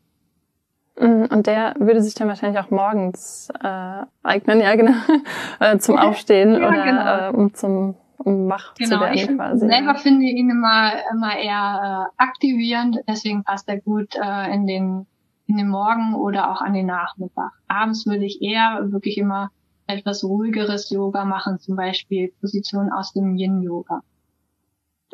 Mm, 0.98 1.26
und 1.30 1.46
der 1.46 1.74
würde 1.78 2.02
sich 2.02 2.14
dann 2.14 2.26
wahrscheinlich 2.26 2.60
auch 2.60 2.70
morgens 2.70 3.50
äh, 3.62 4.02
eignen, 4.24 4.60
ja 4.60 4.74
genau, 4.74 4.94
äh, 5.60 5.78
zum 5.78 5.96
Aufstehen 5.98 6.54
ja, 6.54 6.68
oder 6.68 6.84
genau. 6.84 7.28
äh, 7.28 7.30
um 7.30 7.54
zum 7.54 7.70
um 7.80 7.94
wach 8.24 8.74
genau, 8.74 8.96
zu 8.96 9.00
werden 9.00 9.14
ich 9.14 9.28
quasi. 9.28 9.66
Selber 9.66 9.94
finde 9.96 10.26
ihn 10.26 10.50
immer 10.50 10.92
immer 11.12 11.36
eher 11.36 12.08
äh, 12.16 12.22
aktivierend, 12.22 12.98
deswegen 13.08 13.44
passt 13.44 13.68
er 13.68 13.80
gut 13.80 14.14
äh, 14.16 14.52
in 14.52 14.66
den 14.66 15.06
in 15.46 15.56
den 15.56 15.68
Morgen 15.68 16.14
oder 16.14 16.50
auch 16.50 16.60
an 16.60 16.74
den 16.74 16.86
Nachmittag. 16.86 17.50
Abends 17.66 18.06
würde 18.06 18.24
ich 18.24 18.40
eher 18.40 18.92
wirklich 18.92 19.18
immer 19.18 19.50
etwas 19.86 20.22
ruhigeres 20.22 20.90
Yoga 20.90 21.24
machen, 21.24 21.58
zum 21.58 21.74
Beispiel 21.74 22.32
Positionen 22.40 22.92
aus 22.92 23.12
dem 23.12 23.36
Yin-Yoga. 23.36 24.02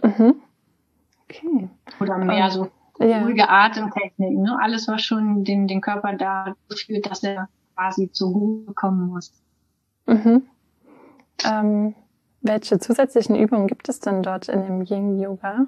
Mhm. 0.03 0.35
Okay. 1.25 1.71
Oder 1.99 2.19
mehr 2.19 2.51
so 2.51 2.71
ja. 3.01 3.23
ruhige 3.23 3.49
Atemtechniken, 3.49 4.43
ne? 4.43 4.59
alles, 4.61 4.89
was 4.89 5.03
schon 5.03 5.45
den, 5.45 5.67
den 5.67 5.81
Körper 5.81 6.13
da 6.15 6.55
führt, 6.75 7.11
dass 7.11 7.23
er 7.23 7.49
quasi 7.75 8.11
zur 8.11 8.31
Ruhe 8.31 8.73
kommen 8.75 9.09
muss. 9.09 9.33
Mhm. 10.07 10.43
Ähm, 11.45 11.95
welche 12.43 12.79
zusätzlichen 12.79 13.37
Übungen 13.37 13.67
gibt 13.67 13.89
es 13.89 14.01
denn 14.01 14.23
dort 14.23 14.49
in 14.49 14.63
dem 14.63 14.83
Yin-Yoga, 14.83 15.67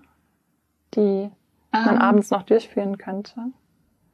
die 0.95 1.31
man 1.73 1.95
ähm, 1.95 2.01
abends 2.01 2.31
noch 2.31 2.43
durchführen 2.43 2.99
könnte? 2.99 3.35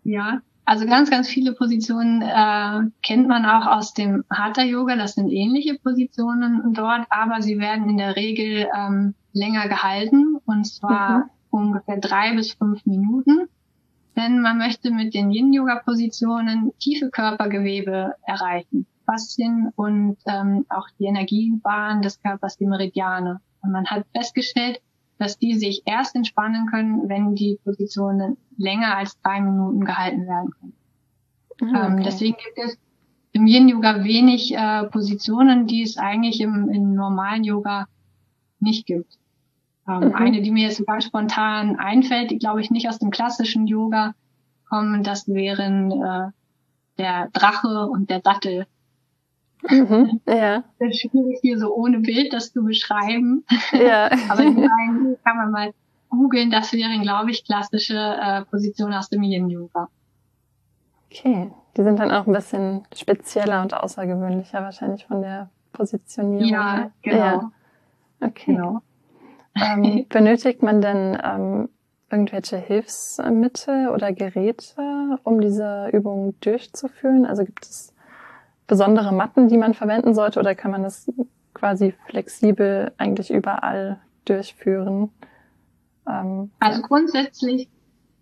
Ja, 0.03 0.41
also 0.65 0.87
ganz, 0.87 1.11
ganz 1.11 1.29
viele 1.29 1.53
Positionen 1.53 2.23
äh, 2.23 2.91
kennt 3.03 3.29
man 3.29 3.45
auch 3.45 3.67
aus 3.67 3.93
dem 3.95 4.25
Hatha-Yoga. 4.31 4.97
Das 4.97 5.15
sind 5.15 5.31
ähnliche 5.31 5.79
Positionen 5.79 6.73
dort, 6.75 7.07
aber 7.11 7.43
sie 7.43 7.59
werden 7.59 7.89
in 7.89 7.99
der 7.99 8.17
Regel 8.17 8.69
ähm, 8.77 9.15
länger 9.33 9.69
gehalten 9.69 10.37
und 10.47 10.65
zwar 10.67 11.19
mhm 11.19 11.31
ungefähr 11.55 11.99
drei 11.99 12.35
bis 12.35 12.53
fünf 12.53 12.85
Minuten. 12.85 13.49
Denn 14.17 14.41
man 14.41 14.59
möchte 14.59 14.91
mit 14.91 15.15
den 15.15 15.31
Yin-Yoga-Positionen 15.31 16.73
tiefe 16.79 17.11
Körpergewebe 17.11 18.15
erreichen. 18.23 18.87
Faszien 19.05 19.71
und 19.77 20.17
ähm, 20.27 20.67
auch 20.69 20.89
die 20.99 21.05
Energiebahn 21.05 22.03
des 22.03 22.21
Körpers, 22.21 22.57
die 22.57 22.67
Meridiane. 22.67 23.41
Und 23.63 23.73
man 23.73 23.87
hat 23.87 24.07
festgestellt, 24.15 24.81
dass 25.19 25.39
die 25.39 25.55
sich 25.55 25.83
erst 25.87 26.17
entspannen 26.17 26.67
können, 26.67 27.09
wenn 27.09 27.35
die 27.35 27.59
Positionen 27.65 28.37
länger 28.57 28.97
als 28.97 29.21
drei 29.23 29.41
Minuten 29.41 29.85
gehalten 29.85 30.27
werden 30.27 30.51
können. 30.51 30.73
Ah, 31.61 31.65
ähm, 31.65 31.71
okay. 31.71 31.87
ähm, 31.87 32.03
deswegen 32.03 32.37
gibt 32.37 32.59
es 32.59 32.79
im 33.33 33.47
Yin-Yoga 33.47 34.05
wenig 34.05 34.55
äh, 34.55 34.85
Positionen, 34.85 35.67
die 35.67 35.83
es 35.83 35.99
eigentlich 35.99 36.41
im, 36.41 36.69
im 36.69 36.95
normalen 36.95 37.45
Yoga 37.45 37.87
nicht 38.61 38.87
gibt. 38.87 39.19
Ähm, 39.89 40.09
mhm. 40.09 40.15
Eine, 40.15 40.43
die 40.43 40.51
mir 40.51 40.69
jetzt 40.69 40.85
ganz 40.87 41.05
spontan 41.05 41.77
einfällt, 41.77 42.31
die 42.31 42.39
glaube 42.39 42.61
ich 42.61 42.71
nicht 42.71 42.89
aus 42.89 42.99
dem 42.99 43.11
klassischen 43.11 43.67
Yoga 43.67 44.15
kommen, 44.69 45.03
das 45.03 45.29
wären 45.29 45.91
äh, 45.91 46.31
der 46.99 47.29
Drache 47.33 47.87
und 47.87 48.11
der 48.11 48.21
Sattel. 48.25 48.67
Mhm, 49.69 50.21
ja. 50.29 50.65
Das 50.79 50.89
ist 50.91 51.01
schwierig 51.01 51.39
hier 51.41 51.59
so 51.59 51.75
ohne 51.75 52.01
Bild 52.01 52.33
das 52.33 52.53
zu 52.53 52.63
beschreiben. 52.63 53.45
Ja. 53.73 54.07
Aber 54.29 54.43
die 54.43 54.55
beiden 54.55 55.17
kann 55.25 55.37
man 55.37 55.51
mal 55.51 55.75
googeln. 56.11 56.51
Das 56.51 56.73
wären, 56.73 57.03
glaube 57.03 57.31
ich, 57.31 57.45
klassische 57.45 57.97
äh, 57.97 58.45
Positionen 58.45 58.95
aus 58.95 59.09
dem 59.09 59.23
Yin-Yoga. 59.23 59.89
Okay. 61.11 61.51
Die 61.77 61.83
sind 61.83 61.99
dann 61.99 62.13
auch 62.13 62.27
ein 62.27 62.33
bisschen 62.33 62.87
spezieller 62.95 63.63
und 63.63 63.75
außergewöhnlicher 63.75 64.63
wahrscheinlich 64.63 65.07
von 65.07 65.23
der 65.23 65.51
Positionierung. 65.73 66.49
Ja, 66.49 66.91
genau. 67.03 67.17
Ja. 67.17 67.53
Okay. 68.21 68.55
Genau. 68.55 68.81
Ähm, 69.61 70.07
benötigt 70.09 70.63
man 70.63 70.81
denn 70.81 71.19
ähm, 71.23 71.69
irgendwelche 72.11 72.57
Hilfsmittel 72.57 73.89
oder 73.89 74.13
Geräte, 74.13 75.19
um 75.25 75.41
diese 75.41 75.89
Übung 75.93 76.35
durchzuführen? 76.41 77.27
Also 77.27 77.45
gibt 77.45 77.65
es 77.65 77.94
besondere 78.67 79.13
Matten, 79.13 79.49
die 79.49 79.57
man 79.57 79.75
verwenden 79.75 80.15
sollte, 80.15 80.41
oder 80.41 80.55
kann 80.55 80.71
man 80.71 80.83
das 80.83 81.11
quasi 81.53 81.95
flexibel 82.09 82.93
eigentlich 82.99 83.31
überall 83.31 84.01
durchführen? 84.25 85.11
Ähm, 86.09 86.51
also 86.61 86.83
grundsätzlich, 86.83 87.69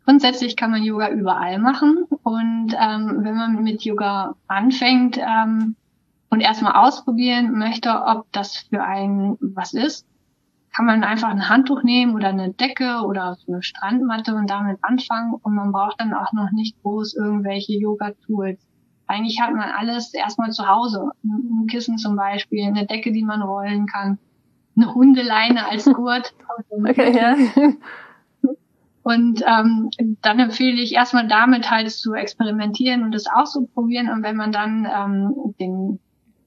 grundsätzlich 0.04 0.56
kann 0.56 0.70
man 0.70 0.82
Yoga 0.82 1.10
überall 1.10 1.58
machen. 1.58 2.06
Und 2.22 2.74
ähm, 2.78 3.20
wenn 3.22 3.34
man 3.34 3.62
mit 3.62 3.82
Yoga 3.82 4.34
anfängt 4.46 5.18
ähm, 5.18 5.76
und 6.30 6.40
erstmal 6.40 6.74
ausprobieren 6.74 7.58
möchte, 7.58 7.90
ob 7.90 8.30
das 8.32 8.56
für 8.56 8.82
einen 8.82 9.38
was 9.40 9.74
ist, 9.74 10.06
kann 10.74 10.86
man 10.86 11.04
einfach 11.04 11.28
ein 11.28 11.48
Handtuch 11.48 11.82
nehmen 11.82 12.14
oder 12.14 12.28
eine 12.28 12.52
Decke 12.52 13.02
oder 13.06 13.34
so 13.34 13.52
eine 13.52 13.62
Strandmatte 13.62 14.34
und 14.34 14.48
damit 14.48 14.78
anfangen 14.80 15.34
und 15.34 15.54
man 15.54 15.70
braucht 15.70 16.00
dann 16.00 16.14
auch 16.14 16.32
noch 16.32 16.50
nicht 16.50 16.80
groß 16.82 17.14
irgendwelche 17.14 17.74
Yoga-Tools. 17.74 18.58
Eigentlich 19.12 19.40
hat 19.40 19.52
man 19.52 19.68
alles 19.68 20.14
erstmal 20.14 20.52
zu 20.52 20.66
Hause. 20.66 21.10
Ein 21.22 21.66
Kissen 21.66 21.98
zum 21.98 22.16
Beispiel, 22.16 22.66
eine 22.66 22.86
Decke, 22.86 23.12
die 23.12 23.22
man 23.22 23.42
rollen 23.42 23.86
kann, 23.86 24.18
eine 24.74 24.94
Hundeleine 24.94 25.68
als 25.68 25.84
Gurt. 25.84 26.34
okay, 26.70 27.14
ja. 27.14 27.36
Und 29.04 29.42
ähm, 29.46 29.90
dann 30.22 30.38
empfehle 30.38 30.80
ich 30.80 30.94
erstmal 30.94 31.26
damit 31.26 31.70
halt 31.70 31.90
zu 31.90 32.14
experimentieren 32.14 33.02
und 33.02 33.12
es 33.16 33.26
auszuprobieren. 33.26 34.08
Und 34.08 34.22
wenn 34.22 34.36
man 34.36 34.52
dann 34.52 34.86
ähm, 34.86 35.54
den 35.58 35.98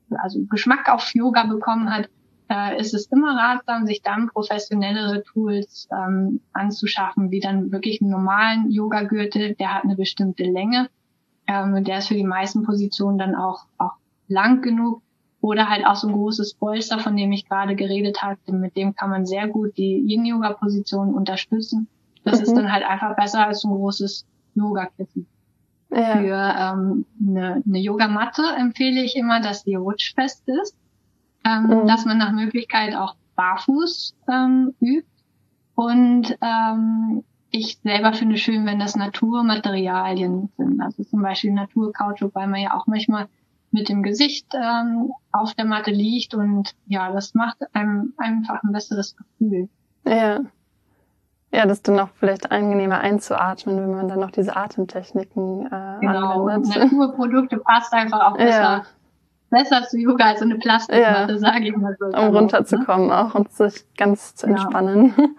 also 0.10 0.40
Geschmack 0.46 0.88
auf 0.90 1.14
Yoga 1.14 1.44
bekommen 1.48 1.94
hat, 1.94 2.10
äh, 2.50 2.80
ist 2.80 2.94
es 2.94 3.08
immer 3.12 3.36
ratsam, 3.36 3.86
sich 3.86 4.02
dann 4.02 4.30
professionellere 4.30 5.24
Tools 5.24 5.90
ähm, 5.92 6.40
anzuschaffen, 6.54 7.30
wie 7.30 7.42
dann 7.42 7.74
wirklich 7.74 8.02
einen 8.02 8.12
normalen 8.12 8.72
Yoga-Gürtel, 8.72 9.56
der 9.56 9.74
hat 9.74 9.84
eine 9.84 9.98
bestimmte 9.98 10.44
Länge, 10.44 10.88
ähm, 11.48 11.84
der 11.84 12.00
ist 12.00 12.08
für 12.08 12.16
die 12.16 12.24
meisten 12.24 12.64
Positionen 12.64 13.18
dann 13.18 13.36
auch, 13.36 13.66
auch 13.78 13.94
lang 14.28 14.62
genug 14.62 15.02
oder 15.42 15.70
halt 15.70 15.86
auch 15.86 15.96
so 15.96 16.08
ein 16.08 16.14
großes 16.14 16.56
Polster, 16.56 17.00
von 17.00 17.16
dem 17.16 17.32
ich 17.32 17.48
gerade 17.48 17.76
geredet 17.76 18.24
hatte, 18.24 18.52
mit 18.52 18.76
dem 18.76 18.96
kann 18.96 19.12
man 19.12 19.26
sehr 19.26 19.48
gut 19.48 19.78
die 19.78 20.04
Yin-Yoga-Position 20.08 21.14
unterstützen. 21.14 21.88
Das 22.24 22.40
mhm. 22.40 22.44
ist 22.44 22.54
dann 22.54 22.72
halt 22.72 22.84
einfach 22.84 23.16
besser 23.16 23.46
als 23.46 23.64
ein 23.64 23.72
großes 23.72 24.26
Yoga-Kissen. 24.56 25.28
Ja. 25.92 26.18
Für 26.18 26.56
ähm, 26.58 27.06
eine, 27.22 27.64
eine 27.66 27.80
Yogamatte 27.80 28.42
empfehle 28.58 29.04
ich 29.04 29.16
immer, 29.16 29.40
dass 29.40 29.64
die 29.64 29.76
rutschfest 29.76 30.44
ist 30.48 30.76
ähm, 31.46 31.68
mhm. 31.68 31.88
dass 31.88 32.06
man 32.06 32.18
nach 32.18 32.32
Möglichkeit 32.32 32.96
auch 32.96 33.16
barfuß 33.36 34.16
ähm, 34.30 34.74
übt. 34.82 35.08
Und 35.76 36.38
ähm, 36.42 37.24
ich 37.56 37.80
selber 37.84 38.14
finde 38.14 38.38
schön, 38.38 38.66
wenn 38.66 38.80
das 38.80 38.96
Naturmaterialien 38.96 40.50
sind. 40.58 40.82
Also 40.82 41.04
zum 41.04 41.22
Beispiel 41.22 41.54
Naturkautschuk, 41.54 42.34
weil 42.36 42.48
man 42.48 42.62
ja 42.62 42.76
auch 42.76 42.88
manchmal 42.88 43.28
mit 43.72 43.90
dem 43.90 44.04
Gesicht 44.04 44.48
ähm, 44.54 45.12
auf 45.32 45.54
der 45.54 45.66
Matte 45.66 45.92
liegt 45.92 46.34
und 46.34 46.76
ja, 46.86 47.12
das 47.12 47.34
macht 47.34 47.58
einem 47.74 48.14
einfach 48.18 48.64
ein 48.64 48.72
besseres 48.72 49.16
Gefühl. 49.16 49.70
Ja. 50.06 50.42
Ja, 51.54 51.66
das 51.66 51.78
ist 51.78 51.88
dann 51.88 52.00
auch 52.00 52.10
vielleicht 52.20 52.52
angenehmer 52.52 53.00
einzuatmen, 53.00 53.78
wenn 53.78 53.92
man 53.92 54.10
dann 54.10 54.20
noch 54.20 54.32
diese 54.32 54.56
Atemtechniken 54.56 55.68
äh, 55.68 56.00
genau. 56.02 56.48
anwendet. 56.48 56.92
Naturprodukte 56.92 57.58
passt 57.58 57.94
einfach 57.94 58.32
auch 58.32 58.38
besser 58.38 58.62
ja 58.62 58.86
besser 59.50 59.84
zu 59.84 59.98
Yoga 59.98 60.26
als 60.26 60.42
eine 60.42 60.56
Plastikmatte, 60.56 61.34
ja, 61.34 61.38
sage 61.38 61.70
ich 61.70 61.78
mal 61.78 61.96
so. 62.00 62.06
Um 62.08 62.36
runterzukommen 62.36 63.08
ne? 63.08 63.18
auch 63.26 63.36
und 63.36 63.52
sich 63.52 63.86
ganz 63.96 64.36
zu 64.36 64.48
entspannen. 64.48 65.14
Ja. 65.18 65.26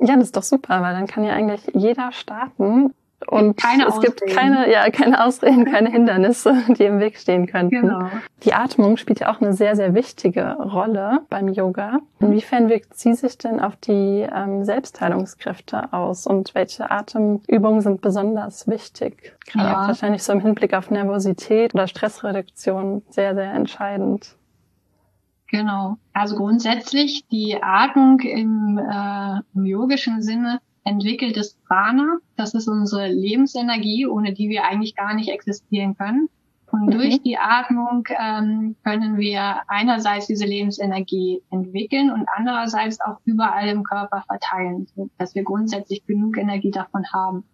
ja, 0.00 0.16
das 0.16 0.24
ist 0.24 0.36
doch 0.36 0.42
super, 0.42 0.82
weil 0.82 0.94
dann 0.94 1.06
kann 1.06 1.24
ja 1.24 1.32
eigentlich 1.32 1.70
jeder 1.74 2.12
starten 2.12 2.94
und 3.26 3.56
keine 3.56 3.86
es 3.86 3.94
Ausreden. 3.94 4.14
gibt 4.16 4.34
keine, 4.34 4.72
ja, 4.72 4.88
keine 4.90 5.24
Ausreden, 5.24 5.64
keine 5.66 5.90
Hindernisse, 5.90 6.54
die 6.68 6.84
im 6.84 7.00
Weg 7.00 7.18
stehen 7.18 7.46
könnten. 7.46 7.82
Genau. 7.82 8.08
Die 8.44 8.54
Atmung 8.54 8.96
spielt 8.96 9.20
ja 9.20 9.32
auch 9.32 9.40
eine 9.40 9.52
sehr, 9.52 9.76
sehr 9.76 9.94
wichtige 9.94 10.54
Rolle 10.54 11.20
beim 11.28 11.48
Yoga. 11.48 11.98
Inwiefern 12.20 12.68
wirkt 12.68 12.96
sie 12.96 13.12
sich 13.12 13.36
denn 13.36 13.60
auf 13.60 13.76
die 13.76 14.26
ähm, 14.34 14.64
Selbstheilungskräfte 14.64 15.92
aus 15.92 16.26
und 16.26 16.54
welche 16.54 16.90
Atemübungen 16.90 17.82
sind 17.82 18.00
besonders 18.00 18.66
wichtig? 18.68 19.36
Gerade 19.46 19.68
ja. 19.68 19.82
auch 19.82 19.88
wahrscheinlich 19.88 20.22
so 20.22 20.32
im 20.32 20.40
Hinblick 20.40 20.72
auf 20.72 20.90
Nervosität 20.90 21.74
oder 21.74 21.86
Stressreduktion 21.86 23.02
sehr, 23.10 23.34
sehr 23.34 23.52
entscheidend. 23.52 24.36
Genau. 25.50 25.96
Also 26.12 26.36
grundsätzlich 26.36 27.26
die 27.26 27.60
Atmung 27.60 28.20
im, 28.20 28.78
äh, 28.78 29.40
im 29.54 29.64
yogischen 29.64 30.22
Sinne 30.22 30.60
entwickeltes 30.84 31.58
Prana. 31.66 32.18
Das 32.36 32.54
ist 32.54 32.68
unsere 32.68 33.08
Lebensenergie, 33.08 34.06
ohne 34.06 34.32
die 34.32 34.48
wir 34.48 34.64
eigentlich 34.64 34.94
gar 34.94 35.14
nicht 35.14 35.28
existieren 35.28 35.96
können. 35.96 36.28
Und 36.70 36.86
mhm. 36.86 36.90
durch 36.92 37.20
die 37.22 37.36
Atmung 37.36 38.06
ähm, 38.16 38.76
können 38.84 39.18
wir 39.18 39.62
einerseits 39.66 40.28
diese 40.28 40.46
Lebensenergie 40.46 41.42
entwickeln 41.50 42.12
und 42.12 42.26
andererseits 42.36 43.00
auch 43.00 43.18
überall 43.24 43.68
im 43.68 43.82
Körper 43.82 44.22
verteilen, 44.28 44.86
dass 45.18 45.34
wir 45.34 45.42
grundsätzlich 45.42 46.06
genug 46.06 46.38
Energie 46.38 46.70
davon 46.70 47.04
haben. 47.12 47.44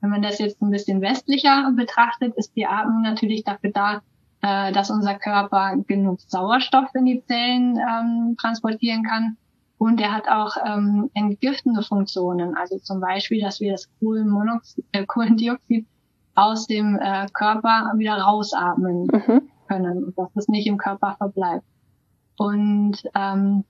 Wenn 0.00 0.10
man 0.10 0.22
das 0.22 0.40
jetzt 0.40 0.60
ein 0.60 0.70
bisschen 0.70 1.00
westlicher 1.00 1.72
betrachtet, 1.76 2.34
ist 2.36 2.56
die 2.56 2.66
Atmung 2.66 3.02
natürlich 3.02 3.44
dafür 3.44 3.70
da, 3.70 4.02
äh, 4.42 4.72
dass 4.72 4.90
unser 4.90 5.14
Körper 5.14 5.76
genug 5.86 6.20
Sauerstoff 6.20 6.94
in 6.94 7.06
die 7.06 7.24
Zellen 7.24 7.76
ähm, 7.78 8.36
transportieren 8.38 9.02
kann 9.02 9.36
und 9.78 10.00
er 10.00 10.12
hat 10.12 10.28
auch 10.28 10.56
ähm, 10.64 11.08
entgiftende 11.14 11.82
Funktionen, 11.82 12.56
also 12.56 12.78
zum 12.78 13.00
Beispiel, 13.00 13.40
dass 13.40 13.60
wir 13.60 13.72
das 13.72 13.88
Kohlenmonoxid, 14.00 14.84
äh, 14.90 15.06
Kohlendioxid 15.06 15.86
aus 16.34 16.66
dem 16.66 16.98
äh, 17.00 17.28
Körper 17.32 17.92
wieder 17.96 18.16
rausatmen 18.16 19.06
mhm. 19.06 19.42
können 19.68 20.04
und 20.04 20.18
dass 20.18 20.30
es 20.34 20.48
nicht 20.48 20.66
im 20.66 20.78
Körper 20.78 21.14
verbleibt. 21.16 21.64
Und 22.36 23.02
ähm, 23.14 23.64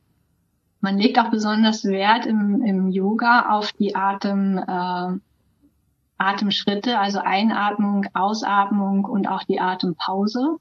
man 0.80 0.98
legt 0.98 1.18
auch 1.18 1.30
besonders 1.30 1.84
Wert 1.84 2.24
im, 2.24 2.62
im 2.62 2.88
Yoga 2.88 3.50
auf 3.50 3.72
die 3.72 3.94
Atem, 3.94 4.58
äh, 4.58 5.18
Atemschritte, 6.18 6.98
also 6.98 7.20
Einatmung, 7.20 8.06
Ausatmung 8.12 9.04
und 9.04 9.28
auch 9.28 9.44
die 9.44 9.60
Atempause. 9.60 10.56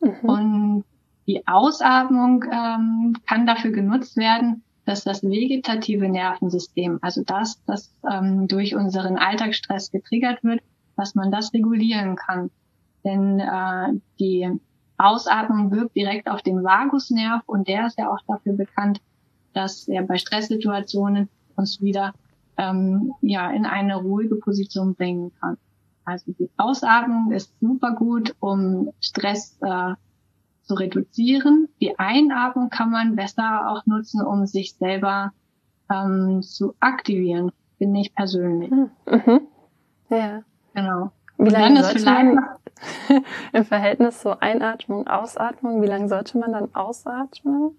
Mhm. 0.00 0.28
Und 0.28 0.84
die 1.26 1.46
Ausatmung 1.46 2.44
ähm, 2.52 3.16
kann 3.26 3.46
dafür 3.46 3.72
genutzt 3.72 4.16
werden, 4.16 4.62
dass 4.84 5.04
das 5.04 5.22
vegetative 5.22 6.08
Nervensystem, 6.08 6.98
also 7.02 7.22
das, 7.24 7.62
das 7.66 7.94
ähm, 8.10 8.48
durch 8.48 8.74
unseren 8.74 9.16
Alltagsstress 9.16 9.90
getriggert 9.90 10.42
wird, 10.42 10.60
dass 10.96 11.14
man 11.14 11.30
das 11.30 11.54
regulieren 11.54 12.16
kann. 12.16 12.50
Denn 13.04 13.40
äh, 13.40 14.00
die 14.18 14.50
Ausatmung 14.98 15.70
wirkt 15.70 15.96
direkt 15.96 16.28
auf 16.28 16.42
den 16.42 16.62
Vagusnerv 16.62 17.42
und 17.46 17.68
der 17.68 17.86
ist 17.86 17.98
ja 17.98 18.10
auch 18.10 18.20
dafür 18.26 18.54
bekannt, 18.54 19.00
dass 19.52 19.88
er 19.88 20.02
bei 20.02 20.18
Stresssituationen 20.18 21.28
uns 21.56 21.80
wieder 21.80 22.12
ähm, 22.56 23.12
ja 23.20 23.50
in 23.50 23.66
eine 23.66 23.96
ruhige 23.96 24.36
Position 24.36 24.94
bringen 24.94 25.32
kann. 25.40 25.56
Also 26.04 26.32
die 26.32 26.50
Ausatmung 26.56 27.32
ist 27.32 27.52
super 27.60 27.92
gut, 27.92 28.34
um 28.40 28.90
Stress 29.00 29.58
äh, 29.60 29.94
zu 30.62 30.74
reduzieren. 30.74 31.68
Die 31.80 31.98
Einatmung 31.98 32.70
kann 32.70 32.90
man 32.90 33.16
besser 33.16 33.68
auch 33.70 33.86
nutzen, 33.86 34.20
um 34.24 34.46
sich 34.46 34.74
selber 34.74 35.32
ähm, 35.90 36.42
zu 36.42 36.74
aktivieren, 36.80 37.52
finde 37.78 38.00
ich 38.00 38.14
persönlich. 38.14 38.70
Mhm. 38.70 38.90
mhm. 39.06 39.40
Ja. 40.08 40.42
Genau. 40.74 41.12
Wie 41.38 41.50
lange 41.50 41.82
sollte 41.82 42.04
man 42.04 42.46
im 43.52 43.64
Verhältnis 43.64 44.22
so 44.22 44.38
Einatmung, 44.38 45.06
Ausatmung, 45.06 45.82
wie 45.82 45.86
lange 45.86 46.08
sollte 46.08 46.38
man 46.38 46.52
dann 46.52 46.74
ausatmen? 46.74 47.76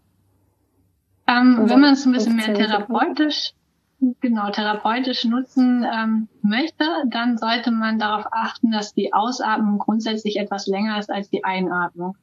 Ähm, 1.28 1.70
wenn 1.70 1.80
man 1.80 1.94
es 1.94 2.06
ein 2.06 2.12
bisschen 2.12 2.36
mehr 2.36 2.54
therapeutisch, 2.54 3.54
genau, 4.20 4.50
therapeutisch 4.52 5.26
nutzen 5.26 5.86
ähm, 5.92 6.28
möchte, 6.42 6.86
dann 7.10 7.38
sollte 7.38 7.72
man 7.72 8.00
darauf 8.00 8.26
achten, 8.32 8.72
dass 8.72 8.94
die 8.94 9.14
Ausatmung 9.14 9.80
grundsätzlich 9.80 10.38
etwas 10.38 10.68
länger 10.68 11.00
ist 11.00 11.12
als 11.12 11.30
die 11.30 11.44
Einatmung. 11.44 12.16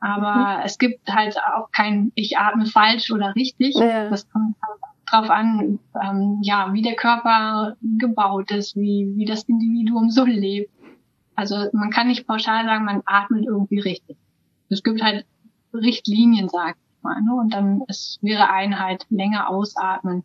Aber 0.00 0.58
mhm. 0.58 0.62
es 0.64 0.78
gibt 0.78 1.08
halt 1.08 1.36
auch 1.38 1.70
kein, 1.70 2.12
ich 2.14 2.38
atme 2.38 2.66
falsch 2.66 3.10
oder 3.10 3.34
richtig. 3.34 3.74
Ja. 3.74 4.10
Das 4.10 4.28
kommt 4.28 4.56
drauf 5.06 5.30
an, 5.30 5.78
ähm, 6.02 6.38
ja, 6.42 6.72
wie 6.72 6.82
der 6.82 6.96
Körper 6.96 7.76
gebaut 7.80 8.50
ist, 8.50 8.76
wie, 8.76 9.12
wie 9.16 9.24
das 9.24 9.44
Individuum 9.44 10.10
so 10.10 10.24
lebt. 10.24 10.70
Also 11.36 11.68
man 11.72 11.90
kann 11.90 12.08
nicht 12.08 12.26
pauschal 12.26 12.64
sagen, 12.64 12.84
man 12.84 13.02
atmet 13.06 13.44
irgendwie 13.46 13.80
richtig. 13.80 14.16
Es 14.68 14.82
gibt 14.82 15.02
halt 15.02 15.26
Richtlinien, 15.72 16.48
sag 16.48 16.76
ich 16.76 17.02
mal. 17.02 17.20
Ne? 17.22 17.34
Und 17.34 17.54
dann 17.54 17.82
es 17.88 18.18
wäre 18.22 18.50
Einheit 18.50 19.06
länger 19.10 19.48
ausatmen 19.48 20.22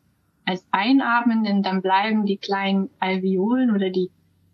als 0.49 0.65
einatmen, 0.71 1.43
denn 1.43 1.63
dann 1.63 1.81
bleiben 1.81 2.25
die 2.25 2.37
kleinen 2.37 2.89
Alveolen 2.99 3.71
oder 3.73 3.89
die 3.89 4.09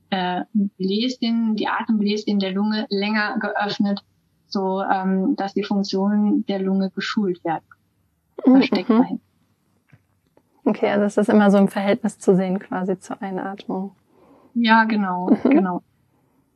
äh, 0.10 0.42
Bläschen, 0.54 1.56
die 1.56 1.68
Atembläschen 1.68 2.40
der 2.40 2.52
Lunge 2.52 2.86
länger 2.90 3.40
geöffnet 3.40 4.04
so 4.56 4.82
ähm, 4.82 5.36
dass 5.36 5.54
die 5.54 5.64
Funktionen 5.64 6.46
der 6.46 6.60
Lunge 6.60 6.90
geschult 6.90 7.44
werden. 7.44 7.66
Mhm. 8.46 8.64
steckt 8.64 8.90
mhm. 8.90 9.00
dahin. 9.00 9.22
Okay, 10.64 10.90
also 10.90 11.06
es 11.06 11.18
ist 11.18 11.30
immer 11.30 11.52
so 11.52 11.58
im 11.58 11.68
Verhältnis 11.68 12.18
zu 12.18 12.36
sehen 12.36 12.60
quasi 12.60 12.98
zur 12.98 13.22
Einatmung. 13.22 13.96
Ja, 14.54 14.86
genau, 14.86 15.30
mhm. 15.30 15.50
genau. 15.50 15.82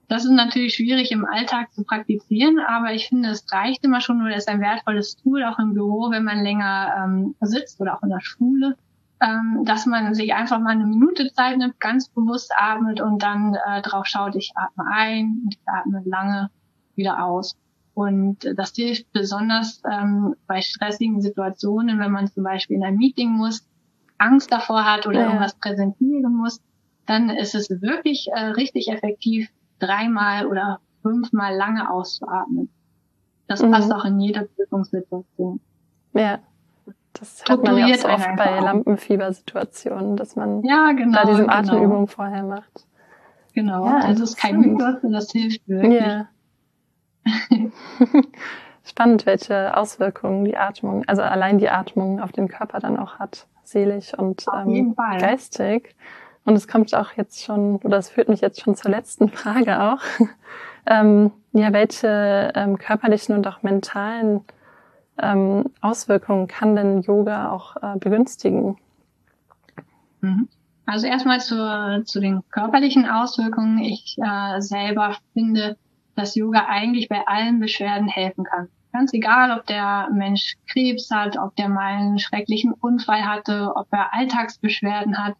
Das 0.07 0.25
ist 0.25 0.31
natürlich 0.31 0.73
schwierig 0.73 1.11
im 1.11 1.25
Alltag 1.25 1.71
zu 1.73 1.83
praktizieren, 1.83 2.57
aber 2.59 2.93
ich 2.93 3.09
finde, 3.09 3.29
es 3.29 3.45
reicht 3.51 3.83
immer 3.83 4.01
schon, 4.01 4.21
oder 4.21 4.35
ist 4.35 4.47
ein 4.47 4.61
wertvolles 4.61 5.17
Tool, 5.17 5.43
auch 5.43 5.59
im 5.59 5.75
Büro, 5.75 6.09
wenn 6.09 6.23
man 6.23 6.41
länger 6.41 6.93
ähm, 6.97 7.35
sitzt 7.41 7.79
oder 7.79 7.95
auch 7.95 8.01
in 8.01 8.09
der 8.09 8.21
Schule, 8.21 8.75
ähm, 9.21 9.63
dass 9.65 9.85
man 9.85 10.13
sich 10.13 10.33
einfach 10.33 10.59
mal 10.59 10.71
eine 10.71 10.85
Minute 10.85 11.31
Zeit 11.33 11.57
nimmt, 11.57 11.79
ganz 11.79 12.09
bewusst 12.09 12.51
atmet 12.57 13.01
und 13.01 13.21
dann 13.21 13.55
äh, 13.67 13.81
drauf 13.81 14.05
schaut, 14.05 14.35
ich 14.35 14.51
atme 14.55 14.85
ein 14.91 15.41
und 15.43 15.55
ich 15.55 15.59
atme 15.65 16.01
lange 16.05 16.49
wieder 16.95 17.23
aus. 17.25 17.57
Und 17.93 18.37
das 18.55 18.73
hilft 18.75 19.11
besonders 19.11 19.81
ähm, 19.89 20.35
bei 20.47 20.61
stressigen 20.61 21.21
Situationen, 21.21 21.99
wenn 21.99 22.11
man 22.11 22.27
zum 22.27 22.43
Beispiel 22.43 22.77
in 22.77 22.83
ein 22.83 22.95
Meeting 22.95 23.31
muss, 23.31 23.67
Angst 24.17 24.51
davor 24.51 24.85
hat 24.85 25.05
oder 25.05 25.19
ja. 25.19 25.25
irgendwas 25.25 25.55
präsentieren 25.55 26.33
muss, 26.33 26.61
dann 27.05 27.29
ist 27.29 27.55
es 27.55 27.69
wirklich 27.81 28.29
äh, 28.31 28.39
richtig 28.39 28.89
effektiv, 28.89 29.49
dreimal 29.79 30.45
oder 30.45 30.79
fünfmal 31.01 31.55
lange 31.55 31.89
auszuatmen. 31.89 32.69
Das 33.47 33.61
mhm. 33.61 33.71
passt 33.71 33.91
auch 33.91 34.05
in 34.05 34.19
jeder 34.19 34.43
Prüfungssituation. 34.43 35.59
Ja. 36.13 36.39
Das 37.13 37.43
hat 37.49 37.63
man 37.63 37.77
ja 37.77 37.87
auch 37.87 37.95
so 37.95 38.07
oft 38.07 38.35
bei 38.37 38.59
Lampenfiebersituationen, 38.59 40.15
dass 40.15 40.35
man 40.35 40.63
ja, 40.63 40.91
genau, 40.91 41.17
da 41.17 41.25
diese 41.25 41.41
genau. 41.41 41.53
Atemübung 41.53 42.07
vorher 42.07 42.43
macht. 42.43 42.85
Genau, 43.53 43.85
ja, 43.85 43.97
also 43.97 44.23
es 44.23 44.31
ist 44.31 44.37
kein 44.37 44.59
Mythos, 44.59 44.95
das 45.01 45.31
hilft 45.31 45.67
wirklich. 45.67 46.01
Ja. 46.01 46.27
Spannend, 48.83 49.25
welche 49.25 49.75
Auswirkungen 49.75 50.45
die 50.45 50.57
Atmung, 50.57 51.03
also 51.07 51.21
allein 51.21 51.57
die 51.57 51.69
Atmung 51.69 52.21
auf 52.21 52.31
den 52.31 52.47
Körper 52.47 52.79
dann 52.79 52.97
auch 52.97 53.19
hat, 53.19 53.47
seelisch 53.63 54.13
und 54.13 54.45
ähm, 54.53 54.95
geistig. 54.95 55.95
Und 56.45 56.55
es 56.55 56.67
kommt 56.67 56.95
auch 56.95 57.13
jetzt 57.13 57.43
schon, 57.43 57.77
oder 57.77 57.97
es 57.97 58.09
führt 58.09 58.29
mich 58.29 58.41
jetzt 58.41 58.61
schon 58.61 58.75
zur 58.75 58.91
letzten 58.91 59.29
Frage 59.29 59.81
auch. 59.81 60.01
ähm, 60.85 61.31
ja, 61.51 61.73
welche 61.73 62.51
ähm, 62.55 62.77
körperlichen 62.77 63.35
und 63.35 63.45
auch 63.47 63.61
mentalen 63.61 64.41
ähm, 65.21 65.65
Auswirkungen 65.81 66.47
kann 66.47 66.75
denn 66.75 67.01
Yoga 67.01 67.51
auch 67.51 67.75
äh, 67.77 67.97
begünstigen? 67.97 68.77
Mhm. 70.21 70.47
Also 70.85 71.05
erstmal 71.05 71.39
zu, 71.39 72.03
zu 72.05 72.19
den 72.19 72.41
körperlichen 72.49 73.07
Auswirkungen. 73.07 73.77
Ich 73.79 74.17
äh, 74.17 74.59
selber 74.59 75.15
finde, 75.33 75.77
dass 76.15 76.35
Yoga 76.35 76.65
eigentlich 76.67 77.07
bei 77.07 77.27
allen 77.27 77.59
Beschwerden 77.59 78.07
helfen 78.07 78.43
kann. 78.43 78.69
Ganz 78.91 79.13
egal, 79.13 79.57
ob 79.57 79.67
der 79.67 80.09
Mensch 80.11 80.55
Krebs 80.67 81.11
hat, 81.11 81.37
ob 81.37 81.55
der 81.55 81.69
mal 81.69 81.93
einen 81.93 82.17
schrecklichen 82.17 82.73
Unfall 82.73 83.23
hatte, 83.23 83.71
ob 83.75 83.87
er 83.91 84.13
Alltagsbeschwerden 84.13 85.17
hat. 85.17 85.35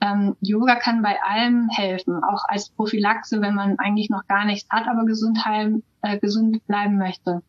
Ähm, 0.00 0.36
Yoga 0.40 0.76
kann 0.76 1.02
bei 1.02 1.22
allem 1.22 1.68
helfen, 1.68 2.22
auch 2.24 2.44
als 2.48 2.70
Prophylaxe, 2.70 3.42
wenn 3.42 3.54
man 3.54 3.78
eigentlich 3.78 4.08
noch 4.08 4.26
gar 4.26 4.46
nichts 4.46 4.70
hat, 4.70 4.88
aber 4.88 5.04
gesund, 5.04 5.44
heim, 5.44 5.82
äh, 6.02 6.18
gesund 6.18 6.66
bleiben 6.66 6.96
möchte. 6.96 7.42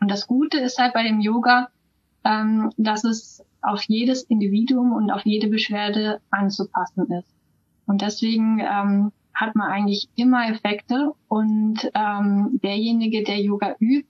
Und 0.00 0.10
das 0.10 0.26
Gute 0.26 0.58
ist 0.58 0.78
halt 0.78 0.94
bei 0.94 1.02
dem 1.02 1.20
Yoga, 1.20 1.68
ähm, 2.24 2.70
dass 2.76 3.04
es 3.04 3.44
auf 3.62 3.82
jedes 3.84 4.22
Individuum 4.22 4.92
und 4.92 5.10
auf 5.10 5.24
jede 5.24 5.48
Beschwerde 5.48 6.20
anzupassen 6.30 7.10
ist. 7.12 7.34
Und 7.86 8.02
deswegen 8.02 8.60
ähm, 8.60 9.12
hat 9.34 9.54
man 9.54 9.70
eigentlich 9.70 10.08
immer 10.14 10.48
Effekte 10.48 11.12
und 11.28 11.90
ähm, 11.94 12.60
derjenige, 12.62 13.24
der 13.24 13.40
Yoga 13.40 13.76
übt, 13.80 14.08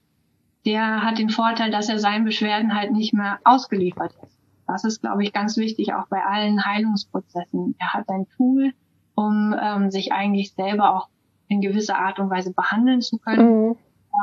der 0.65 1.03
hat 1.03 1.17
den 1.17 1.29
Vorteil, 1.29 1.71
dass 1.71 1.89
er 1.89 1.99
seinen 1.99 2.25
Beschwerden 2.25 2.75
halt 2.75 2.91
nicht 2.91 3.13
mehr 3.13 3.39
ausgeliefert 3.43 4.13
ist. 4.23 4.37
Das 4.67 4.83
ist, 4.83 5.01
glaube 5.01 5.23
ich, 5.23 5.33
ganz 5.33 5.57
wichtig, 5.57 5.93
auch 5.93 6.07
bei 6.09 6.23
allen 6.23 6.63
Heilungsprozessen. 6.63 7.75
Er 7.79 7.93
hat 7.93 8.09
ein 8.09 8.27
Tool, 8.35 8.73
um 9.15 9.55
ähm, 9.59 9.89
sich 9.89 10.11
eigentlich 10.11 10.53
selber 10.53 10.95
auch 10.95 11.07
in 11.47 11.61
gewisser 11.61 11.97
Art 11.97 12.19
und 12.19 12.29
Weise 12.29 12.53
behandeln 12.53 13.01
zu 13.01 13.17
können 13.17 13.67
mhm. 13.69 13.75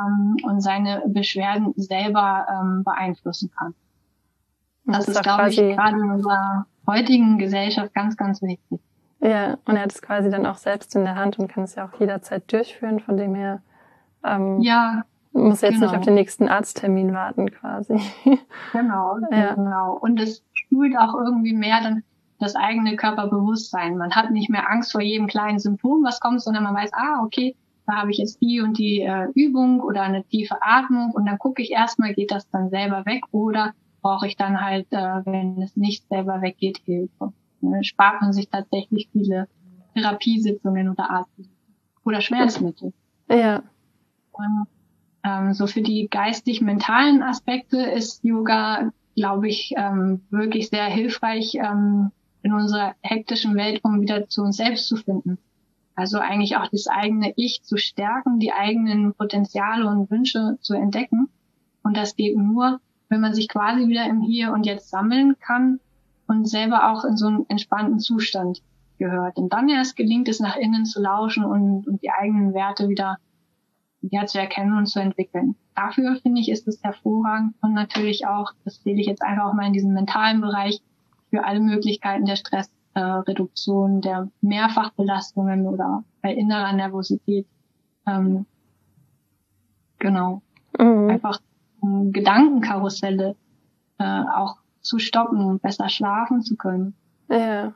Ähm, 0.05 0.37
und 0.43 0.61
seine 0.61 1.03
Beschwerden 1.07 1.73
selber 1.75 2.47
ähm, 2.49 2.83
beeinflussen 2.83 3.51
kann. 3.57 3.73
Das, 4.85 4.99
das 4.99 5.07
ist, 5.09 5.15
ist 5.15 5.23
glaube 5.23 5.49
ich, 5.49 5.57
gerade 5.57 5.97
in 5.97 6.11
unserer 6.11 6.65
heutigen 6.85 7.37
Gesellschaft 7.37 7.93
ganz, 7.93 8.15
ganz 8.15 8.41
wichtig. 8.41 8.79
Ja, 9.19 9.57
und 9.65 9.75
er 9.75 9.83
hat 9.83 9.91
es 9.91 10.01
quasi 10.01 10.29
dann 10.29 10.45
auch 10.45 10.57
selbst 10.57 10.95
in 10.95 11.03
der 11.03 11.15
Hand 11.15 11.39
und 11.39 11.47
kann 11.47 11.63
es 11.63 11.75
ja 11.75 11.85
auch 11.85 11.99
jederzeit 11.99 12.51
durchführen, 12.51 12.99
von 12.99 13.17
dem 13.17 13.35
her 13.35 13.61
ähm, 14.23 14.61
ja, 14.61 15.03
muss 15.33 15.61
jetzt 15.61 15.75
genau. 15.75 15.87
nicht 15.87 15.97
auf 15.97 16.05
den 16.05 16.13
nächsten 16.13 16.47
Arzttermin 16.47 17.13
warten 17.13 17.51
quasi. 17.51 17.99
Genau, 18.73 19.17
ja. 19.31 19.55
genau. 19.55 19.97
Und 19.99 20.19
es 20.19 20.43
spült 20.53 20.97
auch 20.97 21.13
irgendwie 21.13 21.53
mehr 21.53 21.81
dann 21.81 22.03
das 22.39 22.55
eigene 22.55 22.95
Körperbewusstsein. 22.95 23.97
Man 23.97 24.11
hat 24.11 24.31
nicht 24.31 24.49
mehr 24.49 24.69
Angst 24.69 24.91
vor 24.91 25.01
jedem 25.01 25.27
kleinen 25.27 25.59
Symptom, 25.59 26.03
was 26.03 26.19
kommt, 26.19 26.41
sondern 26.41 26.63
man 26.63 26.75
weiß, 26.75 26.91
ah, 26.93 27.23
okay, 27.23 27.55
da 27.87 27.95
habe 27.95 28.11
ich 28.11 28.17
jetzt 28.17 28.41
die 28.41 28.61
und 28.61 28.77
die 28.77 29.01
äh, 29.01 29.29
Übung 29.33 29.81
oder 29.81 30.03
eine 30.03 30.23
tiefe 30.25 30.57
Atmung 30.61 31.11
und 31.13 31.25
dann 31.25 31.39
gucke 31.39 31.61
ich 31.61 31.71
erstmal, 31.71 32.13
geht 32.13 32.31
das 32.31 32.49
dann 32.49 32.69
selber 32.69 33.05
weg 33.05 33.23
oder 33.31 33.73
brauche 34.01 34.27
ich 34.27 34.35
dann 34.35 34.61
halt, 34.61 34.87
äh, 34.91 35.25
wenn 35.25 35.61
es 35.61 35.75
nicht 35.75 36.07
selber 36.07 36.41
weggeht, 36.41 36.79
Hilfe 36.85 37.33
ne, 37.61 37.83
spart 37.83 38.21
man 38.21 38.33
sich 38.33 38.49
tatsächlich 38.49 39.09
viele 39.11 39.47
Therapiesitzungen 39.93 40.89
oder 40.89 41.09
Arztsitzungen 41.09 41.57
oder 42.03 42.21
Schmerzmittel. 42.21 42.93
Ja. 43.29 43.63
Und 44.31 44.67
ähm, 45.23 45.53
so 45.53 45.67
für 45.67 45.81
die 45.81 46.07
geistig-mentalen 46.09 47.23
Aspekte 47.23 47.77
ist 47.77 48.23
Yoga, 48.23 48.91
glaube 49.15 49.47
ich, 49.49 49.73
ähm, 49.75 50.21
wirklich 50.29 50.69
sehr 50.69 50.85
hilfreich 50.85 51.55
ähm, 51.55 52.11
in 52.43 52.53
unserer 52.53 52.95
hektischen 53.01 53.55
Welt, 53.55 53.81
um 53.83 53.99
wieder 54.01 54.27
zu 54.27 54.43
uns 54.43 54.57
selbst 54.57 54.87
zu 54.87 54.95
finden. 54.95 55.37
Also 55.97 56.19
eigentlich 56.19 56.57
auch 56.57 56.67
das 56.67 56.87
eigene 56.87 57.33
Ich 57.37 57.63
zu 57.63 57.75
stärken, 57.75 58.39
die 58.39 58.53
eigenen 58.53 59.15
Potenziale 59.15 59.87
und 59.87 60.11
Wünsche 60.11 60.59
zu 60.61 60.75
entdecken. 60.75 61.27
Und 61.81 61.97
das 61.97 62.15
geht 62.15 62.37
nur, 62.37 62.79
wenn 63.09 63.19
man 63.19 63.33
sich 63.33 63.47
quasi 63.47 63.87
wieder 63.87 64.05
im 64.05 64.21
Hier 64.21 64.53
und 64.53 64.67
Jetzt 64.67 64.91
sammeln 64.91 65.37
kann 65.39 65.79
und 66.27 66.47
selber 66.47 66.91
auch 66.91 67.03
in 67.03 67.17
so 67.17 67.25
einen 67.25 67.49
entspannten 67.49 67.99
Zustand 67.99 68.61
gehört. 68.99 69.37
Und 69.37 69.53
dann 69.53 69.69
erst 69.69 69.95
gelingt 69.95 70.29
es, 70.29 70.39
nach 70.39 70.55
innen 70.55 70.85
zu 70.85 71.01
lauschen 71.01 71.43
und, 71.43 71.87
und 71.87 72.03
die 72.03 72.11
eigenen 72.11 72.53
Werte 72.53 72.89
wieder 72.89 73.17
ja, 74.01 74.27
zu 74.27 74.39
erkennen 74.39 74.77
und 74.77 74.85
zu 74.85 74.99
entwickeln. 74.99 75.55
Dafür 75.73 76.17
finde 76.17 76.41
ich, 76.41 76.49
ist 76.49 76.67
es 76.67 76.83
hervorragend 76.83 77.55
und 77.61 77.73
natürlich 77.73 78.27
auch, 78.27 78.51
das 78.65 78.83
sehe 78.83 78.99
ich 78.99 79.07
jetzt 79.07 79.23
einfach 79.23 79.45
auch 79.45 79.53
mal 79.53 79.65
in 79.65 79.73
diesem 79.73 79.93
mentalen 79.93 80.41
Bereich, 80.41 80.79
für 81.31 81.43
alle 81.43 81.59
Möglichkeiten 81.59 82.25
der 82.25 82.35
Stressreduktion, 82.35 82.76
äh, 82.97 84.01
der 84.01 84.27
Mehrfachbelastungen 84.41 85.67
oder 85.67 86.03
bei 86.21 86.33
innerer 86.33 86.73
Nervosität. 86.73 87.45
Ähm, 88.07 88.45
genau. 89.99 90.41
Mhm. 90.79 91.09
Einfach 91.09 91.39
um 91.79 92.11
Gedankenkarusselle 92.11 93.35
äh, 93.99 94.23
auch 94.33 94.57
zu 94.81 94.99
stoppen, 94.99 95.59
besser 95.59 95.89
schlafen 95.89 96.41
zu 96.41 96.55
können. 96.55 96.95
Ja. 97.29 97.73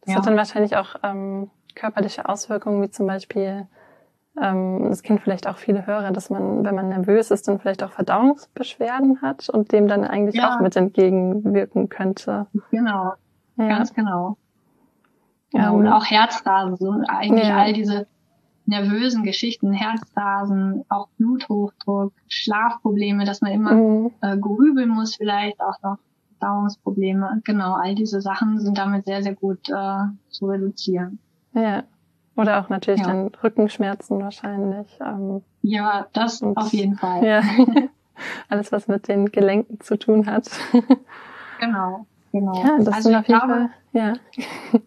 Das 0.00 0.12
ja. 0.12 0.16
hat 0.16 0.26
dann 0.26 0.36
wahrscheinlich 0.36 0.76
auch 0.76 0.96
ähm, 1.02 1.50
körperliche 1.74 2.28
Auswirkungen, 2.28 2.82
wie 2.82 2.90
zum 2.90 3.06
Beispiel, 3.06 3.66
ähm, 4.40 4.86
das 4.88 5.02
kennen 5.02 5.18
vielleicht 5.18 5.46
auch 5.46 5.58
viele 5.58 5.86
Hörer, 5.86 6.12
dass 6.12 6.28
man, 6.28 6.64
wenn 6.64 6.74
man 6.74 6.88
nervös 6.88 7.30
ist, 7.30 7.48
dann 7.48 7.60
vielleicht 7.60 7.82
auch 7.82 7.92
Verdauungsbeschwerden 7.92 9.22
hat 9.22 9.48
und 9.48 9.72
dem 9.72 9.86
dann 9.86 10.04
eigentlich 10.04 10.36
ja. 10.36 10.56
auch 10.56 10.60
mit 10.60 10.76
entgegenwirken 10.76 11.88
könnte. 11.88 12.46
Genau, 12.70 13.14
ja. 13.56 13.68
ganz 13.68 13.94
genau. 13.94 14.36
Ja, 15.52 15.68
ähm, 15.68 15.74
und 15.74 15.88
auch 15.88 16.04
Herzrasen, 16.04 16.76
so 16.76 16.92
eigentlich 17.06 17.52
all 17.52 17.72
diese 17.72 18.06
nervösen 18.66 19.22
Geschichten, 19.24 19.72
Herzrasen, 19.72 20.84
auch 20.88 21.08
Bluthochdruck, 21.18 22.12
Schlafprobleme, 22.28 23.24
dass 23.24 23.40
man 23.40 23.52
immer 23.52 23.74
mhm. 23.74 24.10
äh, 24.20 24.36
grübeln 24.36 24.88
muss, 24.88 25.16
vielleicht 25.16 25.60
auch 25.60 25.80
noch 25.82 25.98
Verdauungsprobleme. 26.38 27.40
Genau, 27.44 27.74
all 27.74 27.94
diese 27.94 28.20
Sachen 28.20 28.60
sind 28.60 28.78
damit 28.78 29.04
sehr, 29.04 29.22
sehr 29.22 29.34
gut 29.34 29.68
äh, 29.68 30.04
zu 30.28 30.46
reduzieren. 30.46 31.18
Ja. 31.52 31.84
Oder 32.36 32.60
auch 32.60 32.68
natürlich 32.68 33.00
ja. 33.00 33.06
dann 33.06 33.30
Rückenschmerzen 33.42 34.20
wahrscheinlich. 34.20 34.88
Ähm, 35.00 35.42
ja, 35.62 36.06
das 36.12 36.42
auf 36.42 36.72
jeden 36.72 36.96
Fall. 36.96 37.24
Ja. 37.24 37.42
Alles, 38.48 38.72
was 38.72 38.88
mit 38.88 39.06
den 39.06 39.30
Gelenken 39.30 39.80
zu 39.80 39.96
tun 39.96 40.26
hat. 40.26 40.50
genau, 41.60 42.06
genau. 42.34 42.62
Ja, 42.62 42.78
das 42.78 42.88
also 42.88 43.08
sind 43.08 43.16
auf 43.16 43.28
jeden 43.28 43.40
glaube, 43.40 43.54
Fall, 43.54 43.70
ja 43.92 44.12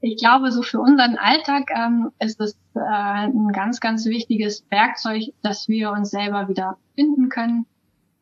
ich 0.00 0.16
glaube, 0.16 0.50
so 0.50 0.62
für 0.62 0.80
unseren 0.80 1.16
Alltag 1.16 1.70
ähm, 1.74 2.10
ist 2.18 2.40
es 2.40 2.58
äh, 2.74 2.80
ein 2.80 3.52
ganz, 3.52 3.80
ganz 3.80 4.04
wichtiges 4.06 4.64
Werkzeug, 4.70 5.32
dass 5.42 5.68
wir 5.68 5.92
uns 5.92 6.10
selber 6.10 6.48
wieder 6.48 6.76
finden 6.96 7.28
können 7.28 7.66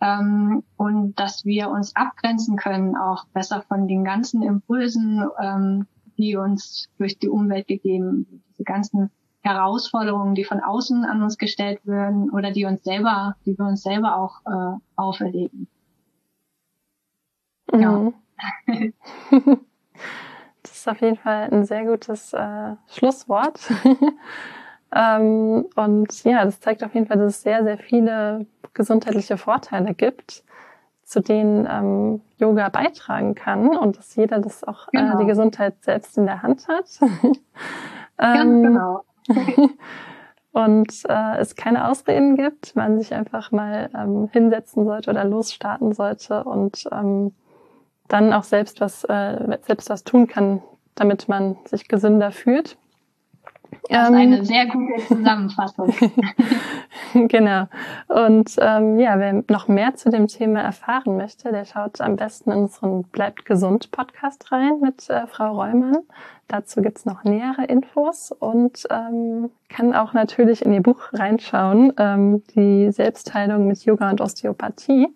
ähm, 0.00 0.62
und 0.76 1.18
dass 1.18 1.44
wir 1.44 1.70
uns 1.70 1.96
abgrenzen 1.96 2.56
können, 2.56 2.96
auch 2.96 3.24
besser 3.32 3.62
von 3.62 3.88
den 3.88 4.04
ganzen 4.04 4.42
Impulsen, 4.42 5.24
ähm, 5.42 5.86
die 6.18 6.36
uns 6.36 6.88
durch 6.98 7.18
die 7.18 7.28
Umwelt 7.28 7.66
gegeben, 7.66 8.42
diese 8.50 8.64
ganzen 8.64 9.10
Herausforderungen, 9.40 10.34
die 10.34 10.44
von 10.44 10.60
außen 10.60 11.06
an 11.06 11.22
uns 11.22 11.38
gestellt 11.38 11.80
werden 11.86 12.28
oder 12.28 12.50
die 12.50 12.66
uns 12.66 12.84
selber, 12.84 13.36
die 13.46 13.56
wir 13.56 13.64
uns 13.64 13.82
selber 13.82 14.18
auch 14.18 14.40
äh, 14.44 14.78
auferlegen. 14.96 15.66
Mhm. 17.72 17.80
Ja. 17.80 18.12
Das 20.62 20.72
ist 20.72 20.88
auf 20.88 21.00
jeden 21.00 21.16
Fall 21.16 21.48
ein 21.50 21.64
sehr 21.64 21.84
gutes 21.84 22.32
äh, 22.32 22.74
Schlusswort. 22.88 23.60
ähm, 24.94 25.66
und 25.74 26.24
ja, 26.24 26.44
das 26.44 26.60
zeigt 26.60 26.84
auf 26.84 26.94
jeden 26.94 27.06
Fall, 27.06 27.18
dass 27.18 27.36
es 27.36 27.42
sehr, 27.42 27.64
sehr 27.64 27.78
viele 27.78 28.46
gesundheitliche 28.74 29.38
Vorteile 29.38 29.94
gibt, 29.94 30.44
zu 31.04 31.20
denen 31.20 31.66
ähm, 31.68 32.20
Yoga 32.36 32.68
beitragen 32.68 33.34
kann 33.34 33.76
und 33.76 33.96
dass 33.98 34.14
jeder 34.16 34.38
das 34.38 34.62
auch 34.64 34.88
äh, 34.88 34.98
genau. 34.98 35.14
äh, 35.14 35.22
die 35.22 35.26
Gesundheit 35.26 35.82
selbst 35.82 36.18
in 36.18 36.26
der 36.26 36.42
Hand 36.42 36.68
hat. 36.68 37.00
ähm, 38.18 38.62
genau. 38.62 39.04
und 40.52 40.92
äh, 41.08 41.38
es 41.38 41.56
keine 41.56 41.88
Ausreden 41.88 42.36
gibt, 42.36 42.76
man 42.76 42.98
sich 42.98 43.14
einfach 43.14 43.50
mal 43.50 43.90
ähm, 43.94 44.28
hinsetzen 44.30 44.84
sollte 44.84 45.10
oder 45.10 45.24
losstarten 45.24 45.92
sollte 45.92 46.44
und 46.44 46.86
ähm, 46.92 47.32
dann 48.12 48.32
auch 48.32 48.44
selbst 48.44 48.80
was, 48.80 49.04
äh, 49.04 49.58
selbst 49.62 49.88
was 49.88 50.04
tun 50.04 50.26
kann, 50.26 50.62
damit 50.94 51.28
man 51.28 51.56
sich 51.64 51.88
gesünder 51.88 52.30
fühlt. 52.32 52.76
Das 53.88 54.08
ist 54.08 54.14
eine 54.14 54.38
ähm, 54.38 54.44
sehr 54.44 54.66
gute 54.66 55.02
Zusammenfassung. 55.06 55.94
genau. 57.14 57.66
Und 58.08 58.56
ähm, 58.58 58.98
ja, 58.98 59.18
wer 59.18 59.44
noch 59.48 59.68
mehr 59.68 59.94
zu 59.94 60.10
dem 60.10 60.26
Thema 60.26 60.60
erfahren 60.60 61.16
möchte, 61.16 61.50
der 61.50 61.64
schaut 61.64 62.00
am 62.00 62.16
besten 62.16 62.50
in 62.50 62.58
unseren 62.58 63.04
Bleibt 63.04 63.44
gesund 63.44 63.90
Podcast 63.90 64.52
rein 64.52 64.80
mit 64.80 65.08
äh, 65.10 65.26
Frau 65.26 65.54
Reumann. 65.54 65.98
Dazu 66.48 66.82
gibt's 66.82 67.04
noch 67.04 67.24
nähere 67.24 67.64
Infos 67.64 68.32
und 68.32 68.86
ähm, 68.90 69.50
kann 69.68 69.94
auch 69.94 70.12
natürlich 70.12 70.64
in 70.64 70.72
ihr 70.72 70.82
Buch 70.82 71.12
reinschauen, 71.12 71.92
ähm, 71.96 72.42
die 72.54 72.90
Selbstheilung 72.90 73.66
mit 73.66 73.84
Yoga 73.84 74.10
und 74.10 74.20
Osteopathie. 74.20 75.08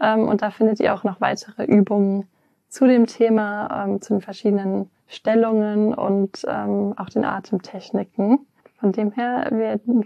Ähm, 0.00 0.28
und 0.28 0.42
da 0.42 0.50
findet 0.50 0.80
ihr 0.80 0.94
auch 0.94 1.04
noch 1.04 1.20
weitere 1.20 1.64
Übungen 1.64 2.26
zu 2.74 2.88
dem 2.88 3.06
Thema, 3.06 3.84
ähm, 3.84 4.00
zu 4.00 4.14
den 4.14 4.20
verschiedenen 4.20 4.90
Stellungen 5.06 5.94
und 5.94 6.44
ähm, 6.48 6.92
auch 6.96 7.08
den 7.08 7.24
Atemtechniken. 7.24 8.40
Von 8.80 8.90
dem 8.90 9.12
her, 9.12 9.48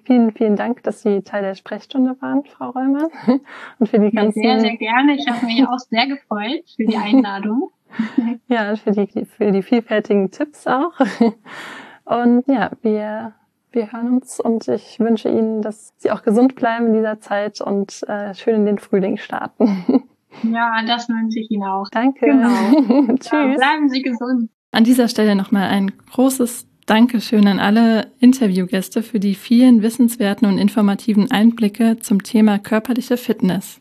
vielen, 0.05 0.33
vielen 0.33 0.55
Dank, 0.55 0.83
dass 0.83 1.01
Sie 1.01 1.23
Teil 1.23 1.43
der 1.43 1.55
Sprechstunde 1.55 2.15
waren, 2.21 2.45
Frau 2.45 2.71
Räumer. 2.71 3.09
Und 3.79 3.89
für 3.89 3.99
die 3.99 4.11
ganzen. 4.11 4.41
Sehr, 4.41 4.61
sehr 4.61 4.77
gerne. 4.77 5.15
Ich 5.15 5.27
habe 5.27 5.47
mich 5.47 5.67
auch 5.67 5.79
sehr 5.79 6.07
gefreut 6.07 6.63
für 6.77 6.85
die 6.85 6.97
Einladung. 6.97 7.71
ja, 8.49 8.77
für 8.77 8.93
die, 8.93 9.25
für 9.25 9.51
die 9.51 9.63
vielfältigen 9.63 10.31
Tipps 10.31 10.67
auch. 10.67 10.93
Und 12.05 12.47
ja, 12.47 12.71
wir, 12.83 13.33
wir 13.73 13.93
hören 13.93 14.17
uns 14.17 14.41
und 14.41 14.69
ich 14.69 15.01
wünsche 15.01 15.29
Ihnen, 15.29 15.61
dass 15.61 15.93
Sie 15.97 16.11
auch 16.11 16.23
gesund 16.23 16.55
bleiben 16.55 16.89
in 16.89 16.93
dieser 16.95 17.21
Zeit 17.21 17.61
und 17.61 18.03
äh, 18.09 18.35
schön 18.35 18.57
in 18.57 18.67
den 18.67 18.79
Frühling 18.79 19.17
starten. 19.17 20.05
Ja, 20.43 20.83
das 20.87 21.09
wünsche 21.09 21.41
ich 21.41 21.51
Ihnen 21.51 21.65
auch. 21.65 21.89
Danke. 21.91 22.27
Genau. 22.27 23.17
Tschüss. 23.17 23.33
Ja, 23.33 23.55
bleiben 23.55 23.89
Sie 23.89 24.03
gesund. 24.03 24.51
An 24.71 24.85
dieser 24.85 25.09
Stelle 25.09 25.35
nochmal 25.35 25.69
ein 25.69 25.93
großes 26.13 26.67
Dankeschön 26.87 27.47
an 27.47 27.61
alle 27.61 28.13
Interviewgäste 28.19 29.03
für 29.03 29.21
die 29.21 29.35
vielen 29.35 29.83
wissenswerten 29.83 30.49
und 30.49 30.57
informativen 30.57 31.31
Einblicke 31.31 31.99
zum 31.99 32.23
Thema 32.23 32.59
körperliche 32.59 33.19
Fitness. 33.19 33.79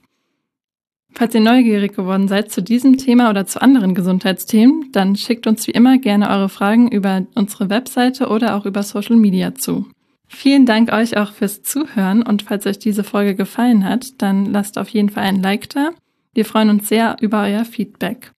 Falls 1.13 1.33
ihr 1.33 1.41
neugierig 1.41 1.95
geworden 1.95 2.27
seid 2.27 2.51
zu 2.51 2.61
diesem 2.61 2.97
Thema 2.97 3.29
oder 3.29 3.45
zu 3.45 3.61
anderen 3.61 3.95
Gesundheitsthemen, 3.95 4.91
dann 4.91 5.15
schickt 5.15 5.47
uns 5.47 5.65
wie 5.67 5.71
immer 5.71 5.97
gerne 5.97 6.29
eure 6.29 6.49
Fragen 6.49 6.91
über 6.91 7.25
unsere 7.33 7.69
Webseite 7.69 8.27
oder 8.27 8.55
auch 8.55 8.65
über 8.65 8.83
Social 8.83 9.15
Media 9.15 9.55
zu. 9.55 9.85
Vielen 10.27 10.65
Dank 10.65 10.91
euch 10.91 11.15
auch 11.15 11.31
fürs 11.31 11.63
Zuhören 11.63 12.21
und 12.23 12.41
falls 12.41 12.65
euch 12.65 12.77
diese 12.77 13.05
Folge 13.05 13.35
gefallen 13.35 13.85
hat, 13.85 14.21
dann 14.21 14.45
lasst 14.45 14.77
auf 14.77 14.89
jeden 14.89 15.09
Fall 15.09 15.23
ein 15.23 15.41
Like 15.41 15.69
da 15.69 15.91
wir 16.37 16.45
freuen 16.45 16.69
uns 16.69 16.87
sehr 16.87 17.15
über 17.19 17.41
euer 17.41 17.65
Feedback. 17.65 18.31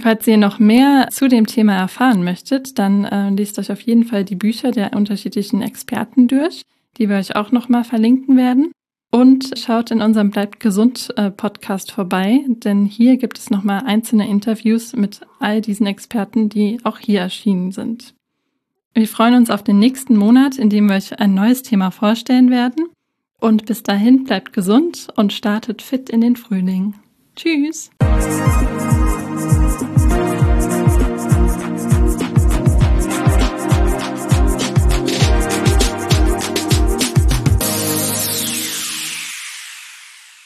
Falls 0.00 0.24
ihr 0.28 0.36
noch 0.36 0.60
mehr 0.60 1.08
zu 1.10 1.26
dem 1.26 1.48
Thema 1.48 1.74
erfahren 1.74 2.22
möchtet, 2.22 2.78
dann 2.78 3.04
äh, 3.04 3.30
lest 3.30 3.58
euch 3.58 3.72
auf 3.72 3.80
jeden 3.80 4.04
Fall 4.04 4.24
die 4.24 4.36
Bücher 4.36 4.70
der 4.70 4.94
unterschiedlichen 4.94 5.60
Experten 5.60 6.28
durch, 6.28 6.62
die 6.96 7.08
wir 7.08 7.16
euch 7.16 7.34
auch 7.34 7.50
nochmal 7.50 7.82
verlinken 7.82 8.36
werden. 8.36 8.70
Und 9.10 9.58
schaut 9.58 9.90
in 9.90 10.00
unserem 10.00 10.30
Bleibt 10.30 10.60
gesund 10.60 11.12
äh, 11.16 11.32
Podcast 11.32 11.90
vorbei, 11.90 12.44
denn 12.46 12.84
hier 12.84 13.16
gibt 13.16 13.36
es 13.36 13.50
nochmal 13.50 13.82
einzelne 13.84 14.28
Interviews 14.28 14.94
mit 14.94 15.22
all 15.40 15.60
diesen 15.60 15.88
Experten, 15.88 16.50
die 16.50 16.78
auch 16.84 17.00
hier 17.00 17.18
erschienen 17.18 17.72
sind. 17.72 18.14
Wir 18.94 19.08
freuen 19.08 19.34
uns 19.34 19.50
auf 19.50 19.64
den 19.64 19.80
nächsten 19.80 20.16
Monat, 20.16 20.56
in 20.56 20.70
dem 20.70 20.88
wir 20.88 20.94
euch 20.94 21.18
ein 21.18 21.34
neues 21.34 21.62
Thema 21.62 21.90
vorstellen 21.90 22.48
werden. 22.50 22.86
Und 23.40 23.66
bis 23.66 23.82
dahin 23.82 24.22
bleibt 24.22 24.52
gesund 24.52 25.08
und 25.16 25.32
startet 25.32 25.82
fit 25.82 26.08
in 26.10 26.20
den 26.20 26.36
Frühling. 26.36 26.94
Tschüss. 27.36 27.90